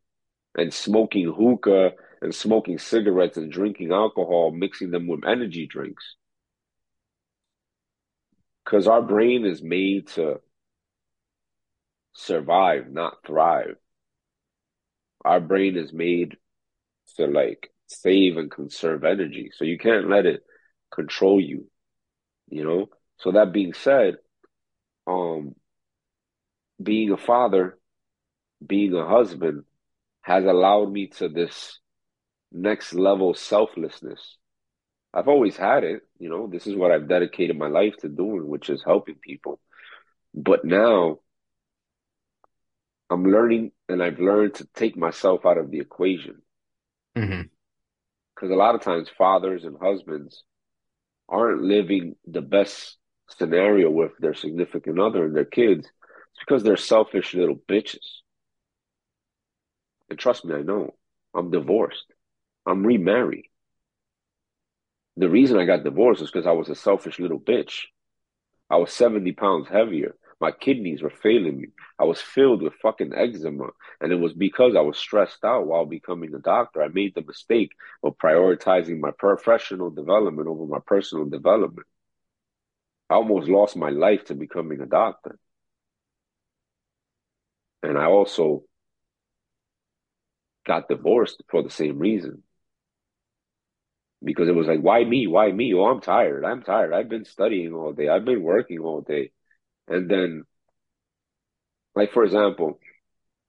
and 0.56 0.74
smoking 0.74 1.34
hookah 1.34 1.92
and 2.22 2.34
smoking 2.34 2.78
cigarettes 2.78 3.38
and 3.38 3.52
drinking 3.52 3.92
alcohol, 3.92 4.52
mixing 4.52 4.92
them 4.92 5.08
with 5.08 5.26
energy 5.28 5.68
drinks. 5.68 6.16
Because 8.64 8.88
our 8.88 9.02
brain 9.02 9.46
is 9.46 9.62
made 9.62 10.08
to 10.10 10.40
survive, 12.14 12.90
not 12.90 13.18
thrive. 13.26 13.76
Our 15.28 15.42
brain 15.42 15.76
is 15.76 15.92
made 15.92 16.38
to 17.18 17.28
like 17.28 17.70
save 17.88 18.38
and 18.38 18.50
conserve 18.50 19.04
energy. 19.04 19.52
So 19.54 19.66
you 19.66 19.78
can't 19.78 20.10
let 20.10 20.26
it 20.26 20.42
control 20.90 21.42
you, 21.42 21.68
you 22.50 22.64
know? 22.64 22.88
So 23.18 23.34
that 23.34 23.52
being 23.52 23.74
said, 23.74 24.16
um, 25.06 25.56
being 26.82 27.12
a 27.12 27.18
father, 27.18 27.78
being 28.66 28.94
a 28.94 29.06
husband 29.06 29.66
has 30.22 30.46
allowed 30.46 30.94
me 30.94 31.08
to 31.08 31.28
this 31.28 31.80
next 32.52 32.94
level 32.94 33.34
selflessness. 33.34 34.38
I've 35.14 35.28
always 35.28 35.58
had 35.58 35.84
it, 35.84 36.04
you 36.20 36.30
know, 36.30 36.48
this 36.48 36.68
is 36.68 36.76
what 36.76 36.92
I've 36.92 37.10
dedicated 37.10 37.58
my 37.58 37.68
life 37.68 37.96
to 38.02 38.08
doing, 38.08 38.48
which 38.48 38.70
is 38.70 38.82
helping 38.82 39.16
people. 39.16 39.60
But 40.34 40.64
now 40.64 41.20
I'm 43.10 43.24
learning 43.24 43.72
and 43.88 44.04
I've 44.04 44.20
learned 44.20 44.56
to 44.56 44.68
take 44.76 44.98
myself 44.98 45.46
out 45.46 45.58
of 45.58 45.72
the 45.72 45.80
equation. 45.80 46.42
Mm-hmm. 47.18 47.44
Because 48.36 48.52
a 48.52 48.56
lot 48.56 48.76
of 48.76 48.82
times 48.82 49.10
fathers 49.18 49.64
and 49.64 49.78
husbands 49.82 50.44
aren't 51.30 51.62
living 51.62 52.16
the 52.26 52.42
best 52.42 52.98
scenario 53.38 53.90
with 53.90 54.12
their 54.20 54.34
significant 54.34 55.00
other 55.00 55.26
and 55.26 55.36
their 55.36 55.46
kids. 55.46 55.86
It's 55.86 56.46
because 56.46 56.64
they're 56.64 56.78
selfish 56.78 57.34
little 57.34 57.56
bitches. 57.56 58.06
And 60.10 60.20
trust 60.20 60.46
me, 60.46 60.56
I 60.56 60.62
know. 60.62 60.96
I'm 61.34 61.52
divorced. 61.52 62.06
I'm 62.66 62.86
remarried. 62.86 63.46
The 65.18 65.30
reason 65.30 65.58
I 65.58 65.66
got 65.66 65.84
divorced 65.84 66.22
is 66.22 66.30
because 66.30 66.46
I 66.46 66.52
was 66.52 66.70
a 66.70 66.76
selfish 66.76 67.20
little 67.20 67.40
bitch. 67.40 67.86
I 68.70 68.78
was 68.78 68.94
70 68.94 69.32
pounds 69.34 69.68
heavier. 69.68 70.16
My 70.40 70.52
kidneys 70.52 71.02
were 71.02 71.10
failing 71.10 71.60
me. 71.60 71.68
I 72.00 72.04
was 72.04 72.22
filled 72.22 72.62
with 72.62 72.76
fucking 72.76 73.14
eczema. 73.16 73.70
And 74.02 74.12
it 74.12 74.18
was 74.18 74.34
because 74.34 74.76
I 74.76 74.82
was 74.82 74.98
stressed 74.98 75.44
out 75.44 75.66
while 75.68 75.86
becoming 75.86 76.34
a 76.36 76.40
doctor. 76.40 76.82
I 76.84 76.90
made 76.90 77.16
the 77.16 77.24
mistake 77.24 77.72
of 78.04 78.18
prioritizing 78.18 79.00
my 79.00 79.12
professional 79.12 79.90
development 79.90 80.48
over 80.48 80.66
my 80.66 80.80
personal 80.86 81.26
development. 81.26 81.88
I 83.10 83.16
almost 83.16 83.48
lost 83.50 83.76
my 83.76 83.90
life 83.90 84.26
to 84.26 84.36
becoming 84.36 84.82
a 84.82 84.86
doctor. 84.86 85.40
And 87.84 87.98
I 87.98 88.06
also 88.06 88.64
got 90.66 90.88
divorced 90.88 91.42
for 91.50 91.64
the 91.64 91.70
same 91.70 91.98
reason. 91.98 92.44
Because 94.24 94.48
it 94.50 94.56
was 94.56 94.68
like, 94.68 94.82
why 94.82 95.04
me? 95.04 95.28
Why 95.28 95.52
me? 95.52 95.74
Oh, 95.74 95.86
I'm 95.86 96.02
tired. 96.02 96.44
I'm 96.44 96.64
tired. 96.64 96.94
I've 96.94 97.10
been 97.10 97.26
studying 97.26 97.74
all 97.74 97.94
day. 97.94 98.10
I've 98.10 98.26
been 98.26 98.44
working 98.44 98.80
all 98.80 99.02
day. 99.02 99.32
And 99.88 100.10
then, 100.10 100.44
like, 101.96 102.12
for 102.12 102.24
example, 102.24 102.80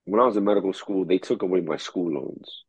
when 0.05 0.21
I 0.21 0.27
was 0.27 0.37
in 0.37 0.45
medical 0.45 0.73
school, 0.73 1.05
they 1.05 1.19
took 1.19 1.43
away 1.43 1.61
my 1.61 1.77
school 1.77 2.13
loans. 2.13 2.65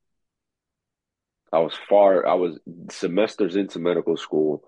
I 1.51 1.59
was 1.59 1.73
far, 1.87 2.27
I 2.27 2.35
was 2.35 2.59
semesters 2.91 3.55
into 3.55 3.79
medical 3.79 4.17
school 4.17 4.63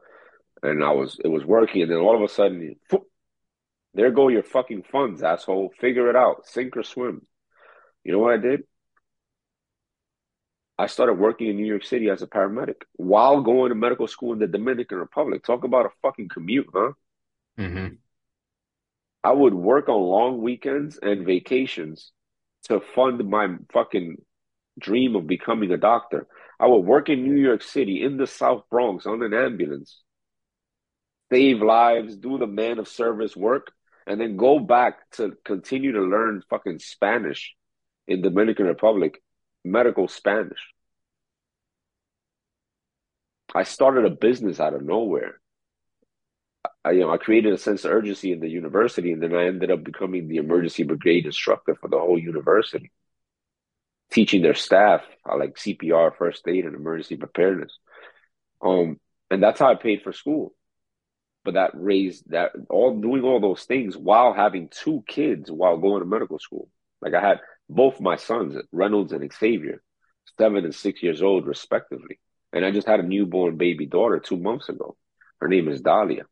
and 0.64 0.84
I 0.84 0.92
was, 0.92 1.20
it 1.24 1.28
was 1.28 1.46
working. 1.46 1.84
And 1.84 1.92
then 1.92 1.98
all 2.00 2.16
of 2.16 2.24
a 2.24 2.34
sudden, 2.34 2.76
there 3.94 4.12
go 4.12 4.30
your 4.30 4.44
fucking 4.44 4.84
funds, 4.92 5.22
asshole. 5.22 5.72
Figure 5.80 6.10
it 6.10 6.16
out. 6.16 6.48
Sink 6.48 6.78
or 6.78 6.84
swim. 6.84 7.26
You 8.04 8.14
know 8.14 8.20
what 8.20 8.34
I 8.34 8.38
did? 8.38 8.62
I 10.78 10.88
started 10.88 11.14
working 11.14 11.48
in 11.48 11.58
New 11.58 11.68
York 11.68 11.84
City 11.84 12.10
as 12.10 12.24
a 12.24 12.28
paramedic 12.28 12.82
while 12.94 13.42
going 13.42 13.70
to 13.70 13.76
medical 13.76 14.08
school 14.08 14.34
in 14.34 14.40
the 14.40 14.48
Dominican 14.48 14.98
Republic. 14.98 15.44
Talk 15.44 15.64
about 15.64 15.86
a 15.86 15.90
fucking 16.02 16.30
commute, 16.30 16.70
huh? 16.74 16.94
Mm-hmm. 17.60 17.96
I 19.24 19.32
would 19.32 19.54
work 19.54 19.88
on 19.90 20.02
long 20.02 20.42
weekends 20.42 20.98
and 21.02 21.26
vacations 21.26 22.12
to 22.64 22.82
fund 22.96 23.28
my 23.30 23.56
fucking 23.72 24.18
dream 24.80 25.16
of 25.16 25.28
becoming 25.28 25.72
a 25.72 25.78
doctor. 25.78 26.28
I 26.60 26.68
would 26.68 26.86
work 26.86 27.10
in 27.10 27.24
New 27.24 27.40
York 27.40 27.62
City 27.62 28.04
in 28.04 28.18
the 28.18 28.28
South 28.28 28.64
Bronx 28.70 29.06
on 29.06 29.22
an 29.24 29.34
ambulance, 29.34 30.02
save 31.32 31.62
lives, 31.62 32.16
do 32.16 32.38
the 32.38 32.48
man 32.48 32.80
of 32.80 32.88
service 32.88 33.36
work, 33.36 33.72
and 34.08 34.20
then 34.20 34.38
go 34.38 34.60
back 34.60 35.10
to 35.12 35.38
continue 35.46 35.92
to 35.94 36.02
learn 36.02 36.44
fucking 36.50 36.80
Spanish 36.80 37.56
in 38.08 38.22
Dominican 38.22 38.66
Republic, 38.66 39.22
medical 39.64 40.08
Spanish. 40.08 40.74
I 43.54 43.64
started 43.64 44.06
a 44.06 44.10
business 44.10 44.60
out 44.60 44.74
of 44.74 44.82
nowhere. 44.82 45.41
I, 46.84 46.92
you 46.92 47.02
know, 47.02 47.12
I 47.12 47.18
created 47.18 47.54
a 47.54 47.58
sense 47.58 47.86
of 47.86 47.92
urgency 47.92 48.32
in 48.32 48.40
the 48.40 48.50
university, 48.50 49.12
and 49.12 49.22
then 49.22 49.36
I 49.36 49.46
ended 49.46 49.72
up 49.72 49.84
becoming 49.84 50.28
the 50.28 50.38
emergency 50.38 50.84
brigade 50.84 51.26
instructor 51.26 51.76
for 51.76 51.88
the 51.88 52.00
whole 52.00 52.18
university, 52.18 52.92
teaching 54.12 54.42
their 54.42 54.56
staff 54.56 55.04
like 55.26 55.56
CPR, 55.56 56.16
first 56.18 56.48
aid, 56.48 56.66
and 56.66 56.76
emergency 56.76 57.18
preparedness. 57.18 57.78
Um, 58.62 59.00
and 59.30 59.42
that's 59.42 59.60
how 59.60 59.72
I 59.72 59.76
paid 59.76 60.02
for 60.02 60.12
school. 60.12 60.54
But 61.44 61.56
that 61.56 61.72
raised 61.74 62.30
that 62.32 62.52
all 62.70 63.00
doing 63.00 63.24
all 63.24 63.40
those 63.40 63.64
things 63.64 63.98
while 63.98 64.34
having 64.34 64.70
two 64.70 65.04
kids 65.08 65.50
while 65.50 65.78
going 65.78 66.02
to 66.02 66.06
medical 66.06 66.38
school. 66.38 66.68
Like 67.02 67.16
I 67.16 67.22
had 67.22 67.40
both 67.68 68.00
my 68.00 68.16
sons, 68.16 68.56
Reynolds 68.72 69.12
and 69.12 69.32
Xavier, 69.34 69.82
seven 70.38 70.66
and 70.66 70.76
six 70.76 71.02
years 71.02 71.24
old, 71.24 71.48
respectively. 71.48 72.20
And 72.54 72.64
I 72.64 72.72
just 72.72 72.88
had 72.88 73.00
a 73.00 73.04
newborn 73.04 73.58
baby 73.58 73.88
daughter 73.88 74.20
two 74.20 74.38
months 74.38 74.70
ago. 74.70 74.98
Her 75.40 75.48
name 75.48 75.68
is 75.68 75.82
Dahlia 75.82 76.26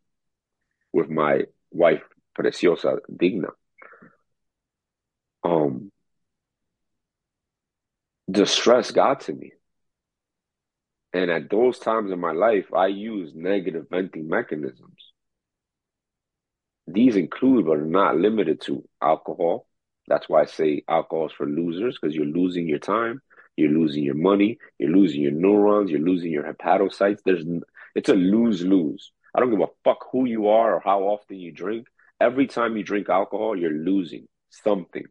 with 0.93 1.09
my 1.09 1.43
wife, 1.71 2.03
Preciosa 2.35 2.97
Digna. 3.15 3.49
Um, 5.43 5.91
the 8.27 8.45
stress 8.45 8.91
got 8.91 9.21
to 9.21 9.33
me. 9.33 9.53
And 11.13 11.31
at 11.31 11.49
those 11.49 11.79
times 11.79 12.11
in 12.11 12.19
my 12.19 12.33
life, 12.33 12.73
I 12.73 12.87
use 12.87 13.31
negative 13.33 13.87
venting 13.89 14.27
mechanisms. 14.27 15.11
These 16.85 17.15
include, 17.15 17.65
but 17.65 17.77
are 17.77 17.85
not 17.85 18.17
limited 18.17 18.61
to 18.61 18.87
alcohol. 19.01 19.67
That's 20.07 20.29
why 20.29 20.41
I 20.41 20.45
say 20.45 20.83
alcohol 20.87 21.27
is 21.27 21.33
for 21.33 21.47
losers, 21.47 21.97
because 21.99 22.15
you're 22.15 22.25
losing 22.25 22.67
your 22.67 22.79
time, 22.79 23.21
you're 23.55 23.71
losing 23.71 24.03
your 24.03 24.15
money, 24.15 24.57
you're 24.77 24.91
losing 24.91 25.21
your 25.21 25.31
neurons, 25.31 25.91
you're 25.91 25.99
losing 25.99 26.31
your 26.31 26.51
hepatocytes. 26.51 27.19
There's, 27.25 27.45
it's 27.95 28.09
a 28.09 28.15
lose 28.15 28.63
lose. 28.63 29.11
I 29.35 29.39
don't 29.39 29.51
give 29.51 29.61
a 29.61 29.67
fuck 29.83 30.05
who 30.11 30.25
you 30.25 30.47
are 30.49 30.75
or 30.75 30.81
how 30.83 31.01
often 31.01 31.37
you 31.37 31.51
drink. 31.51 31.87
Every 32.19 32.47
time 32.47 32.75
you 32.75 32.83
drink 32.83 33.09
alcohol, 33.09 33.57
you're 33.57 33.71
losing 33.71 34.27
something. 34.49 35.05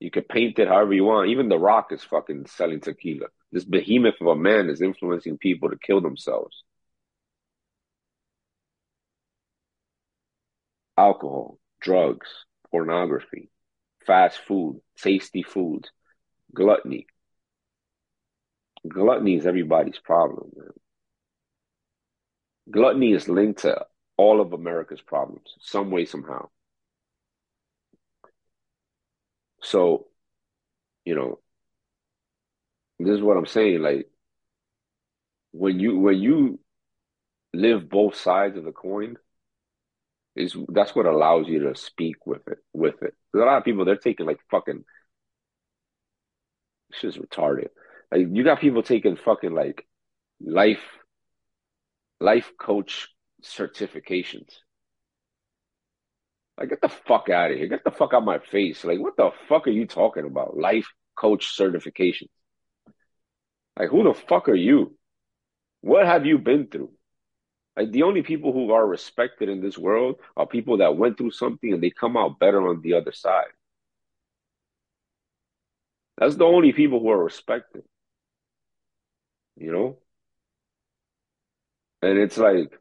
You 0.00 0.10
can 0.10 0.24
paint 0.24 0.58
it 0.58 0.68
however 0.68 0.92
you 0.92 1.04
want. 1.04 1.30
Even 1.30 1.48
The 1.48 1.58
Rock 1.58 1.92
is 1.92 2.02
fucking 2.02 2.46
selling 2.46 2.80
tequila. 2.80 3.26
This 3.52 3.64
behemoth 3.64 4.20
of 4.20 4.26
a 4.26 4.36
man 4.36 4.68
is 4.68 4.82
influencing 4.82 5.38
people 5.38 5.70
to 5.70 5.78
kill 5.78 6.00
themselves. 6.00 6.62
Alcohol, 10.98 11.58
drugs, 11.80 12.28
pornography, 12.70 13.50
fast 14.06 14.38
food, 14.38 14.80
tasty 14.98 15.42
foods, 15.42 15.90
gluttony. 16.54 17.06
Gluttony 18.88 19.36
is 19.36 19.46
everybody's 19.46 19.98
problem, 19.98 20.50
man. 20.56 20.70
Gluttony 22.70 23.12
is 23.12 23.28
linked 23.28 23.60
to 23.60 23.86
all 24.16 24.40
of 24.40 24.52
America's 24.52 25.00
problems, 25.00 25.54
some 25.60 25.90
way, 25.90 26.04
somehow. 26.04 26.48
So 29.62 30.06
you 31.04 31.14
know, 31.14 31.38
this 32.98 33.14
is 33.14 33.22
what 33.22 33.36
I'm 33.36 33.46
saying. 33.46 33.80
Like 33.80 34.10
when 35.52 35.80
you 35.80 35.98
when 35.98 36.18
you 36.18 36.60
live 37.54 37.88
both 37.88 38.16
sides 38.16 38.58
of 38.58 38.64
the 38.64 38.72
coin, 38.72 39.16
is 40.34 40.54
that's 40.68 40.94
what 40.94 41.06
allows 41.06 41.48
you 41.48 41.60
to 41.60 41.76
speak 41.76 42.26
with 42.26 42.46
it 42.48 42.58
with 42.72 43.02
it. 43.02 43.14
a 43.34 43.38
lot 43.38 43.58
of 43.58 43.64
people 43.64 43.84
they're 43.84 43.96
taking 43.96 44.26
like 44.26 44.40
fucking 44.50 44.84
it's 46.90 47.00
just 47.00 47.18
retarded. 47.18 47.68
Like 48.12 48.26
you 48.30 48.44
got 48.44 48.60
people 48.60 48.82
taking 48.82 49.16
fucking 49.16 49.54
like 49.54 49.86
life 50.40 50.82
life 52.20 52.52
coach 52.58 53.08
certifications. 53.42 54.50
Like 56.58 56.70
get 56.70 56.80
the 56.80 56.88
fuck 56.88 57.28
out 57.28 57.50
of 57.50 57.58
here. 57.58 57.66
Get 57.66 57.84
the 57.84 57.90
fuck 57.90 58.14
out 58.14 58.24
my 58.24 58.38
face. 58.38 58.84
Like 58.84 58.98
what 58.98 59.16
the 59.16 59.30
fuck 59.48 59.66
are 59.66 59.72
you 59.72 59.86
talking 59.86 60.24
about? 60.24 60.56
Life 60.56 60.88
coach 61.14 61.56
certifications. 61.58 62.30
Like 63.78 63.90
who 63.90 64.04
the 64.04 64.14
fuck 64.14 64.48
are 64.48 64.54
you? 64.54 64.96
What 65.82 66.06
have 66.06 66.24
you 66.24 66.38
been 66.38 66.66
through? 66.68 66.90
Like 67.76 67.90
the 67.90 68.04
only 68.04 68.22
people 68.22 68.52
who 68.52 68.72
are 68.72 68.86
respected 68.86 69.50
in 69.50 69.60
this 69.60 69.76
world 69.76 70.16
are 70.36 70.46
people 70.46 70.78
that 70.78 70.96
went 70.96 71.18
through 71.18 71.32
something 71.32 71.72
and 71.74 71.82
they 71.82 71.90
come 71.90 72.16
out 72.16 72.38
better 72.38 72.66
on 72.66 72.80
the 72.80 72.94
other 72.94 73.12
side. 73.12 73.52
That's 76.16 76.36
the 76.36 76.44
only 76.44 76.72
people 76.72 77.00
who 77.00 77.10
are 77.10 77.22
respected. 77.22 77.82
You 79.56 79.72
know? 79.72 79.98
And 82.06 82.18
it's 82.18 82.38
like, 82.38 82.72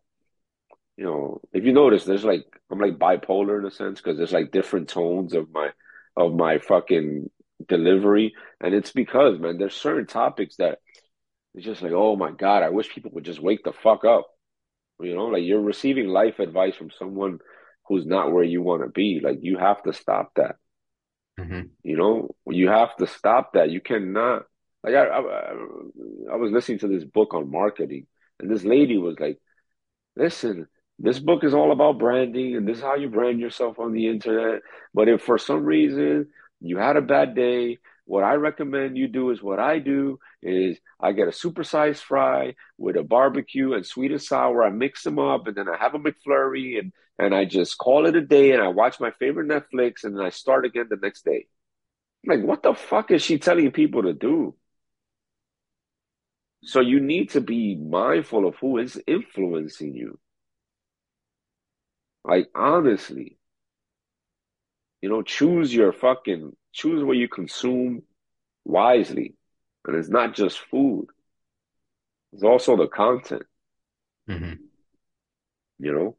you 0.98 1.04
know, 1.04 1.42
if 1.52 1.66
you 1.66 1.74
notice, 1.74 2.06
there's 2.06 2.24
like 2.24 2.46
I'm 2.72 2.80
like 2.80 2.98
bipolar 2.98 3.60
in 3.60 3.66
a 3.66 3.72
sense 3.72 4.00
because 4.00 4.18
there's 4.18 4.34
like 4.34 4.52
different 4.52 4.90
tones 4.90 5.34
of 5.34 5.52
my 5.52 5.70
of 6.16 6.34
my 6.34 6.60
fucking 6.60 7.30
delivery, 7.68 8.34
and 8.62 8.74
it's 8.74 8.92
because 8.92 9.40
man, 9.40 9.58
there's 9.58 9.76
certain 9.76 10.08
topics 10.08 10.58
that 10.58 10.80
it's 11.54 11.66
just 11.66 11.82
like, 11.82 11.94
oh 11.94 12.16
my 12.16 12.32
god, 12.32 12.64
I 12.64 12.70
wish 12.70 12.90
people 12.90 13.12
would 13.14 13.26
just 13.26 13.42
wake 13.42 13.64
the 13.64 13.74
fuck 13.74 14.06
up. 14.06 14.28
You 15.00 15.16
know, 15.16 15.26
like 15.26 15.44
you're 15.44 15.62
receiving 15.62 16.08
life 16.08 16.40
advice 16.40 16.76
from 16.76 16.92
someone 16.92 17.40
who's 17.88 18.06
not 18.06 18.32
where 18.32 18.44
you 18.44 18.62
want 18.62 18.84
to 18.84 18.90
be. 18.90 19.22
Like 19.24 19.40
you 19.42 19.58
have 19.58 19.82
to 19.84 19.94
stop 19.94 20.32
that. 20.36 20.56
Mm-hmm. 21.40 21.68
You 21.84 21.98
know, 21.98 22.36
you 22.48 22.70
have 22.70 22.96
to 22.98 23.08
stop 23.08 23.54
that. 23.54 23.70
You 23.70 23.82
cannot. 23.82 24.44
Like 24.84 24.96
I, 24.96 25.06
I, 25.06 25.20
I 26.32 26.36
was 26.36 26.52
listening 26.52 26.80
to 26.80 26.88
this 26.88 27.04
book 27.04 27.34
on 27.34 27.52
marketing, 27.52 28.08
and 28.40 28.50
this 28.52 28.64
lady 28.64 28.98
was 28.98 29.20
like, 29.20 29.40
"Listen, 30.16 30.68
this 31.00 31.20
book 31.20 31.44
is 31.44 31.54
all 31.54 31.72
about 31.72 32.00
branding, 32.00 32.56
and 32.56 32.68
this 32.68 32.78
is 32.78 32.84
how 32.84 32.96
you 32.96 33.10
brand 33.10 33.40
yourself 33.40 33.80
on 33.80 33.94
the 33.94 34.08
internet. 34.08 34.62
But 34.94 35.10
if 35.10 35.22
for 35.22 35.38
some 35.38 35.66
reason 35.66 36.30
you 36.62 36.78
had 36.78 36.98
a 36.98 37.02
bad 37.02 37.36
day 37.36 37.80
what 38.06 38.24
I 38.24 38.36
recommend 38.36 38.98
you 38.98 39.08
do 39.08 39.32
is 39.32 39.42
what 39.42 39.60
I 39.60 39.80
do 39.80 40.20
is 40.42 40.78
I 41.00 41.12
get 41.12 41.28
a 41.28 41.32
supersized 41.32 42.02
fry 42.02 42.56
with 42.78 42.96
a 42.98 43.04
barbecue 43.04 43.74
and 43.74 43.86
sweet 43.86 44.12
and 44.12 44.22
sour. 44.22 44.64
I 44.64 44.70
mix 44.70 45.04
them 45.04 45.18
up 45.20 45.48
and 45.48 45.56
then 45.56 45.68
I 45.68 45.78
have 45.78 45.96
a 45.96 46.00
McFlurry 46.00 46.80
and, 46.80 46.94
and 47.18 47.34
I 47.34 47.46
just 47.46 47.78
call 47.80 48.06
it 48.06 48.16
a 48.16 48.22
day 48.22 48.52
and 48.52 48.62
I 48.62 48.68
watch 48.68 49.00
my 49.00 49.12
favorite 49.12 49.48
Netflix 49.48 50.04
and 50.04 50.16
then 50.16 50.24
I 50.24 50.30
start 50.30 50.66
again 50.66 50.86
the 50.90 51.00
next 51.02 51.26
day. 51.26 51.48
like, 52.28 52.44
what 52.44 52.64
the 52.64 52.76
fuck 52.76 53.12
is 53.12 53.24
she 53.24 53.40
telling 53.40 53.72
people 53.72 54.04
to 54.04 54.14
do? 54.14 54.56
So 56.66 56.80
you 56.80 57.00
need 57.00 57.30
to 57.32 57.42
be 57.42 57.76
mindful 57.76 58.48
of 58.48 58.56
who 58.56 58.80
is 58.80 59.00
influencing 59.06 59.94
you. 59.94 60.20
Like 62.24 62.50
honestly, 62.56 63.38
you 65.02 65.10
know, 65.10 65.22
choose 65.22 65.74
your 65.74 65.94
fucking 65.94 66.56
choose 66.74 67.04
what 67.04 67.18
you 67.18 67.30
consume 67.30 68.02
wisely. 68.64 69.36
And 69.86 69.96
it's 69.96 70.10
not 70.10 70.34
just 70.34 70.60
food. 70.72 71.08
It's 72.34 72.44
also 72.44 72.76
the 72.76 72.88
content. 72.88 73.44
Mm-hmm. 74.28 74.54
You 75.78 75.94
know? 75.94 76.18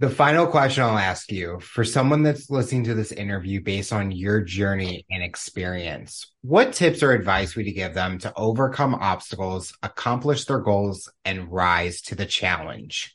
The 0.00 0.08
final 0.08 0.46
question 0.46 0.82
I'll 0.82 0.96
ask 0.96 1.30
you 1.30 1.60
for 1.60 1.84
someone 1.84 2.22
that's 2.22 2.48
listening 2.48 2.84
to 2.84 2.94
this 2.94 3.12
interview 3.12 3.60
based 3.60 3.92
on 3.92 4.10
your 4.10 4.40
journey 4.40 5.04
and 5.10 5.22
experience, 5.22 6.32
what 6.40 6.72
tips 6.72 7.02
or 7.02 7.12
advice 7.12 7.54
would 7.54 7.66
you 7.66 7.74
give 7.74 7.92
them 7.92 8.16
to 8.20 8.32
overcome 8.34 8.94
obstacles, 8.94 9.76
accomplish 9.82 10.46
their 10.46 10.60
goals, 10.60 11.12
and 11.26 11.52
rise 11.52 12.00
to 12.00 12.14
the 12.14 12.24
challenge? 12.24 13.14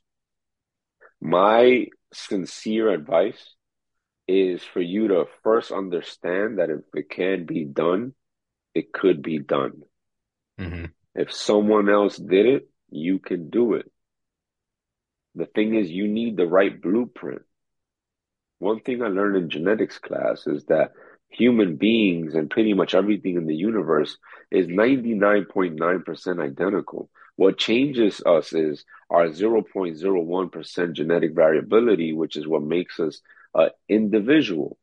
My 1.19 1.87
sincere 2.13 2.89
advice 2.89 3.55
is 4.27 4.61
for 4.61 4.79
you 4.79 5.07
to 5.07 5.25
first 5.41 5.71
understand 5.71 6.59
that 6.59 6.69
if 6.69 6.81
it 6.93 7.09
can 7.09 7.47
be 7.47 7.65
done, 7.65 8.13
it 8.75 8.93
could 8.93 9.23
be 9.23 9.39
done. 9.39 9.81
Mm-hmm. 10.59 10.85
If 11.15 11.33
someone 11.33 11.89
else 11.89 12.15
did 12.15 12.45
it, 12.45 12.69
you 12.91 13.17
can 13.17 13.49
do 13.49 13.73
it. 13.73 13.91
The 15.35 15.45
thing 15.45 15.75
is, 15.75 15.91
you 15.91 16.07
need 16.07 16.37
the 16.37 16.47
right 16.47 16.81
blueprint. 16.81 17.41
One 18.59 18.79
thing 18.79 19.01
I 19.01 19.07
learned 19.07 19.35
in 19.35 19.49
genetics 19.49 19.99
class 19.99 20.47
is 20.47 20.65
that 20.65 20.93
human 21.29 21.75
beings 21.75 22.35
and 22.35 22.49
pretty 22.49 22.73
much 22.73 22.95
everything 22.95 23.35
in 23.35 23.45
the 23.45 23.55
universe 23.55 24.17
is 24.49 24.67
99.9% 24.67 26.41
identical. 26.41 27.09
What 27.35 27.57
changes 27.57 28.21
us 28.25 28.53
is 28.53 28.85
our 29.09 29.27
0.01% 29.27 30.93
genetic 30.93 31.35
variability, 31.35 32.13
which 32.13 32.37
is 32.37 32.47
what 32.47 32.63
makes 32.63 32.99
us 32.99 33.19
an 33.53 33.71
individual. 33.89 34.77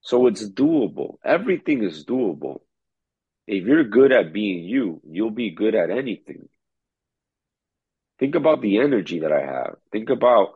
So 0.00 0.26
it's 0.26 0.48
doable. 0.48 1.18
Everything 1.24 1.84
is 1.84 2.04
doable. 2.04 2.60
If 3.46 3.66
you're 3.66 3.84
good 3.84 4.12
at 4.12 4.32
being 4.32 4.64
you, 4.64 5.00
you'll 5.06 5.30
be 5.30 5.50
good 5.50 5.74
at 5.74 5.90
anything. 5.90 6.48
Think 8.22 8.36
about 8.36 8.62
the 8.62 8.78
energy 8.78 9.18
that 9.18 9.32
I 9.32 9.40
have. 9.40 9.78
Think 9.90 10.08
about 10.08 10.50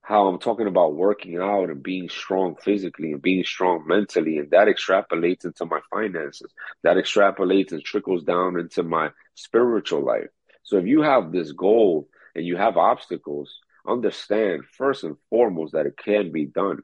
how 0.00 0.26
I'm 0.26 0.40
talking 0.40 0.66
about 0.66 0.96
working 0.96 1.38
out 1.38 1.70
and 1.70 1.80
being 1.80 2.08
strong 2.08 2.56
physically 2.56 3.12
and 3.12 3.22
being 3.22 3.44
strong 3.44 3.84
mentally, 3.86 4.38
and 4.38 4.50
that 4.50 4.66
extrapolates 4.66 5.44
into 5.44 5.64
my 5.64 5.78
finances. 5.92 6.52
That 6.82 6.96
extrapolates 6.96 7.70
and 7.70 7.84
trickles 7.84 8.24
down 8.24 8.58
into 8.58 8.82
my 8.82 9.10
spiritual 9.36 10.04
life. 10.04 10.26
So 10.64 10.76
if 10.78 10.86
you 10.86 11.02
have 11.02 11.30
this 11.30 11.52
goal 11.52 12.08
and 12.34 12.44
you 12.44 12.56
have 12.56 12.76
obstacles, 12.76 13.60
understand 13.86 14.64
first 14.76 15.04
and 15.04 15.14
foremost 15.30 15.74
that 15.74 15.86
it 15.86 15.96
can 15.96 16.32
be 16.32 16.46
done. 16.46 16.80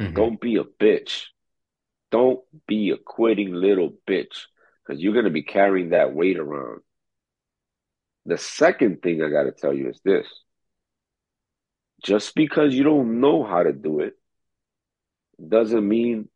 Mm-hmm. 0.00 0.14
Don't 0.14 0.40
be 0.40 0.54
a 0.54 0.62
bitch. 0.62 1.24
Don't 2.12 2.44
be 2.68 2.90
a 2.90 2.96
quitting 2.96 3.52
little 3.54 3.92
bitch 4.08 4.42
because 4.86 5.02
you're 5.02 5.14
going 5.14 5.24
to 5.24 5.32
be 5.32 5.42
carrying 5.42 5.88
that 5.90 6.14
weight 6.14 6.38
around. 6.38 6.82
The 8.26 8.38
second 8.38 9.02
thing 9.02 9.22
I 9.22 9.30
got 9.30 9.44
to 9.44 9.52
tell 9.52 9.72
you 9.72 9.88
is 9.88 10.00
this 10.04 10.26
just 12.04 12.34
because 12.34 12.74
you 12.74 12.84
don't 12.84 13.20
know 13.20 13.44
how 13.44 13.62
to 13.62 13.72
do 13.72 14.00
it 14.00 14.14
doesn't 15.48 15.86
mean 15.86 16.28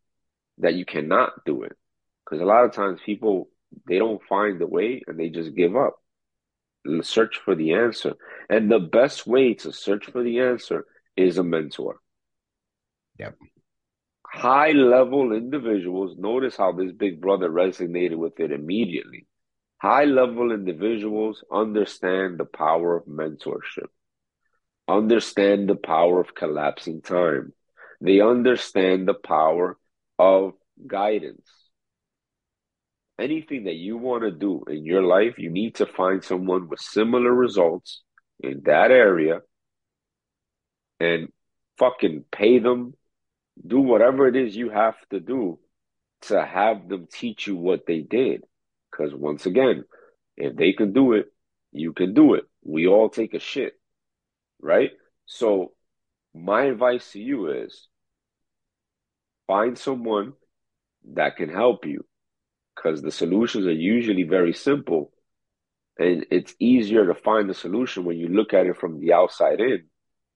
that 0.58 0.74
you 0.74 0.84
cannot 0.84 1.44
do 1.44 1.62
it. 1.62 1.76
Because 2.24 2.40
a 2.40 2.46
lot 2.46 2.64
of 2.64 2.72
times 2.72 3.00
people, 3.04 3.48
they 3.86 3.98
don't 3.98 4.22
find 4.28 4.60
the 4.60 4.66
way 4.66 5.02
and 5.06 5.18
they 5.18 5.28
just 5.28 5.54
give 5.54 5.76
up 5.76 5.96
search 7.02 7.40
for 7.44 7.54
the 7.54 7.74
answer. 7.74 8.14
And 8.48 8.70
the 8.70 8.78
best 8.78 9.26
way 9.26 9.54
to 9.54 9.72
search 9.72 10.06
for 10.06 10.22
the 10.22 10.40
answer 10.40 10.86
is 11.16 11.38
a 11.38 11.44
mentor. 11.44 12.00
Yep. 13.18 13.36
High 14.26 14.72
level 14.72 15.32
individuals, 15.32 16.16
notice 16.18 16.56
how 16.56 16.72
this 16.72 16.92
big 16.92 17.20
brother 17.20 17.50
resonated 17.50 18.16
with 18.16 18.38
it 18.40 18.52
immediately. 18.52 19.26
High 19.80 20.04
level 20.04 20.52
individuals 20.52 21.42
understand 21.50 22.38
the 22.38 22.44
power 22.44 22.96
of 22.96 23.06
mentorship, 23.06 23.88
understand 24.86 25.68
the 25.68 25.76
power 25.76 26.20
of 26.20 26.34
collapsing 26.34 27.02
time. 27.02 27.52
They 28.00 28.20
understand 28.20 29.08
the 29.08 29.14
power 29.14 29.78
of 30.18 30.52
guidance 30.86 31.48
anything 33.20 33.64
that 33.64 33.74
you 33.74 33.96
want 33.96 34.22
to 34.22 34.30
do 34.30 34.64
in 34.68 34.84
your 34.84 35.02
life, 35.02 35.34
you 35.38 35.50
need 35.50 35.76
to 35.76 35.86
find 35.86 36.24
someone 36.24 36.68
with 36.68 36.80
similar 36.80 37.32
results 37.32 38.02
in 38.40 38.62
that 38.64 38.90
area 38.90 39.40
and 40.98 41.28
fucking 41.78 42.24
pay 42.32 42.58
them, 42.58 42.94
do 43.64 43.80
whatever 43.80 44.26
it 44.26 44.36
is 44.36 44.56
you 44.56 44.70
have 44.70 44.96
to 45.10 45.20
do 45.20 45.58
to 46.22 46.44
have 46.44 46.88
them 46.88 47.06
teach 47.10 47.46
you 47.46 47.56
what 47.56 47.86
they 47.86 48.00
did. 48.00 48.42
Because 49.00 49.14
once 49.14 49.46
again, 49.46 49.84
if 50.36 50.56
they 50.56 50.72
can 50.74 50.92
do 50.92 51.14
it, 51.14 51.32
you 51.72 51.94
can 51.94 52.12
do 52.12 52.34
it. 52.34 52.44
We 52.62 52.86
all 52.86 53.08
take 53.08 53.32
a 53.32 53.38
shit, 53.38 53.72
right? 54.60 54.90
So, 55.24 55.72
my 56.34 56.64
advice 56.64 57.12
to 57.12 57.18
you 57.18 57.50
is 57.50 57.88
find 59.46 59.78
someone 59.78 60.34
that 61.14 61.36
can 61.36 61.48
help 61.48 61.86
you 61.86 62.04
because 62.76 63.00
the 63.00 63.10
solutions 63.10 63.66
are 63.66 63.72
usually 63.72 64.24
very 64.24 64.52
simple 64.52 65.12
and 65.98 66.26
it's 66.30 66.54
easier 66.60 67.06
to 67.06 67.14
find 67.14 67.48
the 67.48 67.54
solution 67.54 68.04
when 68.04 68.18
you 68.18 68.28
look 68.28 68.54
at 68.54 68.66
it 68.66 68.76
from 68.76 69.00
the 69.00 69.12
outside 69.12 69.60
in 69.60 69.84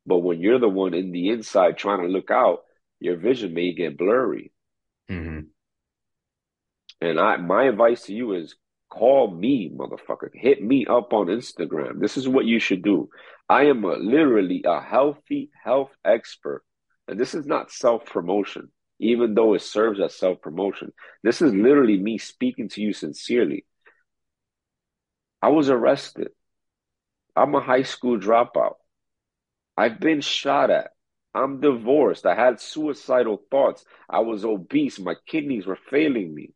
but 0.04 0.18
when 0.18 0.40
you're 0.40 0.58
the 0.58 0.68
one 0.68 0.94
in 0.94 1.12
the 1.12 1.28
inside 1.28 1.76
trying 1.76 2.00
to 2.00 2.08
look 2.08 2.30
out 2.30 2.60
your 2.98 3.16
vision 3.16 3.54
may 3.54 3.72
get 3.72 3.96
blurry. 3.96 4.50
hmm 5.08 5.40
And 7.00 7.18
I, 7.20 7.36
my 7.36 7.64
advice 7.64 8.04
to 8.04 8.14
you 8.14 8.34
is 8.34 8.56
call 8.90 9.30
me, 9.30 9.70
motherfucker. 9.74 10.30
Hit 10.32 10.62
me 10.62 10.86
up 10.86 11.12
on 11.12 11.26
Instagram. 11.26 12.00
This 12.00 12.16
is 12.16 12.28
what 12.28 12.46
you 12.46 12.58
should 12.58 12.82
do. 12.82 13.08
I 13.48 13.64
am 13.64 13.84
a, 13.84 13.96
literally 13.96 14.62
a 14.64 14.80
healthy 14.80 15.50
health 15.62 15.90
expert. 16.04 16.62
And 17.08 17.18
this 17.18 17.34
is 17.34 17.46
not 17.46 17.70
self 17.70 18.06
promotion, 18.06 18.70
even 18.98 19.34
though 19.34 19.54
it 19.54 19.62
serves 19.62 20.00
as 20.00 20.14
self 20.14 20.40
promotion. 20.40 20.92
This 21.22 21.42
is 21.42 21.52
literally 21.52 21.98
me 21.98 22.18
speaking 22.18 22.68
to 22.70 22.80
you 22.80 22.92
sincerely. 22.92 23.66
I 25.42 25.48
was 25.48 25.68
arrested. 25.68 26.28
I'm 27.36 27.54
a 27.54 27.60
high 27.60 27.82
school 27.82 28.18
dropout. 28.18 28.76
I've 29.76 30.00
been 30.00 30.20
shot 30.20 30.70
at. 30.70 30.92
I'm 31.34 31.60
divorced. 31.60 32.26
I 32.26 32.34
had 32.34 32.60
suicidal 32.60 33.42
thoughts. 33.50 33.84
I 34.08 34.20
was 34.20 34.44
obese. 34.44 35.00
My 35.00 35.16
kidneys 35.26 35.66
were 35.66 35.78
failing 35.90 36.32
me. 36.32 36.52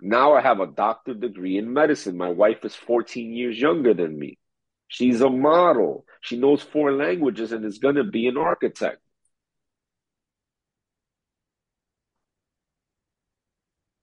Now 0.00 0.34
I 0.34 0.40
have 0.40 0.60
a 0.60 0.66
doctor 0.66 1.14
degree 1.14 1.56
in 1.58 1.72
medicine. 1.72 2.16
My 2.16 2.28
wife 2.30 2.64
is 2.64 2.74
14 2.74 3.32
years 3.32 3.58
younger 3.60 3.94
than 3.94 4.18
me. 4.18 4.38
She's 4.88 5.20
a 5.20 5.30
model. 5.30 6.04
She 6.20 6.36
knows 6.36 6.62
four 6.62 6.92
languages 6.92 7.52
and 7.52 7.64
is 7.64 7.78
going 7.78 7.96
to 7.96 8.04
be 8.04 8.26
an 8.28 8.36
architect. 8.36 9.00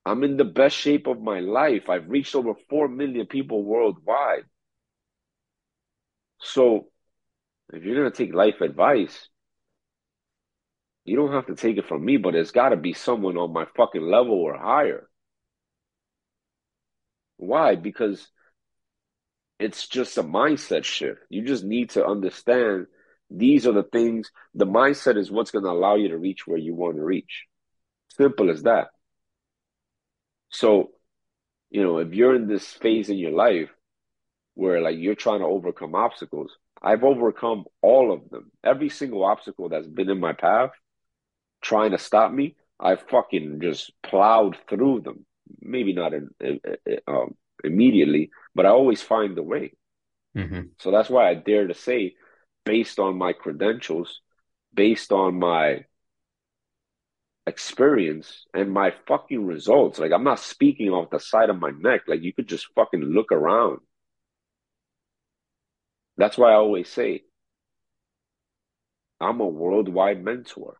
I'm 0.04 0.22
in 0.24 0.36
the 0.36 0.44
best 0.44 0.76
shape 0.76 1.06
of 1.08 1.20
my 1.20 1.40
life. 1.40 1.88
I've 1.88 2.08
reached 2.08 2.34
over 2.34 2.54
4 2.68 2.88
million 2.88 3.26
people 3.26 3.64
worldwide. 3.64 4.44
So, 6.40 6.90
if 7.72 7.84
you're 7.84 7.96
going 7.96 8.12
to 8.12 8.16
take 8.16 8.34
life 8.34 8.60
advice, 8.60 9.28
you 11.04 11.16
don't 11.16 11.32
have 11.32 11.46
to 11.46 11.54
take 11.54 11.76
it 11.78 11.86
from 11.88 12.04
me, 12.04 12.16
but 12.16 12.32
there's 12.32 12.50
got 12.52 12.70
to 12.70 12.76
be 12.76 12.92
someone 12.92 13.36
on 13.36 13.52
my 13.52 13.66
fucking 13.76 14.02
level 14.02 14.34
or 14.34 14.56
higher. 14.56 15.08
Why? 17.42 17.74
Because 17.74 18.28
it's 19.58 19.88
just 19.88 20.16
a 20.16 20.22
mindset 20.22 20.84
shift. 20.84 21.18
You 21.28 21.44
just 21.44 21.64
need 21.64 21.90
to 21.90 22.06
understand 22.06 22.86
these 23.30 23.66
are 23.66 23.72
the 23.72 23.82
things, 23.82 24.30
the 24.54 24.66
mindset 24.66 25.16
is 25.16 25.30
what's 25.30 25.50
going 25.50 25.64
to 25.64 25.70
allow 25.70 25.96
you 25.96 26.08
to 26.08 26.18
reach 26.18 26.46
where 26.46 26.58
you 26.58 26.74
want 26.74 26.96
to 26.96 27.04
reach. 27.04 27.46
Simple 28.16 28.48
as 28.48 28.62
that. 28.62 28.88
So, 30.50 30.90
you 31.70 31.82
know, 31.82 31.98
if 31.98 32.12
you're 32.14 32.36
in 32.36 32.46
this 32.46 32.66
phase 32.66 33.08
in 33.08 33.16
your 33.16 33.32
life 33.32 33.70
where 34.54 34.80
like 34.80 34.98
you're 34.98 35.14
trying 35.16 35.40
to 35.40 35.46
overcome 35.46 35.96
obstacles, 35.96 36.56
I've 36.80 37.02
overcome 37.02 37.64
all 37.80 38.12
of 38.12 38.28
them. 38.30 38.52
Every 38.62 38.88
single 38.88 39.24
obstacle 39.24 39.68
that's 39.68 39.88
been 39.88 40.10
in 40.10 40.20
my 40.20 40.34
path 40.34 40.70
trying 41.60 41.90
to 41.90 41.98
stop 41.98 42.30
me, 42.30 42.54
I 42.78 42.96
fucking 42.96 43.60
just 43.62 43.90
plowed 44.02 44.56
through 44.68 45.00
them. 45.00 45.26
Maybe 45.60 45.92
not 45.92 46.14
in, 46.14 46.28
in, 46.40 46.60
in, 46.86 46.98
um, 47.06 47.36
immediately, 47.64 48.30
but 48.54 48.66
I 48.66 48.70
always 48.70 49.02
find 49.02 49.36
the 49.36 49.42
way. 49.42 49.72
hmm 50.34 50.74
So 50.78 50.90
that's 50.90 51.08
why 51.10 51.28
I 51.30 51.34
dare 51.34 51.66
to 51.66 51.74
say, 51.74 52.14
based 52.64 52.98
on 52.98 53.16
my 53.16 53.32
credentials, 53.32 54.20
based 54.74 55.12
on 55.12 55.38
my 55.38 55.84
experience 57.46 58.46
and 58.54 58.70
my 58.72 58.92
fucking 59.06 59.46
results, 59.46 59.98
like 59.98 60.12
I'm 60.12 60.24
not 60.24 60.38
speaking 60.40 60.90
off 60.90 61.10
the 61.10 61.18
side 61.20 61.50
of 61.50 61.58
my 61.58 61.70
neck. 61.70 62.02
Like 62.06 62.22
you 62.22 62.32
could 62.32 62.48
just 62.48 62.66
fucking 62.74 63.00
look 63.02 63.32
around. 63.32 63.80
That's 66.16 66.38
why 66.38 66.52
I 66.52 66.54
always 66.54 66.88
say, 66.88 67.24
I'm 69.20 69.40
a 69.40 69.46
worldwide 69.46 70.22
mentor. 70.22 70.76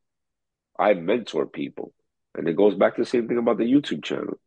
I 0.79 0.95
mentor 0.95 1.47
people. 1.47 1.95
And 2.35 2.49
it 2.49 2.57
goes 2.57 2.75
back 2.77 2.97
to 2.97 3.03
the 3.03 3.07
same 3.07 3.29
thing 3.29 3.39
about 3.39 3.59
the 3.59 3.64
YouTube 3.64 4.05
channel. 4.05 4.39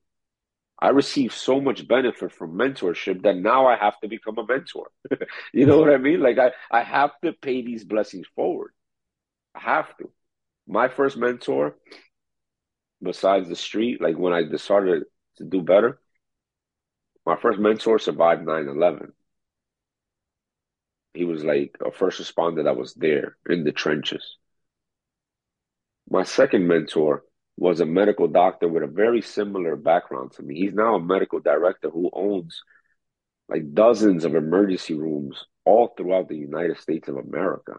I 0.79 0.89
receive 0.89 1.33
so 1.33 1.61
much 1.61 1.87
benefit 1.87 2.31
from 2.33 2.57
mentorship 2.57 3.23
that 3.23 3.37
now 3.37 3.65
I 3.65 3.77
have 3.77 3.99
to 4.01 4.07
become 4.09 4.37
a 4.37 4.45
mentor. 4.45 4.91
you 5.53 5.65
know 5.65 5.79
what 5.79 5.93
I 5.93 5.97
mean? 5.97 6.19
Like 6.19 6.37
I, 6.37 6.51
I 6.69 6.83
have 6.83 7.11
to 7.23 7.31
pay 7.33 7.61
these 7.61 7.85
blessings 7.85 8.27
forward. 8.35 8.71
I 9.53 9.59
have 9.59 9.95
to. 9.97 10.11
My 10.67 10.89
first 10.89 11.15
mentor, 11.15 11.77
besides 13.01 13.47
the 13.47 13.55
street, 13.55 14.01
like 14.01 14.17
when 14.17 14.33
I 14.33 14.43
decided 14.43 15.03
to 15.37 15.43
do 15.45 15.61
better, 15.61 15.99
my 17.25 17.37
first 17.37 17.59
mentor 17.59 17.97
survived 17.97 18.45
9 18.45 18.67
11. 18.67 19.13
He 21.13 21.23
was 21.23 21.43
like 21.43 21.77
a 21.83 21.91
first 21.91 22.21
responder 22.21 22.65
that 22.65 22.75
was 22.75 22.93
there 22.95 23.37
in 23.49 23.63
the 23.63 23.71
trenches. 23.71 24.37
My 26.09 26.23
second 26.23 26.67
mentor 26.67 27.23
was 27.57 27.79
a 27.79 27.85
medical 27.85 28.27
doctor 28.27 28.67
with 28.67 28.83
a 28.83 28.87
very 28.87 29.21
similar 29.21 29.75
background 29.75 30.31
to 30.33 30.43
me. 30.43 30.55
He's 30.59 30.73
now 30.73 30.95
a 30.95 30.99
medical 31.01 31.39
director 31.39 31.89
who 31.89 32.09
owns 32.13 32.61
like 33.47 33.73
dozens 33.73 34.25
of 34.25 34.35
emergency 34.35 34.93
rooms 34.93 35.45
all 35.65 35.93
throughout 35.95 36.27
the 36.27 36.37
United 36.37 36.79
States 36.79 37.07
of 37.07 37.17
America. 37.17 37.73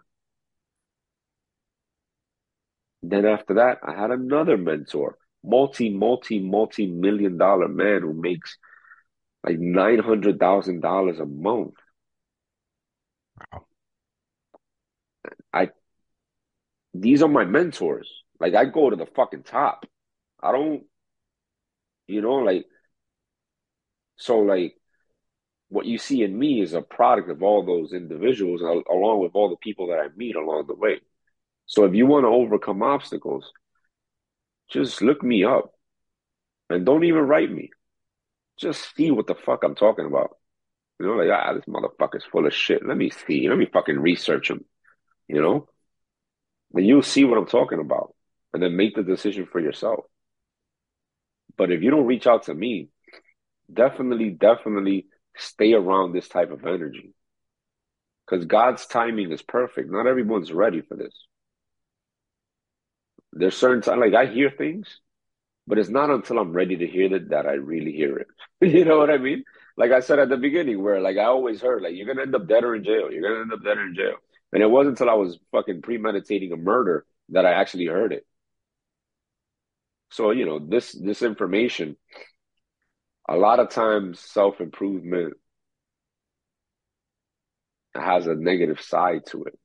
Then 3.03 3.25
after 3.25 3.55
that, 3.55 3.79
I 3.83 3.95
had 3.95 4.11
another 4.11 4.57
mentor, 4.57 5.17
multi, 5.45 5.91
multi, 5.91 6.41
multi 6.41 6.87
million 6.87 7.39
dollar 7.39 7.69
man 7.69 8.03
who 8.03 8.13
makes 8.13 8.59
like 9.45 9.59
$900,000 9.59 11.21
a 11.21 11.27
month. 11.27 11.75
Wow. 13.53 13.67
I, 15.53 15.71
these 16.95 17.23
are 17.23 17.29
my 17.29 17.45
mentors. 17.45 18.25
Like 18.41 18.55
I 18.55 18.65
go 18.67 18.91
to 18.91 18.97
the 18.97 19.07
fucking 19.07 19.45
top. 19.45 19.87
I 20.43 20.53
don't, 20.53 20.85
you 22.07 22.21
know, 22.21 22.37
like, 22.37 22.67
so 24.17 24.39
like 24.39 24.77
what 25.69 25.87
you 25.87 25.99
see 25.99 26.23
in 26.23 26.39
me 26.39 26.61
is 26.61 26.73
a 26.73 26.83
product 26.83 27.31
of 27.31 27.43
all 27.43 27.65
those 27.65 27.93
individuals 27.93 28.63
al- 28.63 28.85
along 28.91 29.21
with 29.21 29.33
all 29.35 29.51
the 29.51 29.57
people 29.57 29.89
that 29.89 29.99
I 29.99 30.09
meet 30.17 30.37
along 30.37 30.67
the 30.67 30.75
way. 30.75 31.01
So 31.67 31.85
if 31.85 31.95
you 31.95 32.07
want 32.07 32.25
to 32.25 32.29
overcome 32.29 32.83
obstacles, 32.83 33.53
just 34.71 35.03
look 35.03 35.23
me 35.23 35.45
up 35.45 35.73
and 36.71 36.87
don't 36.87 37.05
even 37.05 37.27
write 37.27 37.51
me. 37.51 37.71
Just 38.59 38.95
see 38.95 39.11
what 39.11 39.27
the 39.27 39.35
fuck 39.35 39.65
I'm 39.65 39.75
talking 39.75 40.07
about. 40.07 40.37
You 40.99 41.07
know, 41.07 41.13
like, 41.15 41.29
ah, 41.31 41.53
this 41.53 41.65
motherfucker's 41.67 42.25
full 42.25 42.47
of 42.47 42.55
shit. 42.55 42.87
Let 42.87 42.97
me 42.97 43.11
see. 43.11 43.49
Let 43.49 43.59
me 43.59 43.67
fucking 43.67 43.99
research 43.99 44.51
him. 44.51 44.65
You 45.29 45.43
know? 45.43 45.69
And 46.73 46.87
you'll 46.87 47.03
see 47.03 47.25
what 47.25 47.39
I'm 47.39 47.47
talking 47.47 47.81
about. 47.81 48.15
And 48.57 48.63
then 48.63 48.75
make 48.75 48.95
the 48.95 49.03
decision 49.03 49.45
for 49.45 49.61
yourself. 49.61 50.07
But 51.59 51.71
if 51.71 51.83
you 51.83 51.91
don't 51.91 52.07
reach 52.07 52.27
out 52.27 52.45
to 52.45 52.55
me, 52.55 52.89
definitely, 53.71 54.31
definitely 54.31 55.09
stay 55.37 55.75
around 55.75 56.15
this 56.15 56.27
type 56.27 56.51
of 56.51 56.65
energy. 56.65 57.13
Because 58.25 58.47
God's 58.47 58.87
timing 58.87 59.31
is 59.31 59.43
perfect. 59.43 59.91
Not 59.91 60.07
everyone's 60.07 60.55
ready 60.55 60.81
for 60.81 60.97
this. 60.97 61.13
There's 63.35 63.55
certain 63.55 63.83
time, 63.83 64.01
like 64.01 64.15
I 64.15 64.25
hear 64.25 64.51
things, 64.51 65.01
but 65.67 65.77
it's 65.77 65.91
not 65.91 66.09
until 66.09 66.39
I'm 66.39 66.53
ready 66.53 66.79
to 66.79 66.87
hear 66.87 67.15
it 67.15 67.29
that 67.29 67.45
I 67.45 67.57
really 67.57 67.93
hear 67.93 68.17
it. 68.17 68.29
you 68.63 68.87
know 68.87 68.97
what 68.97 69.11
I 69.11 69.19
mean? 69.19 69.45
Like 69.77 69.91
I 69.93 70.01
said 70.01 70.19
at 70.19 70.31
the 70.31 70.39
beginning, 70.39 70.83
where 70.83 71.03
like 71.03 71.19
I 71.19 71.25
always 71.25 71.61
heard, 71.61 71.83
like 71.83 71.95
you're 71.95 72.07
gonna 72.07 72.23
end 72.23 72.35
up 72.35 72.49
dead 72.49 72.65
or 72.65 72.75
in 72.75 72.85
jail. 72.85 73.13
You're 73.13 73.29
gonna 73.29 73.43
end 73.43 73.53
up 73.53 73.63
dead 73.63 73.77
or 73.77 73.83
in 73.83 73.95
jail. 73.95 74.15
And 74.55 74.63
it 74.63 74.71
wasn't 74.71 74.99
until 74.99 75.11
I 75.11 75.15
was 75.17 75.39
fucking 75.53 75.83
premeditating 75.83 76.53
a 76.53 76.57
murder 76.57 77.05
that 77.29 77.45
I 77.45 77.53
actually 77.53 77.85
heard 77.85 78.15
it. 78.15 78.25
So, 80.17 80.31
you 80.31 80.47
know, 80.47 80.59
this 80.59 80.93
this 80.93 81.21
information, 81.21 81.95
a 83.29 83.37
lot 83.37 83.61
of 83.61 83.69
times 83.69 84.19
self-improvement 84.19 85.35
has 87.95 88.27
a 88.27 88.35
negative 88.35 88.81
side 88.81 89.27
to 89.27 89.45
it. 89.45 89.59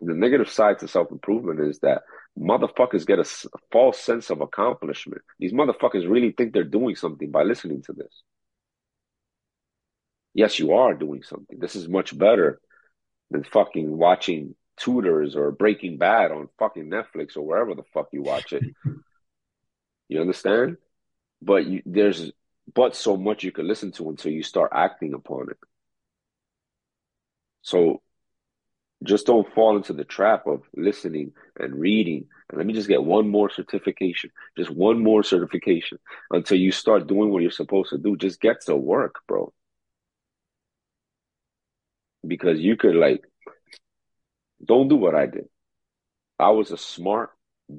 The 0.00 0.14
negative 0.14 0.48
side 0.48 0.78
to 0.78 0.88
self-improvement 0.88 1.60
is 1.60 1.80
that 1.80 2.00
motherfuckers 2.38 3.06
get 3.06 3.18
a 3.18 3.26
false 3.70 3.98
sense 3.98 4.30
of 4.30 4.40
accomplishment. 4.40 5.20
These 5.38 5.52
motherfuckers 5.52 6.08
really 6.08 6.32
think 6.32 6.54
they're 6.54 6.64
doing 6.64 6.96
something 6.96 7.30
by 7.30 7.42
listening 7.42 7.82
to 7.82 7.92
this. 7.92 8.22
Yes, 10.32 10.58
you 10.58 10.72
are 10.72 10.94
doing 10.94 11.22
something. 11.24 11.58
This 11.58 11.76
is 11.76 11.90
much 11.90 12.16
better 12.16 12.58
than 13.30 13.44
fucking 13.44 13.94
watching 13.94 14.54
Tudors 14.76 15.36
or 15.36 15.50
Breaking 15.52 15.98
Bad 15.98 16.32
on 16.32 16.48
fucking 16.58 16.90
Netflix 16.90 17.36
or 17.36 17.42
wherever 17.42 17.74
the 17.74 17.84
fuck 17.94 18.08
you 18.12 18.22
watch 18.22 18.52
it. 18.52 18.64
You 20.08 20.20
understand? 20.20 20.76
But 21.40 21.64
you, 21.64 21.82
there's 21.86 22.30
but 22.74 22.94
so 22.94 23.16
much 23.16 23.44
you 23.44 23.52
can 23.52 23.66
listen 23.66 23.92
to 23.92 24.10
until 24.10 24.30
you 24.30 24.42
start 24.42 24.70
acting 24.74 25.14
upon 25.14 25.48
it. 25.50 25.56
So 27.62 28.02
just 29.02 29.26
don't 29.26 29.52
fall 29.54 29.76
into 29.76 29.92
the 29.92 30.04
trap 30.04 30.46
of 30.46 30.62
listening 30.76 31.32
and 31.58 31.74
reading. 31.74 32.26
And 32.48 32.58
let 32.58 32.66
me 32.66 32.72
just 32.72 32.88
get 32.88 33.02
one 33.02 33.28
more 33.28 33.50
certification, 33.50 34.30
just 34.56 34.70
one 34.70 35.02
more 35.02 35.22
certification 35.22 35.98
until 36.30 36.58
you 36.58 36.70
start 36.72 37.06
doing 37.06 37.30
what 37.30 37.42
you're 37.42 37.50
supposed 37.50 37.90
to 37.90 37.98
do. 37.98 38.16
Just 38.16 38.40
get 38.40 38.60
to 38.66 38.76
work, 38.76 39.16
bro. 39.26 39.52
Because 42.26 42.60
you 42.60 42.76
could 42.76 42.94
like, 42.94 43.24
don't 44.64 44.88
do 44.88 44.96
what 44.96 45.14
I 45.14 45.26
did. 45.26 45.48
I 46.38 46.50
was 46.50 46.70
a 46.70 46.78
smart, 46.78 47.30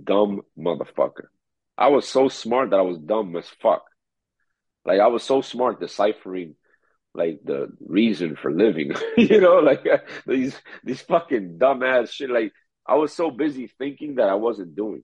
dumb 0.04 0.42
motherfucker. 0.58 1.28
I 1.78 1.88
was 1.88 2.08
so 2.08 2.30
smart 2.30 2.70
that 2.70 2.80
I 2.80 2.84
was 2.84 2.98
dumb 2.98 3.36
as 3.36 3.48
fuck. 3.62 3.84
Like 4.86 5.00
I 5.00 5.08
was 5.08 5.24
so 5.24 5.42
smart 5.42 5.80
deciphering 5.80 6.56
like 7.16 7.42
the 7.44 7.68
reason 7.80 8.36
for 8.36 8.52
living, 8.52 8.92
you 9.18 9.40
know, 9.40 9.60
like 9.60 9.86
these 10.28 10.56
these 10.84 11.02
fucking 11.02 11.58
dumbass 11.58 12.12
shit. 12.12 12.30
Like 12.30 12.52
I 12.86 12.96
was 12.96 13.14
so 13.14 13.32
busy 13.32 13.68
thinking 13.68 14.16
that 14.16 14.30
I 14.30 14.36
wasn't 14.36 14.76
doing. 14.76 15.04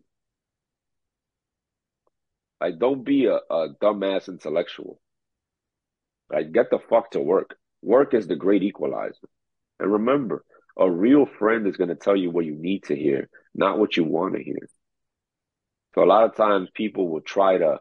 Like 2.60 2.80
don't 2.80 3.06
be 3.06 3.26
a, 3.26 3.36
a 3.36 3.70
dumbass 3.82 4.28
intellectual. 4.28 5.00
Like 6.32 6.52
get 6.52 6.70
the 6.70 6.80
fuck 6.90 7.12
to 7.12 7.20
work. 7.20 7.58
Work 7.82 8.14
is 8.14 8.28
the 8.28 8.36
great 8.36 8.64
equalizer. 8.64 9.30
And 9.80 9.94
remember, 9.94 10.44
a 10.78 10.90
real 10.90 11.26
friend 11.26 11.68
is 11.68 11.78
going 11.78 11.90
to 11.90 11.96
tell 11.96 12.16
you 12.16 12.32
what 12.32 12.46
you 12.46 12.56
need 12.56 12.84
to 12.84 12.96
hear, 12.96 13.30
not 13.54 13.80
what 13.80 13.98
you 13.98 14.04
want 14.04 14.36
to 14.36 14.44
hear. 14.44 14.70
So 15.96 16.04
a 16.04 16.06
lot 16.06 16.24
of 16.26 16.36
times 16.36 16.70
people 16.74 17.08
will 17.10 17.22
try 17.22 17.58
to 17.58 17.80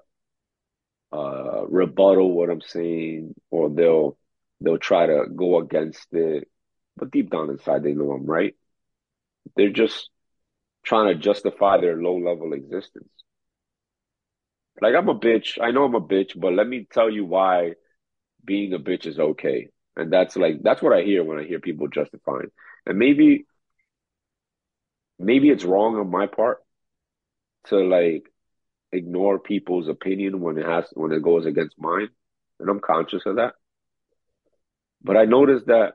uh, 1.12 1.66
rebuttal 1.68 2.32
what 2.32 2.50
I'm 2.50 2.60
saying, 2.60 3.34
or 3.50 3.70
they'll 3.70 4.16
they'll 4.60 4.78
try 4.78 5.06
to 5.06 5.26
go 5.34 5.58
against 5.58 6.06
it, 6.12 6.48
but 6.96 7.10
deep 7.10 7.30
down 7.30 7.50
inside 7.50 7.82
they 7.82 7.92
know 7.92 8.10
I'm 8.10 8.26
right. 8.26 8.54
They're 9.56 9.70
just 9.70 10.10
trying 10.84 11.08
to 11.08 11.14
justify 11.14 11.80
their 11.80 11.96
low 11.96 12.18
level 12.18 12.52
existence. 12.52 13.08
Like 14.80 14.94
I'm 14.94 15.08
a 15.08 15.18
bitch. 15.18 15.58
I 15.60 15.70
know 15.70 15.84
I'm 15.84 15.94
a 15.94 16.00
bitch, 16.00 16.38
but 16.38 16.52
let 16.52 16.66
me 16.66 16.86
tell 16.90 17.10
you 17.10 17.24
why 17.24 17.72
being 18.44 18.72
a 18.72 18.78
bitch 18.78 19.06
is 19.06 19.18
okay. 19.18 19.68
And 19.96 20.12
that's 20.12 20.36
like 20.36 20.62
that's 20.62 20.82
what 20.82 20.92
I 20.92 21.02
hear 21.02 21.24
when 21.24 21.38
I 21.38 21.44
hear 21.44 21.60
people 21.60 21.88
justifying. 21.88 22.50
And 22.88 22.98
maybe 22.98 23.46
maybe 25.18 25.50
it's 25.50 25.64
wrong 25.64 25.96
on 25.96 26.10
my 26.10 26.26
part 26.26 26.58
to 27.66 27.76
like 27.76 28.24
ignore 28.92 29.38
people's 29.38 29.88
opinion 29.88 30.40
when 30.40 30.58
it 30.58 30.66
has 30.66 30.86
when 30.94 31.12
it 31.12 31.22
goes 31.22 31.46
against 31.46 31.78
mine. 31.78 32.08
And 32.58 32.68
I'm 32.68 32.80
conscious 32.80 33.26
of 33.26 33.36
that. 33.36 33.54
But 35.02 35.16
I 35.16 35.26
noticed 35.26 35.66
that 35.66 35.94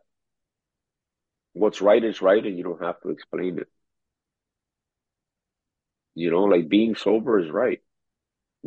what's 1.54 1.82
right 1.82 2.04
is 2.04 2.22
right 2.22 2.46
and 2.46 2.58
you 2.58 2.64
don't 2.64 2.82
have 2.82 3.02
to 3.02 3.10
explain 3.10 3.60
it. 3.60 3.68
You 6.16 6.32
know, 6.32 6.44
like 6.44 6.70
being 6.70 6.96
sober 6.96 7.39
is 7.39 7.50
right. 7.50 7.82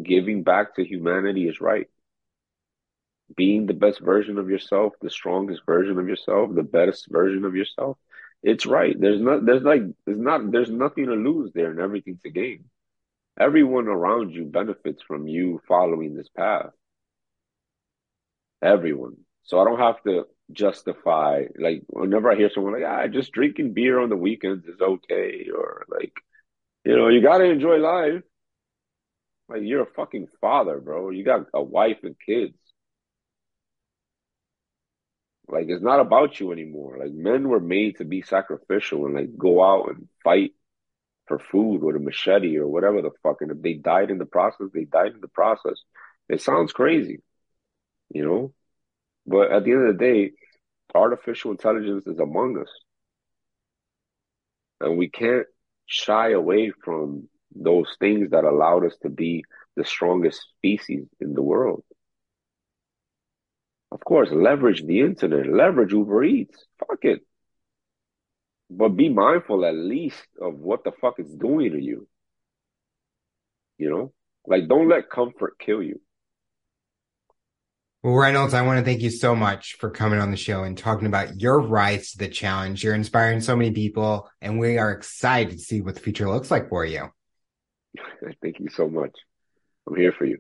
Giving 0.03 0.43
back 0.43 0.77
to 0.77 0.85
humanity 0.85 1.49
is 1.49 1.61
right. 1.61 1.89
Being 3.37 3.67
the 3.67 3.75
best 3.75 4.01
version 4.01 4.39
of 4.39 4.51
yourself, 4.51 4.95
the 5.01 5.11
strongest 5.11 5.63
version 5.67 5.99
of 5.99 6.09
yourself, 6.09 6.55
the 6.55 6.63
best 6.63 7.07
version 7.11 7.45
of 7.45 7.55
yourself, 7.57 7.99
it's 8.43 8.67
right. 8.67 8.95
There's 8.99 9.21
not 9.21 9.45
there's 9.45 9.63
like 9.63 9.83
there's 10.07 10.19
not 10.19 10.51
there's 10.51 10.71
nothing 10.71 11.07
to 11.07 11.15
lose 11.15 11.53
there 11.55 11.71
and 11.71 11.81
everything 11.81 12.19
to 12.25 12.31
gain. 12.31 12.65
Everyone 13.39 13.89
around 13.89 14.33
you 14.33 14.45
benefits 14.45 15.03
from 15.03 15.29
you 15.29 15.61
following 15.69 16.17
this 16.17 16.29
path. 16.29 16.71
Everyone. 18.63 19.17
So 19.45 19.61
I 19.61 19.65
don't 19.65 19.79
have 19.79 20.03
to 20.05 20.27
justify 20.53 21.45
like 21.59 21.83
whenever 21.89 22.31
I 22.31 22.37
hear 22.37 22.51
someone 22.51 22.73
like, 22.75 22.85
ah, 22.87 23.07
just 23.09 23.33
drinking 23.33 23.75
beer 23.75 24.01
on 24.01 24.09
the 24.09 24.17
weekends 24.17 24.67
is 24.67 24.81
okay, 24.81 25.49
or 25.55 25.87
like, 25.89 26.13
you 26.85 26.97
know, 26.97 27.09
you 27.09 27.23
gotta 27.23 27.45
enjoy 27.45 27.77
life. 27.77 28.23
Like 29.49 29.63
you're 29.63 29.83
a 29.83 29.87
fucking 29.95 30.29
father, 30.41 30.81
bro. 30.81 31.11
You 31.11 31.25
got 31.25 31.47
a 31.55 31.63
wife 31.63 31.99
and 32.03 32.17
kids. 32.25 32.57
Like 35.49 35.67
it's 35.69 35.83
not 35.83 36.01
about 36.01 36.41
you 36.41 36.53
anymore. 36.53 36.99
Like 36.99 37.13
men 37.13 37.49
were 37.49 37.61
made 37.61 37.99
to 37.99 38.05
be 38.05 38.23
sacrificial 38.23 39.07
and 39.07 39.15
like 39.15 39.37
go 39.37 39.63
out 39.63 39.89
and 39.91 40.09
fight 40.25 40.53
for 41.27 41.39
food 41.39 41.83
with 41.83 41.97
a 41.97 42.01
machete 42.01 42.59
or 42.59 42.67
whatever 42.69 43.03
the 43.03 43.11
fuck. 43.23 43.43
And 43.43 43.51
if 43.51 43.63
they 43.63 43.75
died 43.75 44.11
in 44.11 44.19
the 44.19 44.27
process, 44.27 44.69
they 44.75 44.85
died 44.85 45.13
in 45.15 45.21
the 45.21 45.29
process. 45.29 45.81
It 46.29 46.41
sounds 46.41 46.73
crazy, 46.73 47.23
you 48.11 48.25
know? 48.25 48.53
But 49.27 49.53
at 49.53 49.65
the 49.65 49.73
end 49.73 49.89
of 49.89 49.99
the 49.99 50.05
day, 50.05 50.33
artificial 50.95 51.53
intelligence 51.53 52.07
is 52.07 52.19
among 52.19 52.59
us. 52.59 52.71
And 54.81 54.99
we 54.99 55.09
can't 55.09 55.47
shy 55.87 56.31
away 56.31 56.73
from 56.85 57.29
those 57.55 57.97
things 57.99 58.31
that 58.31 58.45
allowed 58.45 58.85
us 58.85 58.97
to 59.03 59.09
be 59.09 59.45
the 59.77 59.85
strongest 59.85 60.41
species 60.57 61.07
in 61.21 61.35
the 61.35 61.43
world. 61.43 61.85
Of 63.97 64.05
course, 64.05 64.29
leverage 64.31 64.85
the 64.85 65.01
internet, 65.01 65.47
leverage 65.51 65.95
Uber 65.95 66.23
Eats. 66.23 66.67
Fuck 66.79 66.99
it. 67.01 67.23
But 68.69 68.91
be 68.91 69.09
mindful 69.09 69.65
at 69.65 69.75
least 69.75 70.23
of 70.39 70.59
what 70.59 70.85
the 70.85 70.93
fuck 71.01 71.15
it's 71.17 71.35
doing 71.35 71.73
to 71.73 71.83
you. 71.83 72.07
You 73.79 73.89
know? 73.89 74.13
Like 74.47 74.69
don't 74.69 74.91
let 74.91 75.09
comfort 75.09 75.55
kill 75.59 75.83
you. 75.83 75.99
Well, 78.03 78.17
Reynolds, 78.17 78.53
I 78.53 78.61
want 78.67 78.81
to 78.81 78.85
thank 78.85 79.01
you 79.01 79.09
so 79.09 79.35
much 79.35 79.77
for 79.79 79.89
coming 79.89 80.19
on 80.21 80.31
the 80.31 80.37
show 80.37 80.65
and 80.65 80.77
talking 80.77 81.07
about 81.07 81.41
your 81.41 81.63
rise 81.63 82.11
to 82.11 82.19
the 82.19 82.29
challenge. 82.29 82.85
You're 82.85 82.95
inspiring 82.95 83.41
so 83.41 83.57
many 83.57 83.71
people, 83.71 84.29
and 84.43 84.59
we 84.59 84.77
are 84.77 84.93
excited 84.93 85.53
to 85.53 85.59
see 85.59 85.81
what 85.81 85.95
the 85.95 86.03
future 86.03 86.29
looks 86.29 86.51
like 86.51 86.69
for 86.69 86.85
you. 86.85 87.09
Thank 88.43 88.61
you 88.61 88.69
so 88.69 88.91
much. 88.91 89.17
I'm 89.89 89.97
here 89.97 90.13
for 90.13 90.27
you. 90.27 90.37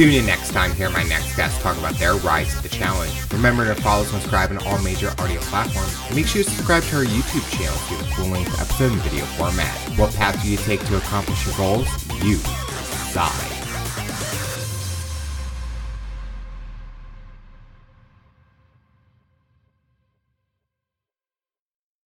Tune 0.00 0.14
in 0.14 0.24
next 0.24 0.52
time 0.52 0.72
hear 0.72 0.88
my 0.88 1.02
next 1.02 1.36
guest 1.36 1.60
talk 1.60 1.76
about 1.76 1.92
their 1.96 2.14
rise 2.14 2.56
to 2.56 2.62
the 2.62 2.70
challenge. 2.70 3.12
Remember 3.34 3.66
to 3.66 3.78
follow, 3.82 4.02
subscribe 4.04 4.50
on 4.50 4.56
all 4.66 4.78
major 4.78 5.12
audio 5.18 5.38
platforms, 5.42 5.94
and 6.06 6.16
make 6.16 6.26
sure 6.26 6.42
to 6.42 6.48
subscribe 6.48 6.82
to 6.84 6.96
our 6.96 7.04
YouTube 7.04 7.46
channel 7.54 7.78
to 7.88 8.02
the 8.02 8.10
full 8.14 8.28
length 8.28 8.58
episode 8.58 8.92
video 9.02 9.26
format. 9.26 9.68
What 9.98 10.14
path 10.14 10.42
do 10.42 10.50
you 10.50 10.56
take 10.56 10.82
to 10.86 10.96
accomplish 10.96 11.44
your 11.44 11.54
goals? 11.54 11.86
You 12.24 12.36
decide. 12.38 13.59